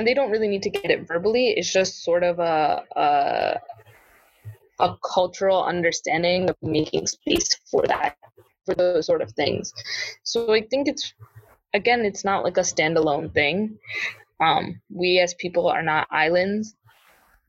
and 0.00 0.06
they 0.06 0.14
don't 0.14 0.30
really 0.30 0.48
need 0.48 0.62
to 0.62 0.70
get 0.70 0.90
it 0.90 1.06
verbally. 1.06 1.48
It's 1.50 1.70
just 1.70 2.02
sort 2.02 2.22
of 2.22 2.38
a, 2.38 2.82
a 2.96 3.60
a 4.82 4.96
cultural 5.14 5.62
understanding 5.62 6.48
of 6.48 6.56
making 6.62 7.06
space 7.06 7.50
for 7.70 7.86
that 7.86 8.16
for 8.64 8.74
those 8.74 9.04
sort 9.04 9.20
of 9.20 9.30
things. 9.32 9.74
So 10.22 10.54
i 10.54 10.62
think 10.62 10.88
it's 10.88 11.12
again 11.74 12.06
it's 12.06 12.24
not 12.24 12.44
like 12.44 12.56
a 12.56 12.70
standalone 12.72 13.34
thing. 13.34 13.78
Um, 14.40 14.80
we 14.88 15.18
as 15.18 15.34
people 15.34 15.68
are 15.68 15.82
not 15.82 16.08
islands. 16.10 16.74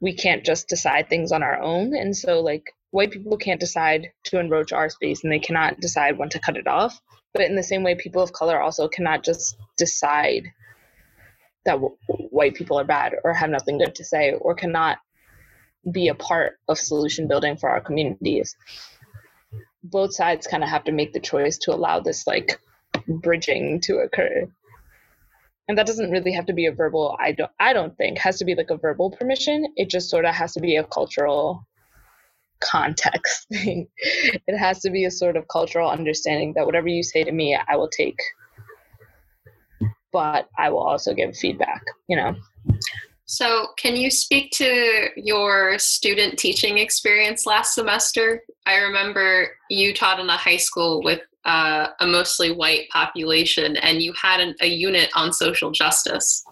We 0.02 0.14
can't 0.14 0.44
just 0.44 0.68
decide 0.68 1.08
things 1.08 1.32
on 1.32 1.44
our 1.44 1.58
own 1.62 1.96
and 1.96 2.18
so 2.18 2.42
like 2.42 2.66
white 2.90 3.12
people 3.12 3.38
can't 3.38 3.62
decide 3.62 4.12
to 4.26 4.40
encroach 4.40 4.74
our 4.74 4.90
space 4.90 5.24
and 5.24 5.32
they 5.32 5.40
cannot 5.48 5.80
decide 5.80 6.18
when 6.18 6.28
to 6.32 6.40
cut 6.40 6.58
it 6.58 6.68
off. 6.68 7.00
But 7.34 7.44
in 7.44 7.56
the 7.56 7.64
same 7.72 7.84
way 7.84 7.96
people 7.96 8.22
of 8.22 8.34
color 8.34 8.60
also 8.60 8.90
cannot 8.90 9.24
just 9.24 9.56
decide 9.78 10.52
that 11.66 11.74
w- 11.74 11.96
white 12.08 12.56
people 12.56 12.80
are 12.80 12.84
bad 12.84 13.14
or 13.24 13.34
have 13.34 13.50
nothing 13.50 13.78
good 13.78 13.96
to 13.96 14.04
say 14.04 14.34
or 14.34 14.56
cannot 14.56 14.98
be 15.92 16.08
a 16.10 16.16
part 16.16 16.60
of 16.68 16.78
solution 16.78 17.28
building 17.28 17.58
for 17.58 17.70
our 17.70 17.82
communities. 17.82 18.56
Both 19.84 20.14
sides 20.14 20.48
kind 20.48 20.64
of 20.64 20.70
have 20.70 20.84
to 20.86 20.92
make 20.92 21.14
the 21.14 21.20
choice 21.20 21.58
to 21.60 21.74
allow 21.74 22.00
this 22.00 22.28
like 22.28 22.60
bridging 23.08 23.82
to 23.82 23.98
occur. 23.98 24.48
And 25.68 25.78
that 25.78 25.88
doesn't 25.88 26.12
really 26.12 26.34
have 26.34 26.48
to 26.48 26.54
be 26.54 26.66
a 26.66 26.74
verbal 26.74 27.16
i 27.20 27.32
don't 27.32 27.52
i 27.60 27.72
don't 27.72 27.96
think 27.98 28.18
has 28.18 28.38
to 28.40 28.46
be 28.46 28.56
like 28.56 28.70
a 28.70 28.78
verbal 28.78 29.12
permission. 29.12 29.74
It 29.76 29.90
just 29.90 30.10
sort 30.10 30.26
of 30.26 30.36
has 30.36 30.54
to 30.54 30.60
be 30.60 30.76
a 30.76 30.84
cultural 30.84 31.66
context 32.60 33.48
thing. 33.54 33.88
It 33.98 34.58
has 34.58 34.82
to 34.82 34.92
be 34.92 35.06
a 35.06 35.12
sort 35.12 35.36
of 35.36 35.48
cultural 35.48 35.90
understanding 35.90 36.54
that 36.56 36.66
whatever 36.66 36.88
you 36.88 37.04
say 37.04 37.24
to 37.24 37.32
me 37.32 37.58
i 37.68 37.76
will 37.76 37.90
take 37.90 38.20
but 40.12 40.48
i 40.58 40.70
will 40.70 40.84
also 40.84 41.14
give 41.14 41.36
feedback 41.36 41.84
you 42.08 42.16
know 42.16 42.36
so, 43.32 43.68
can 43.78 43.96
you 43.96 44.12
speak 44.12 44.52
to 44.56 45.08
your 45.16 45.80
student 45.80 46.38
teaching 46.38 46.80
experience 46.80 47.46
last 47.46 47.76
semester? 47.76 48.44
I 48.66 48.76
remember 48.80 49.52
you 49.70 49.94
taught 49.94 50.20
in 50.20 50.28
a 50.28 50.36
high 50.36 50.58
school 50.58 51.02
with 51.02 51.22
uh, 51.46 51.88
a 52.02 52.06
mostly 52.06 52.52
white 52.52 52.90
population, 52.90 53.78
and 53.78 54.02
you 54.02 54.12
had 54.22 54.42
an, 54.42 54.56
a 54.60 54.68
unit 54.68 55.10
on 55.16 55.32
social 55.32 55.72
justice. 55.72 56.44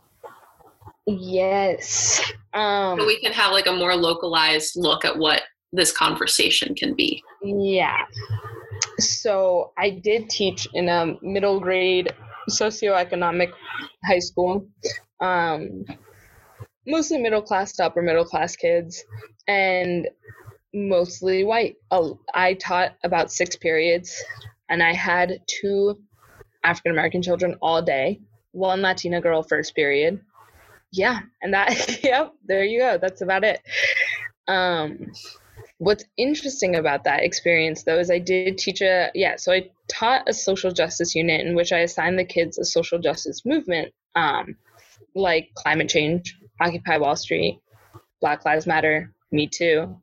Yes. 1.05 2.21
Um, 2.53 2.97
so 2.97 3.05
we 3.05 3.19
can 3.19 3.33
have 3.33 3.51
like 3.51 3.67
a 3.67 3.73
more 3.73 3.97
localized 3.97 4.77
look 4.77 5.03
at 5.03 5.17
what 5.17 5.41
this 5.73 5.91
conversation 5.91 6.75
can 6.75 6.95
be. 6.95 7.21
Yeah. 7.43 8.05
So 8.99 9.73
I 9.77 9.89
did 9.89 10.29
teach 10.29 10.65
in 10.73 10.87
a 10.87 11.17
middle 11.21 11.59
grade 11.59 12.13
socioeconomic 12.49 13.51
high 14.05 14.19
school. 14.19 14.67
Um, 15.21 15.85
mostly 16.85 17.17
middle 17.17 17.41
class 17.41 17.73
to 17.73 17.85
upper 17.85 18.01
middle 18.01 18.25
class 18.25 18.55
kids 18.55 19.03
and 19.47 20.07
mostly 20.73 21.43
white. 21.43 21.75
I 22.33 22.53
taught 22.55 22.95
about 23.03 23.31
six 23.31 23.55
periods 23.55 24.21
and 24.69 24.83
I 24.83 24.93
had 24.93 25.41
two 25.47 25.99
African 26.63 26.91
American 26.91 27.21
children 27.21 27.55
all 27.61 27.81
day, 27.81 28.19
one 28.51 28.81
Latina 28.81 29.21
girl 29.21 29.43
first 29.43 29.75
period. 29.75 30.21
Yeah, 30.91 31.19
and 31.41 31.53
that 31.53 31.99
yep, 32.03 32.33
there 32.45 32.63
you 32.63 32.79
go. 32.79 32.97
That's 32.97 33.21
about 33.21 33.43
it. 33.43 33.61
Um 34.47 35.11
what's 35.79 36.03
interesting 36.17 36.75
about 36.75 37.05
that 37.05 37.23
experience 37.23 37.83
though 37.83 37.97
is 37.97 38.11
I 38.11 38.19
did 38.19 38.57
teach 38.57 38.81
a 38.81 39.09
yeah, 39.15 39.37
so 39.37 39.51
I 39.51 39.69
taught 39.87 40.29
a 40.29 40.33
social 40.33 40.71
justice 40.71 41.15
unit 41.15 41.45
in 41.45 41.55
which 41.55 41.71
I 41.71 41.79
assigned 41.79 42.19
the 42.19 42.25
kids 42.25 42.59
a 42.59 42.65
social 42.65 42.99
justice 42.99 43.45
movement 43.45 43.93
um 44.15 44.55
like 45.15 45.49
climate 45.55 45.89
change, 45.89 46.37
Occupy 46.61 46.97
Wall 46.97 47.15
Street, 47.15 47.59
Black 48.21 48.45
Lives 48.45 48.67
Matter, 48.67 49.13
Me 49.31 49.47
Too. 49.47 49.97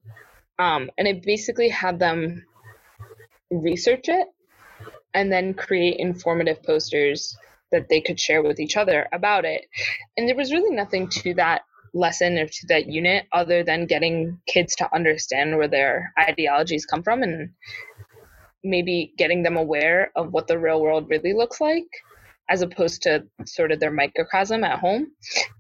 Um, 0.59 0.91
and 0.99 1.07
it 1.07 1.22
basically 1.22 1.68
had 1.68 1.99
them 1.99 2.45
research 3.51 4.09
it 4.09 4.27
and 5.14 5.31
then 5.31 5.55
create 5.55 5.99
informative 5.99 6.62
posters 6.62 7.37
that 7.72 7.89
they 7.89 8.01
could 8.01 8.18
share 8.18 8.43
with 8.43 8.59
each 8.59 8.77
other 8.77 9.07
about 9.12 9.45
it. 9.45 9.66
And 10.16 10.29
there 10.29 10.37
was 10.37 10.53
really 10.53 10.74
nothing 10.74 11.09
to 11.09 11.35
that 11.35 11.62
lesson 11.97 12.38
or 12.38 12.47
to 12.47 12.66
that 12.68 12.86
unit 12.86 13.26
other 13.32 13.64
than 13.64 13.86
getting 13.86 14.38
kids 14.47 14.76
to 14.76 14.94
understand 14.94 15.57
where 15.57 15.68
their 15.68 16.12
ideologies 16.18 16.86
come 16.86 17.03
from 17.03 17.22
and 17.22 17.51
maybe 18.62 19.12
getting 19.16 19.42
them 19.42 19.57
aware 19.57 20.11
of 20.16 20.32
what 20.32 20.47
the 20.47 20.59
real 20.59 20.80
world 20.80 21.09
really 21.09 21.32
looks 21.32 21.61
like 21.61 21.86
as 22.49 22.62
opposed 22.62 23.03
to 23.03 23.24
sort 23.44 23.72
of 23.72 23.80
their 23.80 23.90
microcosm 23.90 24.64
at 24.64 24.78
home. 24.78 25.09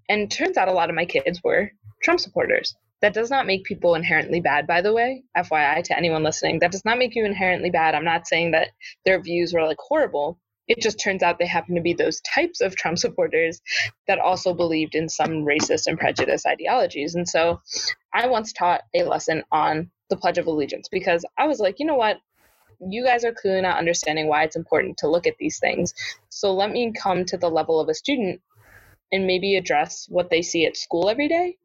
And 0.08 0.30
turns 0.30 0.56
out 0.56 0.68
a 0.68 0.72
lot 0.72 0.90
of 0.90 0.96
my 0.96 1.04
kids 1.04 1.40
were 1.42 1.70
Trump 2.02 2.20
supporters. 2.20 2.74
That 3.02 3.14
does 3.14 3.30
not 3.30 3.46
make 3.46 3.64
people 3.64 3.94
inherently 3.94 4.40
bad, 4.40 4.66
by 4.66 4.80
the 4.80 4.92
way. 4.92 5.24
FYI 5.36 5.82
to 5.84 5.96
anyone 5.96 6.22
listening, 6.22 6.60
that 6.60 6.72
does 6.72 6.84
not 6.84 6.98
make 6.98 7.14
you 7.14 7.24
inherently 7.24 7.70
bad. 7.70 7.94
I'm 7.94 8.04
not 8.04 8.26
saying 8.26 8.52
that 8.52 8.68
their 9.04 9.20
views 9.20 9.52
were 9.52 9.64
like 9.64 9.76
horrible. 9.78 10.38
It 10.68 10.80
just 10.80 11.00
turns 11.00 11.22
out 11.22 11.38
they 11.38 11.46
happen 11.46 11.76
to 11.76 11.80
be 11.80 11.94
those 11.94 12.20
types 12.20 12.60
of 12.60 12.76
Trump 12.76 12.98
supporters 12.98 13.60
that 14.08 14.18
also 14.18 14.52
believed 14.52 14.94
in 14.94 15.08
some 15.08 15.44
racist 15.44 15.86
and 15.86 15.98
prejudice 15.98 16.44
ideologies. 16.46 17.14
And 17.14 17.28
so 17.28 17.60
I 18.12 18.26
once 18.26 18.52
taught 18.52 18.82
a 18.94 19.04
lesson 19.04 19.44
on 19.52 19.90
the 20.10 20.16
Pledge 20.16 20.38
of 20.38 20.46
Allegiance 20.46 20.88
because 20.88 21.24
I 21.38 21.46
was 21.46 21.60
like, 21.60 21.78
you 21.78 21.86
know 21.86 21.96
what? 21.96 22.18
you 22.80 23.04
guys 23.04 23.24
are 23.24 23.32
clearly 23.32 23.62
not 23.62 23.78
understanding 23.78 24.28
why 24.28 24.42
it's 24.42 24.56
important 24.56 24.98
to 24.98 25.08
look 25.08 25.26
at 25.26 25.38
these 25.38 25.58
things. 25.58 25.94
So 26.28 26.54
let 26.54 26.70
me 26.70 26.92
come 26.92 27.24
to 27.26 27.36
the 27.36 27.48
level 27.48 27.80
of 27.80 27.88
a 27.88 27.94
student 27.94 28.40
and 29.12 29.26
maybe 29.26 29.56
address 29.56 30.06
what 30.08 30.30
they 30.30 30.42
see 30.42 30.66
at 30.66 30.76
school 30.76 31.08
every 31.08 31.28
day 31.28 31.56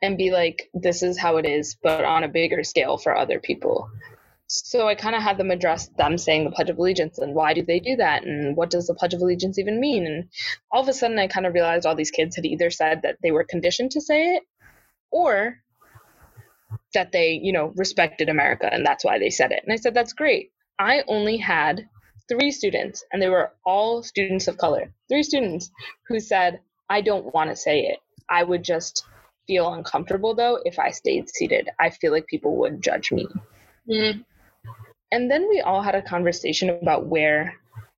and 0.00 0.16
be 0.16 0.30
like, 0.30 0.70
this 0.74 1.02
is 1.02 1.18
how 1.18 1.36
it 1.38 1.46
is, 1.46 1.76
but 1.82 2.04
on 2.04 2.24
a 2.24 2.28
bigger 2.28 2.62
scale 2.62 2.98
for 2.98 3.16
other 3.16 3.40
people. 3.40 3.90
So 4.50 4.88
I 4.88 4.94
kind 4.94 5.14
of 5.14 5.22
had 5.22 5.36
them 5.36 5.50
address 5.50 5.88
them 5.88 6.16
saying 6.16 6.44
the 6.44 6.50
Pledge 6.50 6.70
of 6.70 6.78
Allegiance 6.78 7.18
and 7.18 7.34
why 7.34 7.52
do 7.52 7.62
they 7.62 7.80
do 7.80 7.96
that 7.96 8.24
and 8.24 8.56
what 8.56 8.70
does 8.70 8.86
the 8.86 8.94
Pledge 8.94 9.14
of 9.14 9.20
Allegiance 9.20 9.58
even 9.58 9.78
mean? 9.78 10.06
And 10.06 10.28
all 10.72 10.82
of 10.82 10.88
a 10.88 10.94
sudden 10.94 11.18
I 11.18 11.26
kind 11.26 11.46
of 11.46 11.52
realized 11.52 11.84
all 11.84 11.94
these 11.94 12.10
kids 12.10 12.36
had 12.36 12.46
either 12.46 12.70
said 12.70 13.02
that 13.02 13.18
they 13.22 13.30
were 13.30 13.44
conditioned 13.44 13.90
to 13.92 14.00
say 14.00 14.36
it 14.36 14.42
or 15.10 15.58
that 16.94 17.12
they, 17.12 17.32
you 17.32 17.52
know, 17.52 17.72
respected 17.76 18.30
America 18.30 18.68
and 18.72 18.86
that's 18.86 19.04
why 19.04 19.18
they 19.18 19.30
said 19.30 19.52
it. 19.52 19.62
And 19.64 19.72
I 19.72 19.76
said, 19.76 19.92
that's 19.92 20.14
great. 20.14 20.50
I 20.78 21.02
only 21.08 21.36
had 21.36 21.88
three 22.28 22.50
students, 22.50 23.04
and 23.12 23.20
they 23.20 23.28
were 23.28 23.52
all 23.64 24.02
students 24.02 24.48
of 24.48 24.58
color, 24.58 24.92
three 25.08 25.22
students 25.22 25.70
who 26.06 26.20
said, 26.20 26.60
I 26.88 27.00
don't 27.00 27.34
want 27.34 27.50
to 27.50 27.56
say 27.56 27.80
it. 27.80 27.98
I 28.30 28.44
would 28.44 28.62
just 28.62 29.04
feel 29.46 29.72
uncomfortable 29.72 30.34
though 30.34 30.58
if 30.64 30.78
I 30.78 30.90
stayed 30.90 31.28
seated. 31.30 31.70
I 31.80 31.90
feel 31.90 32.12
like 32.12 32.26
people 32.26 32.56
would 32.56 32.82
judge 32.82 33.10
me. 33.10 33.26
Mm. 33.88 34.24
And 35.10 35.30
then 35.30 35.48
we 35.48 35.60
all 35.60 35.82
had 35.82 35.94
a 35.94 36.02
conversation 36.02 36.70
about 36.70 37.06
where 37.06 37.54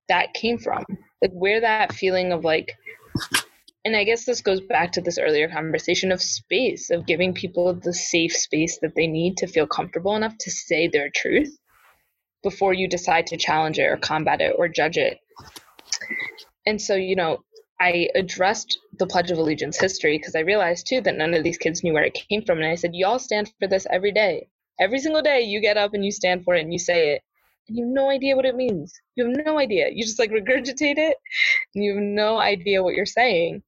that 0.09 0.35
came 0.35 0.59
from, 0.59 0.85
like 1.23 1.33
where 1.33 1.61
that 1.61 1.93
feeling 1.93 2.33
of 2.33 2.45
like, 2.45 2.77
and 3.85 3.97
I 3.97 4.05
guess 4.05 4.25
this 4.25 4.43
goes 4.43 4.61
back 4.61 4.93
to 4.93 5.01
this 5.01 5.19
earlier 5.19 5.49
conversation 5.49 6.13
of 6.13 6.23
space, 6.23 6.91
of 6.91 7.07
giving 7.07 7.35
people 7.35 7.75
the 7.75 7.95
safe 7.95 8.33
space 8.33 8.79
that 8.81 8.95
they 8.95 9.07
need 9.07 9.39
to 9.39 9.47
feel 9.47 9.67
comfortable 9.67 10.15
enough 10.17 10.37
to 10.41 10.51
say 10.51 10.89
their 10.89 11.11
truth 11.11 11.57
before 12.43 12.73
you 12.73 12.89
decide 12.89 13.27
to 13.29 13.37
challenge 13.37 13.79
it 13.79 13.87
or 13.87 13.97
combat 13.97 14.41
it 14.41 14.55
or 14.57 14.69
judge 14.69 14.97
it. 14.97 15.19
And 16.67 16.81
so, 16.81 16.95
you 16.95 17.17
know, 17.17 17.43
I 17.81 18.09
addressed 18.15 18.79
the 18.99 19.07
Pledge 19.07 19.31
of 19.31 19.39
Allegiance 19.39 19.79
history 19.79 20.19
because 20.19 20.37
I 20.37 20.41
realized 20.41 20.87
too 20.87 21.01
that 21.01 21.17
none 21.17 21.33
of 21.35 21.43
these 21.43 21.59
kids 21.59 21.83
knew 21.83 21.95
where 21.95 22.05
it 22.05 22.19
came 22.29 22.43
from. 22.43 22.59
And 22.59 22.67
I 22.67 22.75
said, 22.75 22.95
Y'all 22.95 23.19
stand 23.19 23.51
for 23.59 23.67
this 23.67 23.87
every 23.91 24.13
day. 24.13 24.49
Every 24.81 25.01
single 25.01 25.23
day 25.23 25.43
you 25.43 25.61
get 25.61 25.77
up 25.79 25.95
and 25.95 26.05
you 26.05 26.13
stand 26.13 26.45
for 26.45 26.55
it 26.57 26.63
and 26.63 26.73
you 26.73 26.81
say 26.81 27.15
it 27.15 27.23
and 27.69 27.79
you 27.79 27.85
have 27.87 27.95
no 27.95 28.11
idea 28.11 28.37
what 28.37 28.47
it 28.47 28.57
means. 28.57 28.95
You 29.17 29.27
have 29.29 29.47
no 29.47 29.59
idea. 29.59 29.89
You 29.93 30.05
just 30.05 30.19
like 30.21 30.31
regurgitate 30.33 30.99
it 30.99 31.17
and 31.75 31.85
you 31.85 31.95
have 31.95 32.03
no 32.03 32.39
idea 32.39 32.83
what 32.83 32.95
you're 32.95 33.07
saying. 33.07 33.63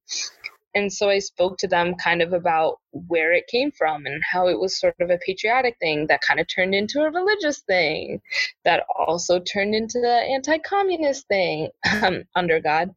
And 0.75 0.91
so 0.91 1.09
I 1.09 1.19
spoke 1.19 1.57
to 1.59 1.67
them 1.67 1.95
kind 1.95 2.21
of 2.21 2.33
about 2.33 2.79
where 2.91 3.33
it 3.33 3.47
came 3.47 3.71
from 3.71 4.05
and 4.05 4.21
how 4.23 4.47
it 4.47 4.59
was 4.59 4.79
sort 4.79 4.95
of 5.01 5.09
a 5.09 5.17
patriotic 5.19 5.77
thing 5.79 6.07
that 6.07 6.21
kind 6.21 6.39
of 6.39 6.47
turned 6.47 6.73
into 6.75 7.01
a 7.01 7.11
religious 7.11 7.59
thing 7.61 8.21
that 8.65 8.85
also 8.97 9.39
turned 9.39 9.75
into 9.75 9.99
the 9.99 10.09
anti 10.09 10.57
communist 10.59 11.27
thing 11.27 11.69
um, 12.03 12.23
under 12.35 12.59
God. 12.61 12.91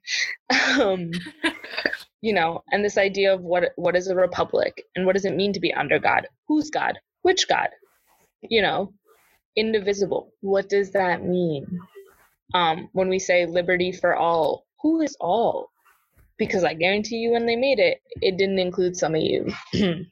Um, 0.80 1.10
you 2.22 2.32
know, 2.34 2.62
and 2.72 2.84
this 2.84 2.98
idea 2.98 3.34
of 3.34 3.42
what 3.42 3.72
what 3.76 3.96
is 3.96 4.08
a 4.08 4.16
republic 4.16 4.84
and 4.96 5.06
what 5.06 5.14
does 5.14 5.24
it 5.26 5.36
mean 5.36 5.52
to 5.54 5.60
be 5.60 5.74
under 5.74 5.98
God? 5.98 6.28
Who's 6.48 6.70
God? 6.70 6.98
Which 7.22 7.48
God? 7.48 7.68
You 8.42 8.62
know, 8.62 8.92
indivisible. 9.56 10.32
What 10.40 10.68
does 10.68 10.92
that 10.92 11.24
mean? 11.24 11.80
Um, 12.54 12.88
when 12.92 13.08
we 13.08 13.18
say 13.18 13.46
liberty 13.46 13.92
for 13.92 14.14
all, 14.14 14.66
who 14.80 15.00
is 15.00 15.16
all? 15.20 15.70
Because 16.38 16.64
I 16.64 16.74
guarantee 16.74 17.16
you, 17.16 17.32
when 17.32 17.46
they 17.46 17.56
made 17.56 17.78
it, 17.78 18.00
it 18.20 18.36
didn't 18.36 18.58
include 18.58 18.96
some 18.96 19.14
of 19.14 19.22
you. 19.22 19.52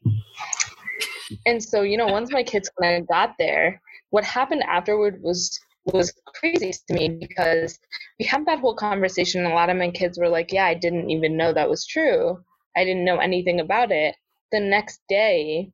and 1.46 1.62
so, 1.62 1.82
you 1.82 1.96
know, 1.96 2.06
once 2.06 2.32
my 2.32 2.42
kids 2.42 2.70
kind 2.80 3.02
of 3.02 3.08
got 3.08 3.34
there, 3.38 3.80
what 4.10 4.24
happened 4.24 4.62
afterward 4.62 5.20
was 5.22 5.60
was 5.86 6.14
crazy 6.26 6.72
to 6.88 6.94
me 6.94 7.08
because 7.08 7.78
we 8.18 8.24
had 8.24 8.46
that 8.46 8.58
whole 8.58 8.74
conversation 8.74 9.44
and 9.44 9.52
a 9.52 9.54
lot 9.54 9.68
of 9.68 9.76
my 9.76 9.90
kids 9.90 10.18
were 10.18 10.28
like 10.28 10.50
yeah 10.52 10.64
i 10.64 10.72
didn't 10.72 11.10
even 11.10 11.36
know 11.36 11.52
that 11.52 11.68
was 11.68 11.86
true 11.86 12.38
i 12.76 12.84
didn't 12.84 13.04
know 13.04 13.18
anything 13.18 13.60
about 13.60 13.92
it 13.92 14.14
the 14.50 14.60
next 14.60 15.00
day 15.08 15.70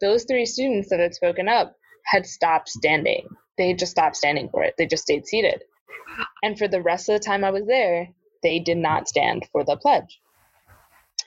those 0.00 0.24
three 0.24 0.46
students 0.46 0.88
that 0.90 1.00
had 1.00 1.14
spoken 1.14 1.48
up 1.48 1.76
had 2.04 2.26
stopped 2.26 2.68
standing. 2.68 3.28
They 3.58 3.68
had 3.68 3.78
just 3.78 3.92
stopped 3.92 4.16
standing 4.16 4.48
for 4.48 4.62
it. 4.62 4.74
They 4.78 4.86
just 4.86 5.02
stayed 5.02 5.26
seated. 5.26 5.62
And 6.42 6.58
for 6.58 6.68
the 6.68 6.82
rest 6.82 7.08
of 7.08 7.14
the 7.14 7.24
time 7.24 7.44
I 7.44 7.50
was 7.50 7.66
there, 7.66 8.08
they 8.42 8.58
did 8.58 8.78
not 8.78 9.08
stand 9.08 9.46
for 9.52 9.64
the 9.64 9.76
pledge. 9.76 10.20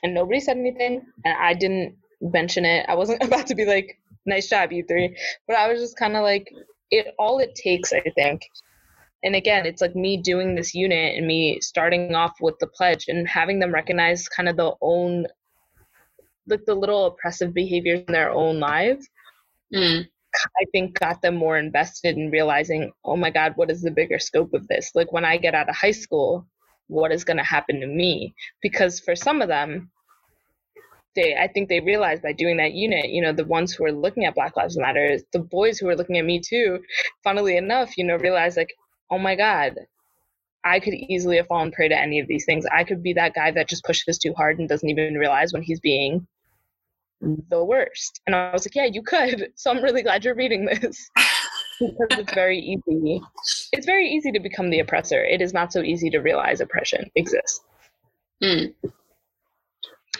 And 0.02 0.14
nobody 0.14 0.40
said 0.40 0.58
anything, 0.58 1.06
and 1.24 1.34
I 1.38 1.54
didn't 1.54 1.96
mention 2.20 2.64
it. 2.64 2.86
I 2.88 2.94
wasn't 2.94 3.22
about 3.24 3.46
to 3.48 3.54
be 3.54 3.64
like, 3.64 3.98
nice 4.26 4.48
job, 4.48 4.72
you 4.72 4.84
three. 4.86 5.16
But 5.46 5.56
I 5.56 5.68
was 5.68 5.80
just 5.80 5.96
kind 5.96 6.16
of 6.16 6.22
like, 6.22 6.52
it 6.90 7.14
all 7.18 7.38
it 7.38 7.54
takes, 7.54 7.92
I 7.92 8.02
think. 8.14 8.42
And 9.22 9.34
again, 9.34 9.64
it's 9.64 9.80
like 9.80 9.96
me 9.96 10.18
doing 10.18 10.54
this 10.54 10.74
unit 10.74 11.16
and 11.16 11.26
me 11.26 11.58
starting 11.60 12.14
off 12.14 12.34
with 12.40 12.58
the 12.60 12.66
pledge 12.66 13.06
and 13.08 13.26
having 13.26 13.58
them 13.58 13.72
recognize 13.72 14.28
kind 14.28 14.48
of 14.48 14.56
the 14.56 14.74
own, 14.82 15.26
like 16.46 16.64
the 16.64 16.74
little 16.74 17.06
oppressive 17.06 17.54
behaviors 17.54 18.04
in 18.06 18.12
their 18.12 18.30
own 18.30 18.60
lives. 18.60 19.08
Mm. 19.74 20.06
I 20.60 20.64
think 20.72 20.98
got 20.98 21.22
them 21.22 21.36
more 21.36 21.58
invested 21.58 22.16
in 22.16 22.30
realizing, 22.30 22.92
oh 23.04 23.16
my 23.16 23.30
God, 23.30 23.52
what 23.56 23.70
is 23.70 23.82
the 23.82 23.90
bigger 23.90 24.18
scope 24.18 24.52
of 24.52 24.66
this? 24.68 24.90
Like 24.94 25.12
when 25.12 25.24
I 25.24 25.36
get 25.36 25.54
out 25.54 25.68
of 25.68 25.76
high 25.76 25.92
school, 25.92 26.46
what 26.88 27.12
is 27.12 27.24
going 27.24 27.36
to 27.36 27.44
happen 27.44 27.80
to 27.80 27.86
me? 27.86 28.34
Because 28.60 29.00
for 29.00 29.14
some 29.14 29.40
of 29.40 29.48
them, 29.48 29.90
they 31.14 31.36
I 31.36 31.46
think 31.46 31.68
they 31.68 31.80
realized 31.80 32.22
by 32.22 32.32
doing 32.32 32.56
that 32.56 32.72
unit, 32.72 33.10
you 33.10 33.22
know, 33.22 33.32
the 33.32 33.44
ones 33.44 33.72
who 33.72 33.84
are 33.84 33.92
looking 33.92 34.24
at 34.24 34.34
Black 34.34 34.56
Lives 34.56 34.76
Matter, 34.76 35.18
the 35.32 35.38
boys 35.38 35.78
who 35.78 35.88
are 35.88 35.96
looking 35.96 36.18
at 36.18 36.24
me 36.24 36.40
too, 36.40 36.80
funnily 37.22 37.56
enough, 37.56 37.96
you 37.96 38.04
know, 38.04 38.16
realize 38.16 38.56
like, 38.56 38.74
oh 39.10 39.18
my 39.18 39.36
God, 39.36 39.74
I 40.64 40.80
could 40.80 40.94
easily 40.94 41.36
have 41.36 41.46
fallen 41.46 41.70
prey 41.70 41.88
to 41.88 41.98
any 41.98 42.20
of 42.20 42.26
these 42.26 42.44
things. 42.44 42.64
I 42.66 42.84
could 42.84 43.02
be 43.02 43.12
that 43.12 43.34
guy 43.34 43.50
that 43.52 43.68
just 43.68 43.84
pushes 43.84 44.18
too 44.18 44.34
hard 44.36 44.58
and 44.58 44.68
doesn't 44.68 44.88
even 44.88 45.14
realize 45.14 45.52
when 45.52 45.62
he's 45.62 45.80
being 45.80 46.26
the 47.20 47.64
worst. 47.64 48.20
And 48.26 48.34
I 48.34 48.52
was 48.52 48.66
like, 48.66 48.74
yeah, 48.74 48.86
you 48.86 49.02
could. 49.02 49.52
So 49.56 49.70
I'm 49.70 49.82
really 49.82 50.02
glad 50.02 50.24
you're 50.24 50.34
reading 50.34 50.66
this. 50.66 51.10
because 51.80 52.18
it's 52.18 52.34
very 52.34 52.58
easy. 52.58 53.20
It's 53.72 53.86
very 53.86 54.08
easy 54.08 54.32
to 54.32 54.40
become 54.40 54.70
the 54.70 54.80
oppressor. 54.80 55.24
It 55.24 55.40
is 55.40 55.52
not 55.52 55.72
so 55.72 55.82
easy 55.82 56.10
to 56.10 56.18
realize 56.18 56.60
oppression 56.60 57.10
exists. 57.14 57.60
Mm. 58.42 58.74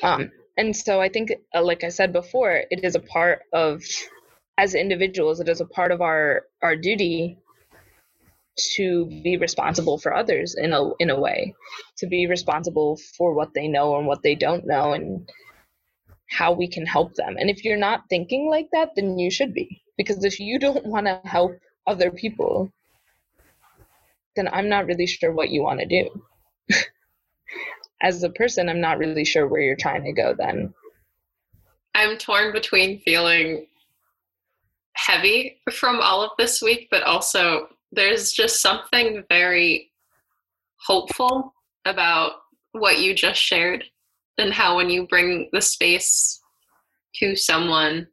Um, 0.02 0.30
and 0.56 0.76
so 0.76 1.00
I 1.00 1.08
think, 1.08 1.32
uh, 1.54 1.62
like 1.62 1.84
I 1.84 1.88
said 1.88 2.12
before, 2.12 2.62
it 2.70 2.84
is 2.84 2.94
a 2.94 3.00
part 3.00 3.42
of, 3.52 3.82
as 4.58 4.74
individuals, 4.74 5.40
it 5.40 5.48
is 5.48 5.60
a 5.60 5.66
part 5.66 5.92
of 5.92 6.00
our 6.00 6.42
our 6.62 6.76
duty 6.76 7.38
to 8.76 9.06
be 9.24 9.36
responsible 9.36 9.98
for 9.98 10.14
others 10.14 10.54
in 10.56 10.72
a 10.72 10.90
in 11.00 11.10
a 11.10 11.18
way, 11.18 11.54
to 11.98 12.06
be 12.06 12.26
responsible 12.26 12.98
for 13.16 13.34
what 13.34 13.52
they 13.54 13.66
know 13.66 13.96
and 13.96 14.06
what 14.06 14.22
they 14.22 14.34
don't 14.34 14.66
know, 14.66 14.92
and 14.92 15.28
how 16.34 16.52
we 16.52 16.68
can 16.68 16.84
help 16.84 17.14
them. 17.14 17.36
And 17.38 17.48
if 17.48 17.64
you're 17.64 17.76
not 17.76 18.04
thinking 18.10 18.48
like 18.48 18.68
that, 18.72 18.90
then 18.96 19.18
you 19.18 19.30
should 19.30 19.54
be, 19.54 19.82
because 19.96 20.24
if 20.24 20.40
you 20.40 20.58
don't 20.58 20.84
want 20.84 21.06
to 21.06 21.20
help 21.24 21.52
other 21.86 22.10
people, 22.10 22.72
then 24.34 24.48
I'm 24.48 24.68
not 24.68 24.86
really 24.86 25.06
sure 25.06 25.32
what 25.32 25.50
you 25.50 25.62
want 25.62 25.80
to 25.80 25.86
do. 25.86 26.22
as 28.02 28.22
a 28.22 28.30
person, 28.30 28.68
I'm 28.68 28.80
not 28.80 28.98
really 28.98 29.24
sure 29.24 29.46
where 29.46 29.60
you're 29.60 29.76
trying 29.76 30.04
to 30.04 30.12
go 30.12 30.34
then. 30.36 30.74
I'm 31.94 32.16
torn 32.18 32.52
between 32.52 33.00
feeling 33.00 33.66
heavy 34.94 35.60
from 35.72 36.00
all 36.00 36.22
of 36.22 36.30
this 36.36 36.60
week, 36.60 36.88
but 36.90 37.04
also 37.04 37.68
there's 37.92 38.32
just 38.32 38.60
something 38.60 39.22
very 39.28 39.92
hopeful 40.84 41.54
about 41.84 42.32
what 42.72 42.98
you 42.98 43.14
just 43.14 43.40
shared 43.40 43.84
and 44.38 44.52
how 44.52 44.76
when 44.76 44.90
you 44.90 45.06
bring 45.06 45.48
the 45.52 45.62
space 45.62 46.40
to 47.16 47.36
someone 47.36 48.06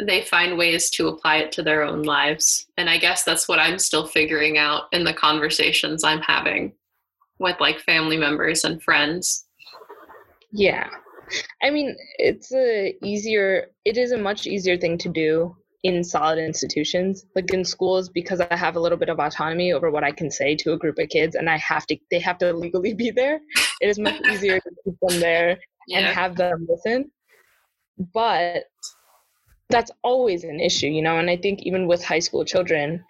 they 0.00 0.22
find 0.22 0.58
ways 0.58 0.90
to 0.90 1.06
apply 1.06 1.36
it 1.36 1.52
to 1.52 1.62
their 1.62 1.82
own 1.82 2.02
lives 2.02 2.66
and 2.78 2.90
i 2.90 2.98
guess 2.98 3.22
that's 3.22 3.48
what 3.48 3.58
i'm 3.58 3.78
still 3.78 4.06
figuring 4.06 4.58
out 4.58 4.84
in 4.92 5.04
the 5.04 5.14
conversations 5.14 6.02
i'm 6.02 6.20
having 6.20 6.72
with 7.38 7.60
like 7.60 7.80
family 7.80 8.16
members 8.16 8.64
and 8.64 8.82
friends. 8.82 9.46
Yeah. 10.52 10.88
I 11.62 11.70
mean, 11.70 11.96
it's 12.18 12.52
a 12.52 12.94
easier 13.02 13.68
it 13.84 13.96
is 13.96 14.12
a 14.12 14.18
much 14.18 14.46
easier 14.46 14.76
thing 14.76 14.98
to 14.98 15.08
do 15.08 15.56
in 15.84 16.02
solid 16.02 16.38
institutions 16.38 17.26
like 17.36 17.52
in 17.52 17.64
schools 17.64 18.08
because 18.08 18.40
i 18.40 18.56
have 18.56 18.74
a 18.74 18.80
little 18.80 18.98
bit 18.98 19.08
of 19.10 19.20
autonomy 19.20 19.72
over 19.72 19.90
what 19.90 20.02
i 20.02 20.10
can 20.10 20.30
say 20.30 20.56
to 20.56 20.72
a 20.72 20.78
group 20.78 20.98
of 20.98 21.08
kids 21.08 21.36
and 21.36 21.48
i 21.48 21.56
have 21.58 21.86
to 21.86 21.96
they 22.10 22.18
have 22.18 22.38
to 22.38 22.52
legally 22.52 22.94
be 22.94 23.10
there 23.10 23.38
it 23.80 23.88
is 23.88 23.98
much 23.98 24.20
easier 24.28 24.58
to 24.58 24.70
keep 24.84 24.94
them 25.02 25.20
there 25.20 25.58
yeah. 25.86 25.98
and 25.98 26.06
have 26.06 26.36
them 26.36 26.66
listen 26.68 27.10
but 28.12 28.64
that's 29.68 29.90
always 30.02 30.42
an 30.42 30.58
issue 30.58 30.88
you 30.88 31.02
know 31.02 31.18
and 31.18 31.30
i 31.30 31.36
think 31.36 31.60
even 31.62 31.86
with 31.86 32.02
high 32.02 32.18
school 32.18 32.44
children 32.44 33.04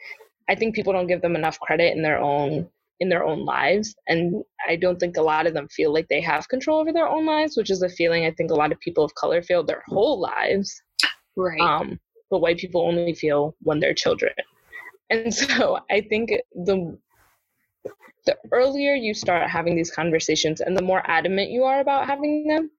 i 0.49 0.55
think 0.55 0.75
people 0.75 0.93
don't 0.93 1.07
give 1.07 1.23
them 1.23 1.37
enough 1.37 1.59
credit 1.61 1.97
in 1.97 2.03
their 2.03 2.21
own 2.21 2.69
in 3.01 3.09
their 3.09 3.25
own 3.25 3.45
lives. 3.45 3.95
And 4.09 4.43
I 4.69 4.77
don't 4.77 4.99
think 4.99 5.17
a 5.17 5.23
lot 5.23 5.47
of 5.47 5.55
them 5.55 5.69
feel 5.69 5.93
like 5.93 6.07
they 6.09 6.21
have 6.21 6.49
control 6.49 6.81
over 6.81 6.93
their 6.93 7.09
own 7.09 7.27
lives, 7.27 7.57
which 7.57 7.71
is 7.71 7.83
a 7.83 7.89
feeling 7.89 8.25
I 8.25 8.31
think 8.31 8.51
a 8.51 8.55
lot 8.55 8.73
of 8.73 8.79
people 8.81 9.05
of 9.05 9.15
color 9.15 9.43
feel 9.43 9.65
their 9.65 9.83
whole 9.89 10.21
lives. 10.21 10.81
Right. 11.37 11.61
Um, 11.61 11.99
but 12.35 12.41
white 12.41 12.59
people 12.59 12.83
only 12.83 13.15
feel 13.15 13.55
when 13.63 13.79
they're 13.79 13.95
children. 13.95 14.33
And 15.09 15.33
so 15.43 15.79
I 15.89 16.01
think 16.01 16.33
the 16.53 16.99
the 18.27 18.37
earlier 18.51 18.95
you 18.95 19.15
start 19.15 19.49
having 19.49 19.77
these 19.77 19.91
conversations 19.91 20.61
and 20.61 20.77
the 20.77 20.83
more 20.83 21.03
adamant 21.05 21.51
you 21.51 21.63
are 21.63 21.81
about 21.81 22.07
having 22.07 22.47
them, 22.49 22.71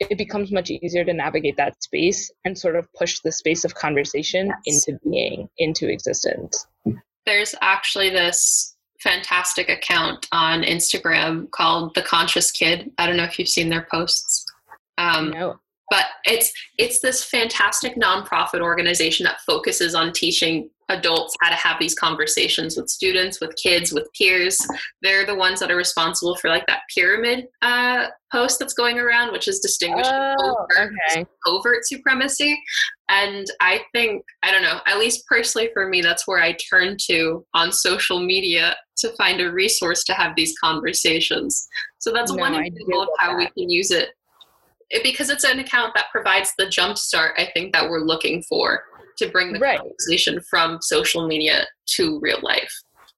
it 0.00 0.18
becomes 0.18 0.52
much 0.52 0.70
easier 0.70 1.04
to 1.04 1.14
navigate 1.14 1.56
that 1.56 1.80
space 1.82 2.30
and 2.44 2.58
sort 2.58 2.76
of 2.76 2.92
push 2.92 3.20
the 3.20 3.32
space 3.32 3.64
of 3.64 3.74
conversation 3.74 4.52
yes. 4.66 4.88
into 4.88 5.00
being, 5.08 5.48
into 5.58 5.88
existence. 5.88 6.66
There's 7.24 7.54
actually 7.62 8.10
this 8.10 8.76
fantastic 9.00 9.68
account 9.68 10.26
on 10.32 10.62
Instagram 10.62 11.48
called 11.52 11.94
The 11.94 12.02
Conscious 12.02 12.50
Kid. 12.50 12.90
I 12.98 13.06
don't 13.06 13.16
know 13.16 13.24
if 13.24 13.38
you've 13.38 13.48
seen 13.48 13.68
their 13.68 13.86
posts. 13.88 14.44
Um, 14.98 15.30
no. 15.30 15.60
But 15.90 16.06
it's 16.24 16.52
it's 16.78 17.00
this 17.00 17.24
fantastic 17.24 17.96
nonprofit 17.96 18.60
organization 18.60 19.24
that 19.24 19.40
focuses 19.46 19.94
on 19.94 20.12
teaching 20.12 20.70
adults 20.88 21.34
how 21.40 21.48
to 21.48 21.56
have 21.56 21.78
these 21.80 21.94
conversations 21.94 22.76
with 22.76 22.88
students, 22.88 23.40
with 23.40 23.54
kids, 23.56 23.92
with 23.92 24.08
peers. 24.16 24.58
They're 25.02 25.26
the 25.26 25.34
ones 25.34 25.60
that 25.60 25.70
are 25.70 25.76
responsible 25.76 26.36
for 26.36 26.48
like 26.48 26.66
that 26.66 26.82
pyramid 26.94 27.46
uh, 27.62 28.06
post 28.30 28.58
that's 28.58 28.74
going 28.74 28.98
around, 28.98 29.32
which 29.32 29.48
is 29.48 29.58
distinguished 29.58 30.10
oh, 30.12 30.66
overt, 30.76 30.92
okay. 31.10 31.26
overt 31.46 31.84
supremacy. 31.84 32.60
And 33.08 33.46
I 33.60 33.82
think, 33.92 34.22
I 34.42 34.50
don't 34.50 34.62
know, 34.62 34.80
at 34.86 34.98
least 34.98 35.26
personally 35.26 35.70
for 35.72 35.88
me, 35.88 36.02
that's 36.02 36.26
where 36.26 36.42
I 36.42 36.56
turn 36.70 36.96
to 37.08 37.44
on 37.54 37.72
social 37.72 38.20
media 38.20 38.76
to 38.98 39.10
find 39.16 39.40
a 39.40 39.52
resource 39.52 40.04
to 40.04 40.14
have 40.14 40.34
these 40.36 40.54
conversations. 40.58 41.68
So 41.98 42.12
that's 42.12 42.32
no, 42.32 42.40
one 42.40 42.54
example 42.54 43.02
of 43.02 43.08
how 43.18 43.32
that. 43.32 43.38
we 43.38 43.62
can 43.62 43.70
use 43.70 43.90
it. 43.90 44.10
It. 44.90 45.02
Because 45.02 45.30
it's 45.30 45.44
an 45.44 45.58
account 45.58 45.92
that 45.94 46.06
provides 46.12 46.52
the 46.58 46.68
jump 46.68 46.98
start, 46.98 47.32
I 47.38 47.48
think, 47.54 47.72
that 47.72 47.88
we're 47.88 48.00
looking 48.00 48.42
for 48.48 48.82
to 49.18 49.28
bring 49.28 49.52
the 49.52 49.58
right. 49.58 49.78
conversation 49.78 50.40
from 50.48 50.78
social 50.82 51.26
media 51.26 51.66
to 51.96 52.18
real 52.20 52.40
life. 52.42 52.72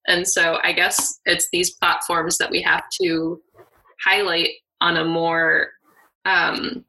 And 0.07 0.27
so 0.27 0.59
I 0.63 0.73
guess 0.73 1.21
it's 1.27 1.49
these 1.53 1.75
platforms 1.75 2.39
that 2.39 2.51
we 2.51 2.63
have 2.63 2.85
to 3.03 3.41
highlight 4.03 4.51
on 4.81 4.97
a 4.97 5.05
more 5.05 5.69
um, 6.25 6.85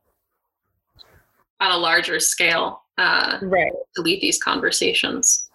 on 1.60 1.72
a 1.72 1.78
larger 1.78 2.20
scale 2.20 2.82
uh, 2.98 3.40
right. 3.42 3.72
to 3.96 4.02
lead 4.02 4.22
these 4.22 4.42
conversations. 4.42 5.50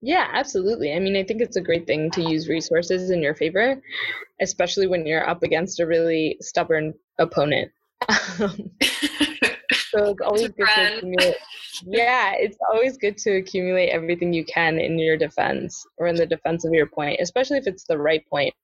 Yeah, 0.00 0.28
absolutely. 0.32 0.94
I 0.94 0.98
mean, 0.98 1.16
I 1.16 1.24
think 1.24 1.40
it's 1.40 1.56
a 1.56 1.60
great 1.60 1.86
thing 1.86 2.10
to 2.12 2.22
use 2.22 2.48
resources 2.48 3.10
in 3.10 3.22
your 3.22 3.34
favor, 3.34 3.80
especially 4.40 4.86
when 4.86 5.06
you're 5.06 5.28
up 5.28 5.42
against 5.42 5.80
a 5.80 5.86
really 5.86 6.36
stubborn 6.40 6.94
opponent. 7.18 7.70
so 9.90 10.10
it's 10.10 10.20
always 10.20 10.48
good 10.48 10.66
to 10.66 10.96
accumulate. 10.96 11.36
Yeah, 11.84 12.34
it's 12.36 12.58
always 12.70 12.96
good 12.96 13.18
to 13.18 13.36
accumulate 13.36 13.90
everything 13.90 14.32
you 14.32 14.44
can 14.44 14.78
in 14.78 14.98
your 14.98 15.16
defense 15.16 15.84
or 15.98 16.06
in 16.06 16.16
the 16.16 16.26
defense 16.26 16.64
of 16.64 16.72
your 16.72 16.86
point, 16.86 17.18
especially 17.20 17.58
if 17.58 17.66
it's 17.66 17.84
the 17.84 17.98
right 17.98 18.24
point. 18.28 18.54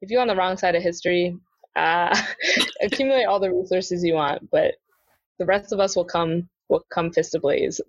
If 0.00 0.10
you're 0.10 0.20
on 0.20 0.28
the 0.28 0.36
wrong 0.36 0.56
side 0.56 0.74
of 0.74 0.82
history, 0.82 1.36
uh, 1.76 2.16
accumulate 2.82 3.24
all 3.24 3.40
the 3.40 3.52
resources 3.52 4.04
you 4.04 4.14
want, 4.14 4.50
but 4.50 4.74
the 5.38 5.46
rest 5.46 5.72
of 5.72 5.80
us 5.80 5.96
will 5.96 6.04
come 6.04 6.48
will 6.68 6.84
come 6.90 7.12
fist 7.12 7.34
ablaze. 7.34 7.80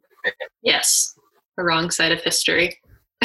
Yes, 0.62 1.16
the 1.58 1.64
wrong 1.64 1.92
side 1.92 2.12
of 2.12 2.22
history. 2.22 2.78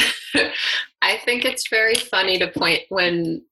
I 1.02 1.18
think 1.24 1.44
it's 1.44 1.68
very 1.68 1.94
funny 1.94 2.38
to 2.38 2.48
point 2.48 2.82
when 2.90 3.42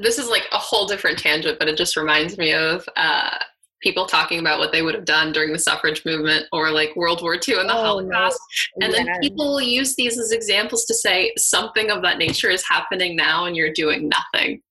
this 0.00 0.18
is 0.18 0.28
like 0.28 0.46
a 0.52 0.58
whole 0.58 0.86
different 0.86 1.18
tangent, 1.18 1.58
but 1.58 1.68
it 1.68 1.76
just 1.76 1.96
reminds 1.96 2.38
me 2.38 2.52
of 2.52 2.88
uh, 2.96 3.36
people 3.82 4.06
talking 4.06 4.38
about 4.38 4.58
what 4.58 4.72
they 4.72 4.82
would 4.82 4.94
have 4.94 5.04
done 5.04 5.32
during 5.32 5.52
the 5.52 5.58
suffrage 5.58 6.04
movement 6.04 6.46
or 6.52 6.70
like 6.70 6.94
World 6.96 7.22
War 7.22 7.34
II 7.34 7.58
and 7.58 7.68
the 7.68 7.76
oh, 7.76 7.82
Holocaust. 7.82 8.40
No. 8.76 8.86
And 8.86 8.94
yeah. 8.94 9.04
then 9.04 9.20
people 9.20 9.60
use 9.60 9.96
these 9.96 10.18
as 10.18 10.32
examples 10.32 10.84
to 10.86 10.94
say 10.94 11.32
something 11.36 11.90
of 11.90 12.02
that 12.02 12.18
nature 12.18 12.50
is 12.50 12.64
happening 12.68 13.16
now 13.16 13.46
and 13.46 13.56
you're 13.56 13.72
doing 13.72 14.08
nothing. 14.08 14.62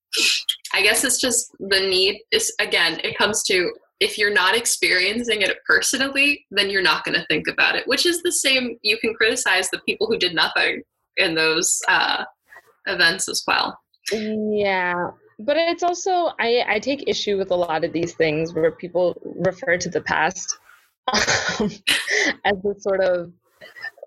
I 0.72 0.82
guess 0.82 1.04
it's 1.04 1.20
just 1.20 1.52
the 1.58 1.80
need 1.80 2.20
is 2.32 2.52
again, 2.60 3.00
it 3.04 3.16
comes 3.16 3.42
to 3.44 3.72
if 4.00 4.16
you're 4.16 4.32
not 4.32 4.56
experiencing 4.56 5.42
it 5.42 5.58
personally, 5.66 6.46
then 6.50 6.70
you're 6.70 6.82
not 6.82 7.04
going 7.04 7.18
to 7.18 7.26
think 7.26 7.46
about 7.48 7.76
it, 7.76 7.86
which 7.86 8.06
is 8.06 8.22
the 8.22 8.32
same. 8.32 8.78
You 8.82 8.98
can 8.98 9.14
criticize 9.14 9.68
the 9.70 9.80
people 9.86 10.06
who 10.06 10.16
did 10.16 10.34
nothing 10.34 10.82
in 11.18 11.34
those 11.34 11.78
uh, 11.86 12.24
events 12.86 13.28
as 13.28 13.44
well. 13.46 13.78
Yeah. 14.10 15.10
But 15.42 15.56
it's 15.56 15.82
also, 15.82 16.32
I, 16.38 16.64
I 16.68 16.78
take 16.80 17.08
issue 17.08 17.38
with 17.38 17.50
a 17.50 17.56
lot 17.56 17.82
of 17.82 17.92
these 17.94 18.12
things 18.12 18.52
where 18.52 18.70
people 18.70 19.16
refer 19.24 19.78
to 19.78 19.88
the 19.88 20.02
past 20.02 20.58
as 21.12 22.64
a 22.64 22.80
sort 22.80 23.00
of 23.00 23.32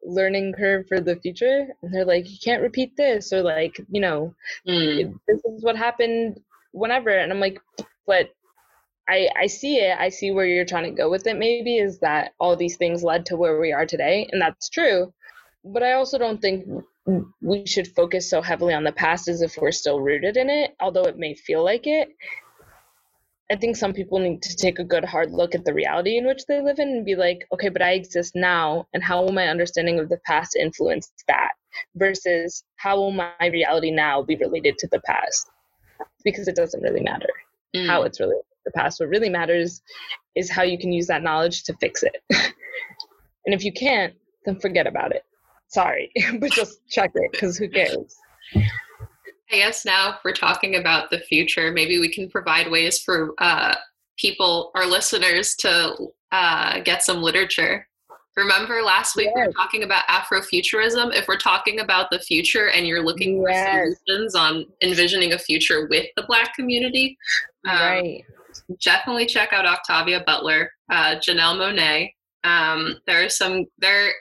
learning 0.03 0.53
curve 0.53 0.85
for 0.87 1.01
the 1.01 1.15
future. 1.15 1.67
And 1.81 1.91
they're 1.91 2.05
like, 2.05 2.29
you 2.29 2.37
can't 2.43 2.61
repeat 2.61 2.95
this, 2.95 3.33
or 3.33 3.41
like, 3.41 3.79
you 3.89 3.99
know, 3.99 4.35
mm. 4.67 5.13
this 5.27 5.43
is 5.43 5.63
what 5.63 5.75
happened 5.75 6.39
whenever. 6.71 7.09
And 7.09 7.31
I'm 7.31 7.39
like, 7.39 7.59
but 8.05 8.29
I, 9.09 9.27
I 9.35 9.47
see 9.47 9.77
it. 9.77 9.97
I 9.97 10.09
see 10.09 10.29
where 10.29 10.45
you're 10.45 10.65
trying 10.65 10.85
to 10.85 11.01
go 11.01 11.09
with 11.09 11.25
it, 11.25 11.37
maybe, 11.37 11.77
is 11.77 11.97
that 11.99 12.33
all 12.39 12.55
these 12.55 12.77
things 12.77 13.03
led 13.03 13.25
to 13.27 13.37
where 13.37 13.59
we 13.59 13.71
are 13.71 13.87
today. 13.87 14.29
And 14.31 14.39
that's 14.39 14.69
true. 14.69 15.11
But 15.65 15.81
I 15.81 15.93
also 15.93 16.19
don't 16.19 16.41
think 16.41 16.65
we 17.41 17.65
should 17.65 17.87
focus 17.87 18.29
so 18.29 18.41
heavily 18.41 18.73
on 18.73 18.83
the 18.83 18.91
past 18.91 19.27
as 19.27 19.41
if 19.41 19.57
we're 19.57 19.71
still 19.71 19.99
rooted 19.99 20.37
in 20.37 20.49
it, 20.49 20.75
although 20.79 21.03
it 21.03 21.17
may 21.17 21.33
feel 21.33 21.63
like 21.63 21.85
it. 21.85 22.09
I 23.51 23.57
think 23.57 23.75
some 23.75 23.93
people 23.93 24.19
need 24.19 24.41
to 24.43 24.55
take 24.55 24.79
a 24.79 24.85
good 24.85 25.03
hard 25.03 25.31
look 25.31 25.53
at 25.53 25.65
the 25.65 25.73
reality 25.73 26.17
in 26.17 26.25
which 26.25 26.45
they 26.45 26.61
live 26.61 26.79
in 26.79 26.87
and 26.87 27.05
be 27.05 27.15
like, 27.15 27.45
okay, 27.53 27.69
but 27.69 27.81
I 27.81 27.91
exist 27.91 28.35
now, 28.35 28.87
and 28.93 29.03
how 29.03 29.21
will 29.21 29.33
my 29.33 29.47
understanding 29.47 29.99
of 29.99 30.09
the 30.09 30.19
past 30.25 30.55
influence 30.55 31.11
that? 31.27 31.51
Versus 31.95 32.63
how 32.77 32.97
will 32.97 33.11
my 33.11 33.33
reality 33.41 33.91
now 33.91 34.21
be 34.21 34.35
related 34.37 34.77
to 34.79 34.87
the 34.87 35.01
past? 35.01 35.49
Because 36.23 36.47
it 36.47 36.55
doesn't 36.55 36.81
really 36.81 37.01
matter 37.01 37.29
mm. 37.75 37.85
how 37.85 38.03
it's 38.03 38.19
related 38.19 38.41
to 38.41 38.57
the 38.65 38.71
past. 38.71 38.99
What 38.99 39.09
really 39.09 39.29
matters 39.29 39.81
is 40.35 40.49
how 40.49 40.63
you 40.63 40.77
can 40.77 40.93
use 40.93 41.07
that 41.07 41.23
knowledge 41.23 41.63
to 41.63 41.75
fix 41.81 42.03
it. 42.03 42.23
and 43.45 43.53
if 43.53 43.63
you 43.63 43.73
can't, 43.73 44.13
then 44.45 44.59
forget 44.59 44.87
about 44.87 45.11
it. 45.11 45.25
Sorry, 45.73 46.11
but 46.39 46.51
just 46.51 46.87
check 46.87 47.11
it 47.15 47.31
because 47.31 47.57
who 47.57 47.67
cares? 47.67 48.15
I 48.55 49.57
guess 49.57 49.85
now 49.85 50.11
if 50.11 50.15
we're 50.23 50.33
talking 50.33 50.75
about 50.75 51.09
the 51.09 51.19
future, 51.19 51.71
maybe 51.71 51.99
we 51.99 52.11
can 52.11 52.29
provide 52.29 52.69
ways 52.69 52.99
for 52.99 53.33
uh, 53.39 53.75
people, 54.17 54.71
our 54.75 54.85
listeners, 54.85 55.55
to 55.57 55.95
uh, 56.31 56.79
get 56.81 57.03
some 57.03 57.21
literature. 57.21 57.87
Remember 58.35 58.81
last 58.81 59.15
week 59.15 59.27
yes. 59.27 59.35
we 59.35 59.47
were 59.47 59.53
talking 59.53 59.83
about 59.83 60.05
Afrofuturism? 60.07 61.13
If 61.15 61.27
we're 61.27 61.37
talking 61.37 61.79
about 61.79 62.09
the 62.09 62.19
future 62.19 62.69
and 62.69 62.87
you're 62.87 63.03
looking 63.03 63.43
yes. 63.47 63.69
for 63.69 63.95
solutions 64.05 64.35
on 64.35 64.65
envisioning 64.81 65.33
a 65.33 65.37
future 65.37 65.87
with 65.87 66.07
the 66.15 66.23
Black 66.23 66.53
community, 66.55 67.17
um, 67.67 67.77
right. 67.77 68.25
definitely 68.83 69.27
check 69.27 69.53
out 69.53 69.67
Octavia 69.67 70.23
Butler, 70.25 70.71
uh, 70.91 71.15
Janelle 71.15 71.57
Monáe. 71.57 72.11
Um, 72.43 72.95
there 73.05 73.23
are 73.23 73.29
some 73.29 73.65
there. 73.77 74.11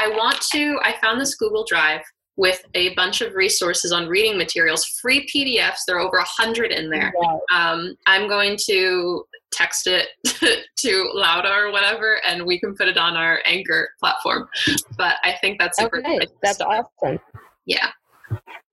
I 0.00 0.08
want 0.08 0.40
to. 0.52 0.78
I 0.82 0.96
found 1.02 1.20
this 1.20 1.34
Google 1.34 1.64
Drive 1.68 2.00
with 2.36 2.64
a 2.74 2.94
bunch 2.94 3.20
of 3.20 3.34
resources 3.34 3.92
on 3.92 4.08
reading 4.08 4.38
materials, 4.38 4.82
free 5.02 5.28
PDFs. 5.28 5.80
There 5.86 5.96
are 5.96 6.00
over 6.00 6.16
a 6.16 6.24
hundred 6.24 6.72
in 6.72 6.88
there. 6.88 7.12
Um, 7.52 7.94
I'm 8.06 8.26
going 8.26 8.56
to 8.68 9.24
text 9.52 9.86
it 9.86 10.08
to 10.78 11.10
Laura 11.12 11.66
or 11.66 11.70
whatever, 11.70 12.18
and 12.26 12.46
we 12.46 12.58
can 12.58 12.74
put 12.74 12.88
it 12.88 12.96
on 12.96 13.14
our 13.14 13.40
Anchor 13.44 13.90
platform. 14.00 14.48
But 14.96 15.16
I 15.22 15.36
think 15.42 15.58
that's 15.58 15.78
super. 15.78 15.98
Okay, 15.98 16.20
that's 16.42 16.62
awesome. 16.62 17.18
Yeah. 17.66 17.90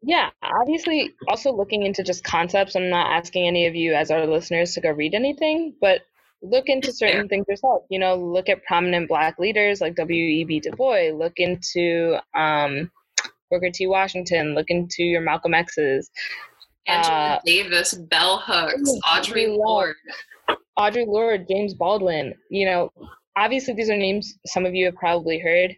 Yeah, 0.01 0.30
obviously, 0.43 1.13
also 1.28 1.51
looking 1.51 1.84
into 1.84 2.03
just 2.03 2.23
concepts. 2.23 2.78
I'm 2.78 2.89
not 2.89 3.11
asking 3.11 3.47
any 3.47 3.65
of 3.65 3.75
you 3.75 3.95
as 3.95 4.11
our 4.11 4.25
listeners 4.25 4.73
to 4.75 4.82
go 4.82 4.91
read 4.91 5.13
anything, 5.13 5.73
but 5.82 6.03
look 6.42 6.68
into 6.68 6.92
certain 6.94 7.28
things 7.28 7.46
yourself. 7.48 7.84
You 7.90 8.00
know, 8.00 8.16
look 8.16 8.50
at 8.50 8.64
prominent 8.64 9.08
Black 9.08 9.40
leaders 9.40 9.82
like 9.82 9.96
W.E.B. 9.96 10.60
Du 10.62 10.72
Bois. 10.72 11.12
Look 11.14 11.34
into 11.38 12.18
um, 12.36 12.92
Booker 13.50 13.70
T. 13.72 13.88
Washington, 13.88 14.56
look 14.56 14.70
into 14.70 15.04
your 15.04 15.22
Malcolm 15.22 15.54
X's. 15.54 16.10
Angela 16.88 17.16
uh, 17.16 17.40
Davis, 17.46 17.94
Bell 17.94 18.42
Hooks, 18.46 18.92
Audre 19.06 19.56
Lorde. 19.58 19.96
Audre 20.78 21.06
Lorde, 21.06 21.46
James 21.50 21.74
Baldwin. 21.74 22.34
You 22.50 22.66
know, 22.66 22.92
obviously 23.36 23.74
these 23.74 23.90
are 23.90 23.98
names 23.98 24.38
some 24.46 24.66
of 24.66 24.74
you 24.74 24.86
have 24.86 24.96
probably 24.96 25.40
heard. 25.40 25.76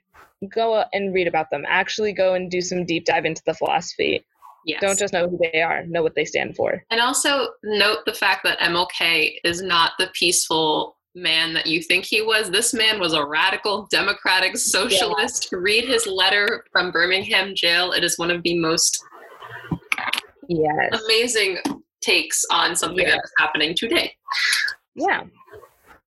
Go 0.53 0.83
and 0.93 1.13
read 1.13 1.27
about 1.27 1.49
them. 1.49 1.63
Actually 1.67 2.13
go 2.13 2.33
and 2.33 2.49
do 2.49 2.61
some 2.61 2.85
deep 2.85 3.05
dive 3.05 3.25
into 3.25 3.41
the 3.45 3.53
philosophy. 3.53 4.25
Yes. 4.69 4.81
Don't 4.81 4.99
just 4.99 5.13
know 5.13 5.27
who 5.27 5.39
they 5.51 5.61
are, 5.61 5.85
know 5.87 6.03
what 6.03 6.15
they 6.15 6.25
stand 6.25 6.55
for. 6.55 6.83
And 6.91 7.01
also 7.01 7.49
note 7.63 7.99
the 8.05 8.13
fact 8.13 8.43
that 8.43 8.59
MLK 8.59 9.37
is 9.43 9.61
not 9.61 9.93
the 9.97 10.09
peaceful 10.13 10.97
man 11.15 11.53
that 11.53 11.65
you 11.65 11.81
think 11.81 12.05
he 12.05 12.21
was. 12.21 12.51
This 12.51 12.73
man 12.73 12.99
was 12.99 13.13
a 13.13 13.25
radical 13.25 13.87
democratic 13.89 14.57
socialist. 14.57 15.49
Yeah. 15.51 15.59
Read 15.59 15.85
his 15.85 16.05
letter 16.05 16.65
from 16.71 16.91
Birmingham 16.91 17.53
jail. 17.55 17.91
It 17.93 18.03
is 18.03 18.17
one 18.19 18.29
of 18.29 18.43
the 18.43 18.59
most 18.59 19.03
yes. 20.47 21.01
amazing 21.03 21.57
takes 22.01 22.45
on 22.51 22.75
something 22.75 23.05
yes. 23.05 23.15
that 23.15 23.21
is 23.23 23.31
happening 23.37 23.73
today. 23.75 24.13
Yeah. 24.95 25.23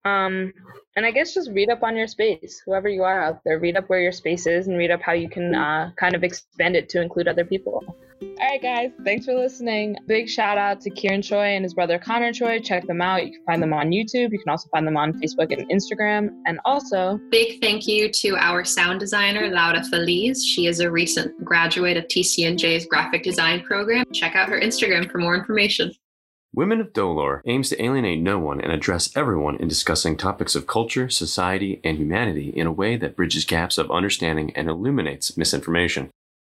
Um, 0.04 0.52
and 0.96 1.06
I 1.06 1.10
guess 1.10 1.34
just 1.34 1.50
read 1.52 1.70
up 1.70 1.82
on 1.82 1.96
your 1.96 2.06
space, 2.06 2.60
whoever 2.64 2.88
you 2.88 3.02
are 3.02 3.22
out 3.22 3.40
there. 3.44 3.58
Read 3.58 3.76
up 3.76 3.88
where 3.88 4.00
your 4.00 4.12
space 4.12 4.46
is 4.46 4.66
and 4.66 4.76
read 4.76 4.90
up 4.90 5.00
how 5.00 5.12
you 5.12 5.28
can 5.28 5.54
uh, 5.54 5.90
kind 5.96 6.14
of 6.14 6.22
expand 6.22 6.76
it 6.76 6.88
to 6.90 7.00
include 7.00 7.28
other 7.28 7.44
people. 7.44 7.82
All 8.22 8.48
right, 8.48 8.62
guys, 8.62 8.90
thanks 9.04 9.24
for 9.24 9.34
listening. 9.34 9.96
Big 10.06 10.28
shout 10.28 10.56
out 10.56 10.80
to 10.82 10.90
Kieran 10.90 11.22
Choi 11.22 11.54
and 11.56 11.64
his 11.64 11.74
brother 11.74 11.98
Connor 11.98 12.32
Choi. 12.32 12.60
Check 12.60 12.86
them 12.86 13.00
out. 13.00 13.26
You 13.26 13.32
can 13.32 13.44
find 13.44 13.62
them 13.62 13.72
on 13.72 13.90
YouTube. 13.90 14.30
You 14.30 14.38
can 14.38 14.48
also 14.48 14.68
find 14.68 14.86
them 14.86 14.96
on 14.96 15.14
Facebook 15.14 15.52
and 15.52 15.68
Instagram. 15.70 16.28
And 16.46 16.60
also, 16.64 17.18
big 17.30 17.60
thank 17.60 17.86
you 17.86 18.10
to 18.10 18.36
our 18.36 18.64
sound 18.64 19.00
designer, 19.00 19.48
Laura 19.48 19.82
Feliz. 19.84 20.44
She 20.44 20.66
is 20.66 20.80
a 20.80 20.90
recent 20.90 21.32
graduate 21.44 21.96
of 21.96 22.04
TCNJ's 22.04 22.86
graphic 22.86 23.22
design 23.22 23.62
program. 23.62 24.04
Check 24.12 24.36
out 24.36 24.48
her 24.48 24.60
Instagram 24.60 25.10
for 25.10 25.18
more 25.18 25.34
information. 25.34 25.90
Women 26.54 26.82
of 26.82 26.92
Dolor 26.92 27.40
aims 27.46 27.70
to 27.70 27.82
alienate 27.82 28.20
no 28.20 28.38
one 28.38 28.60
and 28.60 28.70
address 28.70 29.16
everyone 29.16 29.56
in 29.56 29.68
discussing 29.68 30.18
topics 30.18 30.54
of 30.54 30.66
culture, 30.66 31.08
society, 31.08 31.80
and 31.82 31.96
humanity 31.96 32.50
in 32.50 32.66
a 32.66 32.72
way 32.72 32.96
that 32.96 33.16
bridges 33.16 33.46
gaps 33.46 33.78
of 33.78 33.90
understanding 33.90 34.52
and 34.54 34.68
illuminates 34.68 35.34
misinformation. 35.34 36.10